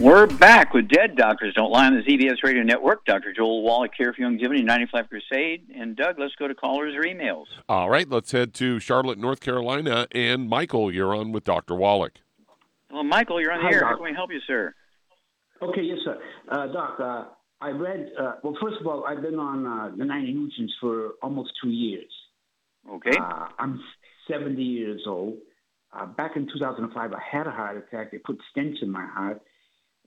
We're 0.00 0.26
back 0.26 0.72
with 0.72 0.88
Dead 0.88 1.14
Doctors 1.14 1.52
Don't 1.52 1.70
Lie 1.70 1.86
on 1.86 1.94
the 1.94 2.00
ZBS 2.00 2.42
Radio 2.42 2.62
Network. 2.62 3.04
Dr. 3.04 3.34
Joel 3.34 3.62
Wallach 3.62 3.90
here 3.98 4.14
for 4.14 4.22
Youngevity 4.22 4.64
95 4.64 5.10
Crusade. 5.10 5.66
And 5.76 5.94
Doug, 5.94 6.18
let's 6.18 6.34
go 6.36 6.48
to 6.48 6.54
callers 6.54 6.94
or 6.96 7.02
emails. 7.02 7.44
All 7.68 7.90
right, 7.90 8.08
let's 8.08 8.32
head 8.32 8.54
to 8.54 8.80
Charlotte, 8.80 9.18
North 9.18 9.40
Carolina. 9.40 10.06
And 10.12 10.48
Michael, 10.48 10.90
you're 10.90 11.14
on 11.14 11.32
with 11.32 11.44
Dr. 11.44 11.74
Wallach. 11.74 12.14
Well, 12.90 13.04
Michael, 13.04 13.42
you're 13.42 13.52
on 13.52 13.58
the 13.58 13.66
Hi, 13.66 13.74
air. 13.74 13.80
Doc. 13.80 13.90
How 13.90 13.96
can 13.96 14.04
we 14.04 14.14
help 14.14 14.32
you, 14.32 14.40
sir? 14.46 14.74
Okay, 15.60 15.82
yes, 15.82 15.98
sir. 16.02 16.18
Uh, 16.50 16.66
Doc, 16.68 16.98
uh, 16.98 17.24
I 17.60 17.68
read, 17.68 18.10
uh, 18.18 18.36
well, 18.42 18.56
first 18.58 18.80
of 18.80 18.86
all, 18.86 19.04
I've 19.04 19.20
been 19.20 19.38
on 19.38 19.66
uh, 19.66 19.94
the 19.98 20.06
90 20.06 20.32
nutrients 20.32 20.74
for 20.80 21.10
almost 21.22 21.50
two 21.62 21.68
years. 21.68 22.10
Okay. 22.90 23.18
Uh, 23.20 23.48
I'm 23.58 23.78
70 24.30 24.62
years 24.62 25.02
old. 25.06 25.34
Uh, 25.92 26.06
back 26.06 26.36
in 26.36 26.48
2005, 26.50 27.12
I 27.12 27.18
had 27.30 27.46
a 27.46 27.50
heart 27.50 27.76
attack. 27.76 28.12
They 28.12 28.18
put 28.18 28.38
stents 28.56 28.80
in 28.80 28.90
my 28.90 29.04
heart. 29.04 29.42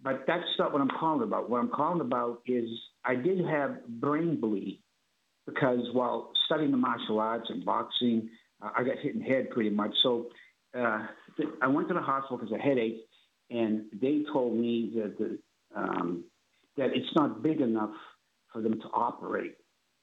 But 0.04 0.26
that's 0.28 0.44
not 0.60 0.74
what 0.74 0.82
I'm 0.82 0.90
calling 0.90 1.24
about. 1.24 1.50
What 1.50 1.60
I'm 1.60 1.70
calling 1.70 2.02
about 2.02 2.42
is 2.46 2.66
I 3.06 3.16
did 3.16 3.44
have 3.46 3.88
brain 3.88 4.40
bleed 4.40 4.82
because 5.46 5.80
while 5.94 6.32
studying 6.46 6.72
the 6.72 6.78
martial 6.78 7.20
arts 7.20 7.50
and 7.50 7.64
boxing, 7.64 8.30
uh, 8.62 8.72
I 8.76 8.84
got 8.84 8.98
hit 9.00 9.14
in 9.16 9.20
the 9.22 9.26
head 9.26 9.50
pretty 9.50 9.70
much. 9.70 9.92
So 10.04 10.28
uh, 10.78 11.06
th- 11.38 11.50
I 11.62 11.68
went 11.68 11.88
to 11.88 11.94
the 11.94 12.02
hospital 12.02 12.38
because 12.38 12.54
of 12.54 12.60
headache, 12.60 13.06
and 13.50 13.86
they 14.02 14.24
told 14.32 14.58
me 14.58 14.92
that 14.96 15.18
the, 15.18 15.40
um, 15.76 16.26
that 16.76 16.90
it's 16.94 17.16
not 17.16 17.42
big 17.42 17.62
enough 17.62 17.94
for 18.52 18.62
them 18.62 18.80
to 18.82 18.88
operate. 18.94 19.56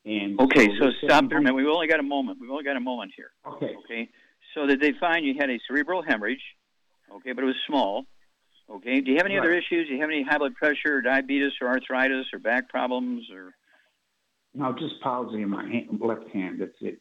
And 0.07 0.41
Okay, 0.41 0.69
so 0.79 0.87
so 0.87 1.07
stop 1.09 1.29
there 1.29 1.39
a 1.39 1.43
minute. 1.43 1.55
We've 1.55 1.67
only 1.67 1.89
got 1.89 2.01
a 2.01 2.05
moment. 2.05 2.39
We've 2.41 2.51
only 2.51 2.65
got 2.65 2.77
a 2.77 2.81
moment 2.81 3.13
here. 3.15 3.33
Okay. 3.47 3.77
Okay. 3.85 4.09
So 4.55 4.67
did 4.67 4.81
they 4.81 4.93
find 4.99 5.27
you 5.27 5.35
had 5.39 5.51
a 5.51 5.59
cerebral 5.69 6.03
hemorrhage? 6.03 6.43
Okay, 7.13 7.33
but 7.33 7.43
it 7.43 7.47
was 7.47 7.57
small. 7.67 8.07
Okay. 8.71 9.01
Do 9.01 9.11
you 9.11 9.17
have 9.17 9.27
any 9.27 9.39
other 9.39 9.53
issues? 9.53 9.89
Do 9.89 9.95
you 9.95 10.01
have 10.01 10.11
any 10.11 10.23
high 10.23 10.39
blood 10.39 10.55
pressure, 10.55 10.97
or 10.97 11.03
diabetes, 11.03 11.53
or 11.61 11.69
arthritis, 11.69 12.27
or 12.33 12.39
back 12.39 12.69
problems, 12.69 13.29
or? 13.33 13.55
No, 14.55 14.73
just 14.73 15.01
palsy 15.03 15.43
in 15.43 15.49
my 15.49 15.63
hand, 15.69 15.99
left 16.01 16.29
hand. 16.31 16.61
That's 16.61 16.77
it. 16.81 17.01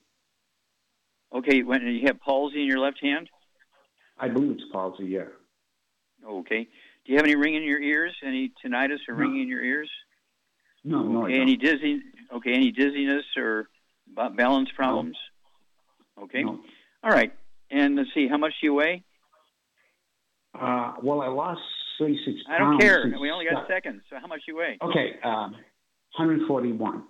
Okay, 1.34 1.62
when 1.64 1.86
you 1.86 2.08
have 2.08 2.20
palsy 2.20 2.62
in 2.62 2.68
your 2.68 2.80
left 2.80 3.00
hand. 3.02 3.30
I 4.18 4.28
believe 4.28 4.52
it's 4.52 4.64
palsy. 4.72 5.06
Yeah. 5.06 5.26
Okay. 6.28 6.68
Do 7.06 7.12
you 7.12 7.18
have 7.18 7.26
any 7.26 7.36
ringing 7.36 7.62
in 7.62 7.68
your 7.68 7.82
ears? 7.82 8.16
Any 8.24 8.52
tinnitus 8.64 9.00
or 9.08 9.16
ringing 9.16 9.44
in 9.44 9.48
your 9.48 9.64
ears? 9.64 9.90
No, 10.84 11.04
no, 11.04 11.26
Okay. 11.26 11.40
Any 11.40 11.56
dizzy? 11.56 12.02
Okay. 12.34 12.54
Any 12.54 12.72
dizziness 12.72 13.26
or 13.38 13.70
balance 14.36 14.70
problems? 14.76 15.18
Okay. 16.22 16.44
No. 16.44 16.60
All 17.04 17.12
right. 17.12 17.32
And 17.72 17.96
let's 17.96 18.10
see. 18.14 18.28
How 18.28 18.38
much 18.38 18.54
do 18.60 18.68
you 18.68 18.74
weigh? 18.74 19.04
Uh, 20.60 20.94
well, 21.02 21.22
I 21.22 21.28
lost 21.28 21.62
36 22.00 22.26
pounds. 22.26 22.46
I 22.50 22.58
don't 22.58 22.80
pounds 22.80 22.84
care. 22.84 23.20
We 23.20 23.32
only 23.32 23.46
got 23.46 23.68
seconds. 23.68 24.02
So 24.10 24.18
how 24.20 24.28
much 24.28 24.42
you 24.48 24.58
weigh? 24.58 24.78
Okay, 24.82 25.20
um, 25.24 25.52
141. 26.18 27.04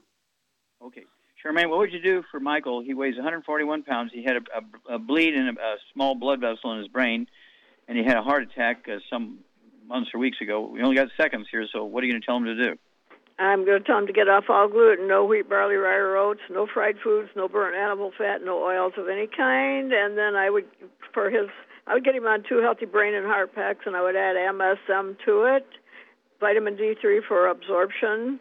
Okay. 0.82 1.04
Charmaine, 1.44 1.70
what 1.70 1.80
would 1.80 1.94
you 1.94 2.02
do 2.02 2.24
for 2.32 2.40
Michael? 2.40 2.82
He 2.82 2.94
weighs 2.94 3.16
141 3.16 3.84
pounds. 3.84 4.12
He 4.14 4.24
had 4.24 4.36
a, 4.36 4.92
a, 4.92 4.96
a 4.96 5.00
bleed 5.00 5.34
in 5.34 5.48
a, 5.48 5.52
a 5.52 5.76
small 5.94 6.16
blood 6.16 6.42
vessel 6.42 6.74
in 6.74 6.80
his 6.80 6.88
brain, 6.90 7.28
and 7.88 7.98
he 7.98 8.04
had 8.04 8.18
a 8.18 8.22
heart 8.22 8.44
attack 8.44 8.88
uh, 8.90 8.98
some 9.10 9.40
months 9.88 10.12
or 10.14 10.20
weeks 10.20 10.38
ago. 10.42 10.70
We 10.72 10.82
only 10.82 10.96
got 10.96 11.08
seconds 11.18 11.48
here, 11.50 11.66
so 11.72 11.86
what 11.86 12.04
are 12.04 12.08
you 12.08 12.14
going 12.14 12.22
to 12.22 12.26
tell 12.26 12.38
him 12.38 12.46
to 12.46 12.56
do? 12.56 12.76
I'm 13.40 13.66
going 13.66 13.82
to 13.82 13.88
tell 13.88 13.98
him 13.98 14.08
to 14.08 14.14
get 14.14 14.28
off 14.28 14.46
all 14.50 14.68
gluten, 14.68 15.08
no 15.08 15.24
wheat, 15.24 15.50
barley, 15.50 15.76
rye, 15.76 15.96
or 15.96 16.18
oats, 16.18 16.42
no 16.50 16.68
fried 16.72 16.96
foods, 17.02 17.30
no 17.38 17.48
burnt 17.48 17.76
animal 17.76 18.12
fat, 18.18 18.44
no 18.44 18.62
oils 18.62 18.94
of 18.98 19.08
any 19.08 19.28
kind. 19.28 19.94
And 19.94 20.18
then 20.18 20.36
I 20.36 20.50
would, 20.50 20.66
for 21.14 21.30
his, 21.30 21.48
I 21.90 21.96
would 21.96 22.06
get 22.06 22.14
him 22.14 22.28
on 22.28 22.44
two 22.48 22.62
healthy 22.62 22.86
brain 22.86 23.16
and 23.16 23.26
heart 23.26 23.56
packs, 23.56 23.86
and 23.88 23.96
I 23.96 24.04
would 24.04 24.16
add 24.16 24.36
MSM 24.36 25.18
to 25.26 25.44
it, 25.56 25.66
vitamin 26.40 26.78
D3 26.78 27.22
for 27.28 27.48
absorption, 27.48 28.40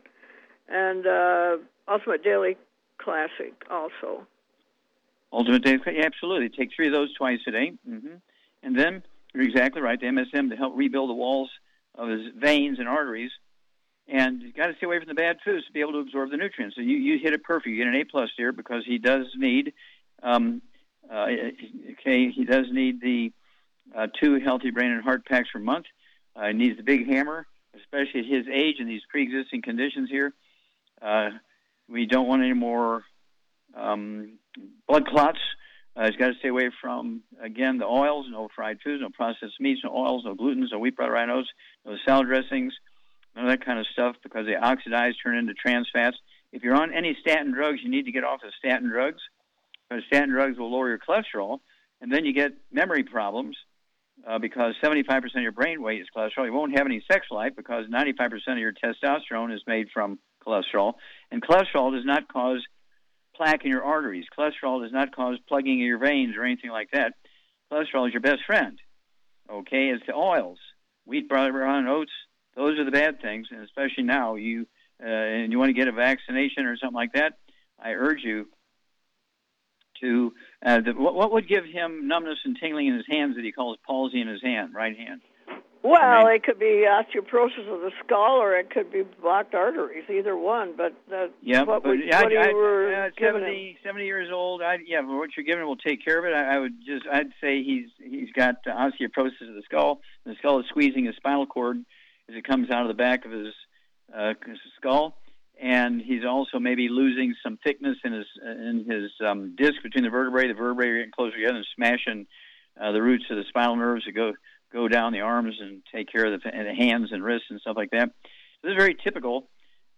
and 0.68 1.07
uh, 1.07 1.57
Ultimate 1.88 2.22
Daily 2.22 2.59
Classic 2.99 3.55
also. 3.70 4.26
Ultimate 5.32 5.64
Day, 5.64 5.78
yeah, 5.86 6.05
absolutely. 6.05 6.51
Take 6.51 6.70
three 6.76 6.88
of 6.88 6.92
those 6.92 7.14
twice 7.14 7.38
a 7.46 7.51
day. 7.51 7.72
hmm 7.88 8.16
And 8.62 8.78
then, 8.78 9.03
you're 9.32 9.44
exactly 9.44 9.80
right, 9.80 9.99
the 9.99 10.07
MSM 10.07 10.51
to 10.51 10.57
help 10.57 10.74
rebuild 10.76 11.09
the 11.09 11.14
walls 11.14 11.51
of 11.94 12.11
his 12.11 12.26
veins 12.36 12.78
and 12.78 12.86
arteries. 12.86 13.30
And 14.09 14.42
you've 14.42 14.57
got 14.57 14.66
to 14.66 14.74
stay 14.76 14.86
away 14.86 14.99
from 14.99 15.09
the 15.09 15.14
bad 15.14 15.38
foods 15.42 15.66
to 15.66 15.72
be 15.72 15.80
able 15.80 15.92
to 15.92 15.99
absorb 16.01 16.30
the 16.30 16.36
nutrients. 16.36 16.76
So 16.76 16.82
you, 16.82 16.96
you 16.96 17.18
hit 17.22 17.32
it 17.32 17.44
perfect. 17.44 17.68
You 17.68 17.78
get 17.78 17.86
an 17.86 17.99
A 17.99 18.05
plus 18.05 18.28
here 18.36 18.53
because 18.53 18.82
he 18.86 18.99
does 18.99 19.26
need, 19.36 19.72
um, 20.22 20.61
uh, 21.11 21.26
okay, 21.92 22.30
he 22.30 22.44
does 22.44 22.66
need 22.70 23.01
the 23.01 23.32
uh, 23.97 24.07
two 24.20 24.39
healthy 24.41 24.70
brain 24.70 24.91
and 24.93 25.03
heart 25.03 25.24
packs 25.26 25.49
per 25.53 25.59
month. 25.59 25.86
Uh, 26.36 26.49
he 26.49 26.53
needs 26.53 26.76
the 26.76 26.82
big 26.82 27.07
hammer, 27.07 27.47
especially 27.76 28.20
at 28.20 28.26
his 28.26 28.47
age 28.53 28.76
and 28.78 28.89
these 28.89 29.03
pre-existing 29.11 29.62
conditions 29.62 30.09
here. 30.11 30.32
Uh, 31.01 31.30
we 31.89 32.07
don't 32.07 32.28
want 32.28 32.43
any 32.43 32.53
more 32.53 33.05
um, 33.74 34.39
blood 34.86 35.07
clots 35.07 35.39
Uh, 35.99 36.07
he's 36.07 36.16
got 36.16 36.28
to 36.28 36.39
stay 36.39 36.49
away 36.49 36.70
from, 36.80 37.22
again, 37.43 37.78
the 37.78 37.84
oils, 37.84 38.26
no 38.30 38.49
fried 38.55 38.78
foods, 38.84 39.03
no 39.03 39.09
processed 39.11 39.59
meats, 39.59 39.80
no 39.82 39.91
oils, 39.91 40.22
no 40.24 40.34
glutens, 40.34 40.70
no 40.70 40.78
wheat, 40.78 40.95
rye 40.97 41.28
oats, 41.28 41.49
no 41.84 41.97
salad 42.07 42.28
dressings, 42.28 42.72
none 43.34 43.47
of 43.47 43.51
that 43.51 43.64
kind 43.66 43.80
of 43.80 43.86
stuff 43.93 44.14
because 44.22 44.47
they 44.47 44.55
oxidize, 44.55 45.14
turn 45.16 45.36
into 45.36 45.55
trans 45.55 45.89
fats. 45.93 46.16
If 46.53 46.62
you're 46.62 46.80
on 46.80 46.95
any 46.95 47.16
statin 47.20 47.53
drugs, 47.53 47.80
you 47.82 47.91
need 47.91 48.05
to 48.05 48.12
get 48.12 48.22
off 48.22 48.45
of 48.45 48.53
statin 48.59 48.89
drugs 48.89 49.20
because 49.89 50.05
statin 50.07 50.30
drugs 50.30 50.57
will 50.57 50.70
lower 50.70 50.89
your 50.89 51.01
cholesterol, 51.01 51.59
and 52.01 52.12
then 52.12 52.24
you 52.24 52.32
get 52.32 52.53
memory 52.70 53.03
problems 53.03 53.57
uh, 54.27 54.39
because 54.39 54.75
75% 54.83 55.25
of 55.25 55.43
your 55.43 55.53
brain 55.53 55.83
weight 55.83 56.01
is 56.01 56.09
cholesterol. 56.14 56.47
You 56.47 56.53
won't 56.53 56.77
have 56.77 56.87
any 56.87 57.03
sex 57.11 57.27
life 57.31 57.53
because 57.57 57.87
95% 57.87 58.33
of 58.49 58.59
your 58.59 58.73
testosterone 58.73 59.55
is 59.55 59.62
made 59.66 59.89
from 59.93 60.19
cholesterol, 60.47 60.95
and 61.31 61.43
cholesterol 61.43 61.93
does 61.93 62.05
not 62.05 62.33
cause 62.33 62.64
plaque 63.35 63.64
in 63.64 63.71
your 63.71 63.85
arteries. 63.85 64.27
Cholesterol 64.37 64.83
does 64.83 64.93
not 64.93 65.14
cause 65.14 65.39
plugging 65.49 65.81
in 65.81 65.87
your 65.87 65.99
veins 65.99 66.37
or 66.37 66.45
anything 66.45 66.71
like 66.71 66.91
that. 66.93 67.14
Cholesterol 67.71 68.07
is 68.07 68.12
your 68.12 68.23
best 68.23 68.45
friend. 68.47 68.79
Okay, 69.51 69.89
it's 69.89 70.05
the 70.07 70.14
oils, 70.14 70.59
wheat, 71.07 71.29
brown, 71.29 71.87
oats. 71.87 72.12
Those 72.57 72.79
are 72.79 72.85
the 72.85 72.91
bad 72.91 73.23
things, 73.23 73.49
and 73.51 73.62
especially 73.62 74.05
now 74.05 74.35
you 74.35 74.66
uh, 75.03 75.09
and 75.09 75.53
you 75.53 75.59
want 75.59 75.69
to 75.69 75.75
get 75.75 75.87
a 75.87 75.93
vaccination 75.93 76.66
or 76.66 76.77
something 76.77 76.95
like 76.95 77.12
that. 77.12 77.35
I 77.79 77.93
urge 77.93 78.23
you 78.25 78.49
to 80.01 80.32
uh, 80.64 80.80
the, 80.80 80.92
what, 80.92 81.14
what 81.14 81.32
would 81.32 81.49
give 81.49 81.64
him 81.64 82.09
numbness 82.09 82.38
and 82.44 82.57
tingling 82.61 82.86
in 82.86 82.94
his 82.94 83.07
hands 83.09 83.36
that 83.36 83.44
he 83.44 83.53
calls 83.53 83.78
palsy 83.86 84.20
in 84.20 84.28
his 84.28 84.42
hand, 84.42 84.74
right 84.74 84.96
hand? 84.96 85.20
Well, 85.82 86.03
I 86.03 86.24
mean, 86.24 86.34
it 86.34 86.42
could 86.42 86.59
be 86.59 86.86
osteoporosis 86.88 87.72
of 87.72 87.80
the 87.80 87.92
skull, 88.05 88.42
or 88.42 88.57
it 88.57 88.70
could 88.70 88.90
be 88.90 89.03
blocked 89.22 89.55
arteries. 89.55 90.05
Either 90.11 90.36
one, 90.36 90.74
but 90.76 90.92
uh, 91.14 91.28
yeah, 91.40 91.62
what, 91.62 91.84
but 91.84 91.90
would, 91.90 92.12
I, 92.12 92.22
what 92.22 92.36
I, 92.36 92.49
you 92.49 92.57
were 92.57 92.94
uh, 92.94 93.11
giving 93.16 93.42
70, 93.42 93.78
70 93.84 94.05
years 94.05 94.28
old. 94.32 94.61
I, 94.61 94.78
yeah, 94.84 95.03
but 95.03 95.14
what 95.14 95.30
you're 95.36 95.46
giving 95.46 95.64
will 95.64 95.76
take 95.76 96.05
care 96.05 96.18
of 96.18 96.24
it. 96.24 96.34
I, 96.34 96.57
I 96.57 96.59
would 96.59 96.84
just, 96.84 97.07
I'd 97.11 97.30
say 97.40 97.62
he's 97.62 97.90
he's 97.99 98.32
got 98.32 98.57
uh, 98.66 98.70
osteoporosis 98.70 99.49
of 99.49 99.55
the 99.55 99.62
skull. 99.66 100.01
The 100.26 100.34
skull 100.38 100.59
is 100.59 100.66
squeezing 100.68 101.05
his 101.05 101.14
spinal 101.16 101.46
cord 101.46 101.78
as 102.28 102.34
it 102.36 102.44
comes 102.44 102.70
out 102.70 102.82
of 102.82 102.88
the 102.88 102.94
back 102.94 103.24
of 103.24 103.30
his 103.30 103.55
uh, 104.16 104.34
skull, 104.78 105.16
and 105.61 106.00
he's 106.00 106.24
also 106.24 106.59
maybe 106.59 106.88
losing 106.88 107.34
some 107.42 107.59
thickness 107.64 107.96
in 108.04 108.12
his 108.12 108.26
in 108.42 108.86
his 108.88 109.11
um, 109.26 109.54
disc 109.56 109.82
between 109.82 110.04
the 110.04 110.11
vertebrae. 110.11 110.48
The 110.48 110.54
vertebrae 110.54 110.88
are 110.88 110.98
getting 110.98 111.12
closer 111.12 111.36
together 111.36 111.56
and 111.56 111.66
smashing 111.74 112.26
uh, 112.80 112.92
the 112.92 113.02
roots 113.02 113.24
of 113.30 113.36
the 113.36 113.44
spinal 113.48 113.76
nerves 113.76 114.04
that 114.06 114.12
go 114.12 114.32
go 114.72 114.86
down 114.86 115.12
the 115.12 115.20
arms 115.20 115.56
and 115.61 115.82
take 115.92 116.11
care 116.12 116.32
of 116.32 116.40
the, 116.40 116.50
the 116.50 116.74
hands 116.74 117.09
and 117.11 117.24
wrists 117.24 117.46
and 117.50 117.61
stuff 117.61 117.76
like 117.76 117.90
that. 117.90 118.11
So 118.22 118.68
This 118.68 118.72
is 118.72 118.76
very 118.76 118.94
typical 118.94 119.48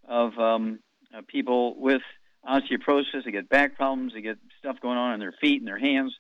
of 0.08 0.38
um, 0.38 0.78
uh, 1.16 1.22
people 1.26 1.78
with 1.78 2.02
osteoporosis. 2.48 3.24
They 3.24 3.32
get 3.32 3.48
back 3.48 3.76
problems. 3.76 4.12
They 4.14 4.22
get 4.22 4.38
stuff 4.58 4.76
going 4.80 4.96
on 4.96 5.14
in 5.14 5.20
their 5.20 5.34
feet 5.40 5.60
and 5.60 5.68
their 5.68 5.78
hands. 5.78 6.14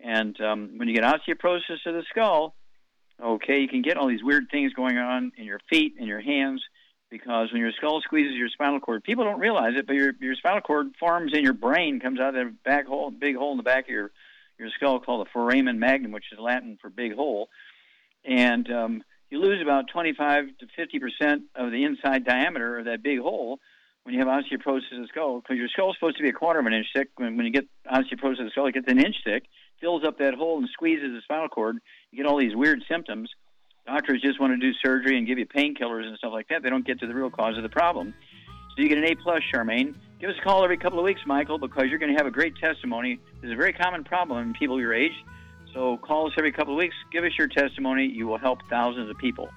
And 0.00 0.40
um, 0.40 0.70
when 0.76 0.88
you 0.88 0.94
get 0.94 1.04
osteoporosis 1.04 1.84
of 1.86 1.94
the 1.94 2.04
skull, 2.08 2.54
okay, 3.22 3.58
you 3.60 3.68
can 3.68 3.82
get 3.82 3.96
all 3.96 4.08
these 4.08 4.22
weird 4.22 4.44
things 4.50 4.72
going 4.74 4.96
on 4.96 5.32
in 5.36 5.44
your 5.44 5.60
feet 5.68 5.94
and 5.98 6.06
your 6.06 6.20
hands 6.20 6.62
because 7.10 7.52
when 7.52 7.60
your 7.60 7.72
skull 7.72 8.00
squeezes 8.02 8.34
your 8.34 8.48
spinal 8.48 8.80
cord, 8.80 9.04
people 9.04 9.24
don't 9.24 9.40
realize 9.40 9.74
it, 9.76 9.86
but 9.86 9.96
your 9.96 10.12
your 10.20 10.34
spinal 10.34 10.60
cord 10.60 10.88
forms 10.98 11.32
in 11.34 11.42
your 11.42 11.54
brain, 11.54 12.00
comes 12.00 12.20
out 12.20 12.34
of 12.34 12.46
the 12.46 12.54
back 12.64 12.86
hole, 12.86 13.10
big 13.10 13.36
hole 13.36 13.52
in 13.52 13.56
the 13.56 13.62
back 13.62 13.84
of 13.84 13.90
your 13.90 14.10
your 14.58 14.70
skull 14.76 15.00
called 15.00 15.26
the 15.26 15.30
foramen 15.30 15.78
magnum, 15.78 16.12
which 16.12 16.32
is 16.32 16.38
Latin 16.38 16.78
for 16.80 16.90
big 16.90 17.14
hole 17.14 17.48
and 18.24 18.70
um, 18.70 19.02
you 19.30 19.40
lose 19.40 19.60
about 19.62 19.86
25 19.92 20.44
to 20.60 20.66
50 20.76 20.98
percent 20.98 21.42
of 21.54 21.70
the 21.70 21.84
inside 21.84 22.24
diameter 22.24 22.78
of 22.78 22.84
that 22.84 23.02
big 23.02 23.20
hole 23.20 23.58
when 24.04 24.14
you 24.14 24.20
have 24.20 24.28
osteoporosis 24.28 24.92
of 24.92 25.02
the 25.02 25.08
skull, 25.08 25.40
because 25.40 25.58
your 25.58 25.68
skull 25.68 25.90
is 25.90 25.96
supposed 25.96 26.16
to 26.16 26.22
be 26.22 26.30
a 26.30 26.32
quarter 26.32 26.60
of 26.60 26.66
an 26.66 26.72
inch 26.72 26.86
thick. 26.94 27.08
When, 27.16 27.36
when 27.36 27.44
you 27.44 27.52
get 27.52 27.66
osteoporosis 27.90 28.40
of 28.40 28.46
the 28.46 28.50
skull, 28.52 28.66
it 28.66 28.74
gets 28.74 28.90
an 28.90 28.98
inch 28.98 29.16
thick, 29.24 29.44
fills 29.80 30.04
up 30.04 30.18
that 30.18 30.34
hole 30.34 30.58
and 30.58 30.68
squeezes 30.72 31.12
the 31.12 31.20
spinal 31.22 31.48
cord. 31.48 31.78
You 32.10 32.22
get 32.22 32.26
all 32.26 32.38
these 32.38 32.56
weird 32.56 32.82
symptoms. 32.88 33.30
Doctors 33.88 34.20
just 34.20 34.38
want 34.38 34.52
to 34.52 34.58
do 34.58 34.76
surgery 34.84 35.16
and 35.16 35.26
give 35.26 35.38
you 35.38 35.46
painkillers 35.46 36.06
and 36.06 36.14
stuff 36.18 36.30
like 36.30 36.48
that. 36.48 36.62
They 36.62 36.68
don't 36.68 36.86
get 36.86 37.00
to 37.00 37.06
the 37.06 37.14
real 37.14 37.30
cause 37.30 37.56
of 37.56 37.62
the 37.62 37.70
problem. 37.70 38.12
So 38.76 38.82
you 38.82 38.88
get 38.90 38.98
an 38.98 39.04
A 39.04 39.14
plus, 39.14 39.40
Charmaine. 39.50 39.94
Give 40.20 40.28
us 40.28 40.36
a 40.38 40.44
call 40.44 40.62
every 40.62 40.76
couple 40.76 40.98
of 40.98 41.06
weeks, 41.06 41.22
Michael, 41.24 41.56
because 41.56 41.84
you're 41.88 41.98
going 41.98 42.12
to 42.12 42.18
have 42.18 42.26
a 42.26 42.30
great 42.30 42.54
testimony. 42.56 43.18
It's 43.42 43.50
a 43.50 43.56
very 43.56 43.72
common 43.72 44.04
problem 44.04 44.46
in 44.46 44.52
people 44.52 44.78
your 44.78 44.92
age. 44.92 45.14
So 45.72 45.96
call 45.96 46.26
us 46.26 46.34
every 46.36 46.52
couple 46.52 46.74
of 46.74 46.78
weeks. 46.78 46.96
Give 47.10 47.24
us 47.24 47.32
your 47.38 47.48
testimony. 47.48 48.04
You 48.04 48.26
will 48.26 48.36
help 48.36 48.58
thousands 48.68 49.08
of 49.08 49.16
people. 49.16 49.48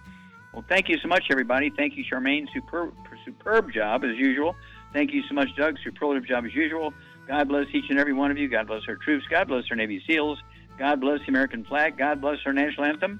Well, 0.53 0.63
thank 0.69 0.87
you 0.87 0.97
so 0.99 1.09
much, 1.09 1.25
everybody. 1.29 1.69
Thank 1.69 1.97
you, 1.97 2.05
Charmaine. 2.09 2.47
Superb, 2.53 2.93
superb 3.25 3.73
job 3.73 4.05
as 4.05 4.15
usual. 4.15 4.55
Thank 4.93 5.11
you 5.11 5.23
so 5.27 5.35
much, 5.35 5.49
Doug. 5.57 5.75
Superlative 5.83 6.25
job 6.25 6.45
as 6.45 6.55
usual. 6.55 6.93
God 7.27 7.49
bless 7.49 7.65
each 7.73 7.89
and 7.89 7.99
every 7.99 8.13
one 8.13 8.31
of 8.31 8.37
you. 8.37 8.47
God 8.47 8.67
bless 8.67 8.83
our 8.87 8.95
troops. 8.95 9.25
God 9.29 9.49
bless 9.49 9.65
our 9.69 9.75
Navy 9.75 10.01
SEALs. 10.07 10.39
God 10.79 11.01
bless 11.01 11.19
the 11.19 11.27
American 11.27 11.65
flag. 11.65 11.97
God 11.97 12.21
bless 12.21 12.37
our 12.45 12.53
national 12.53 12.85
anthem. 12.85 13.19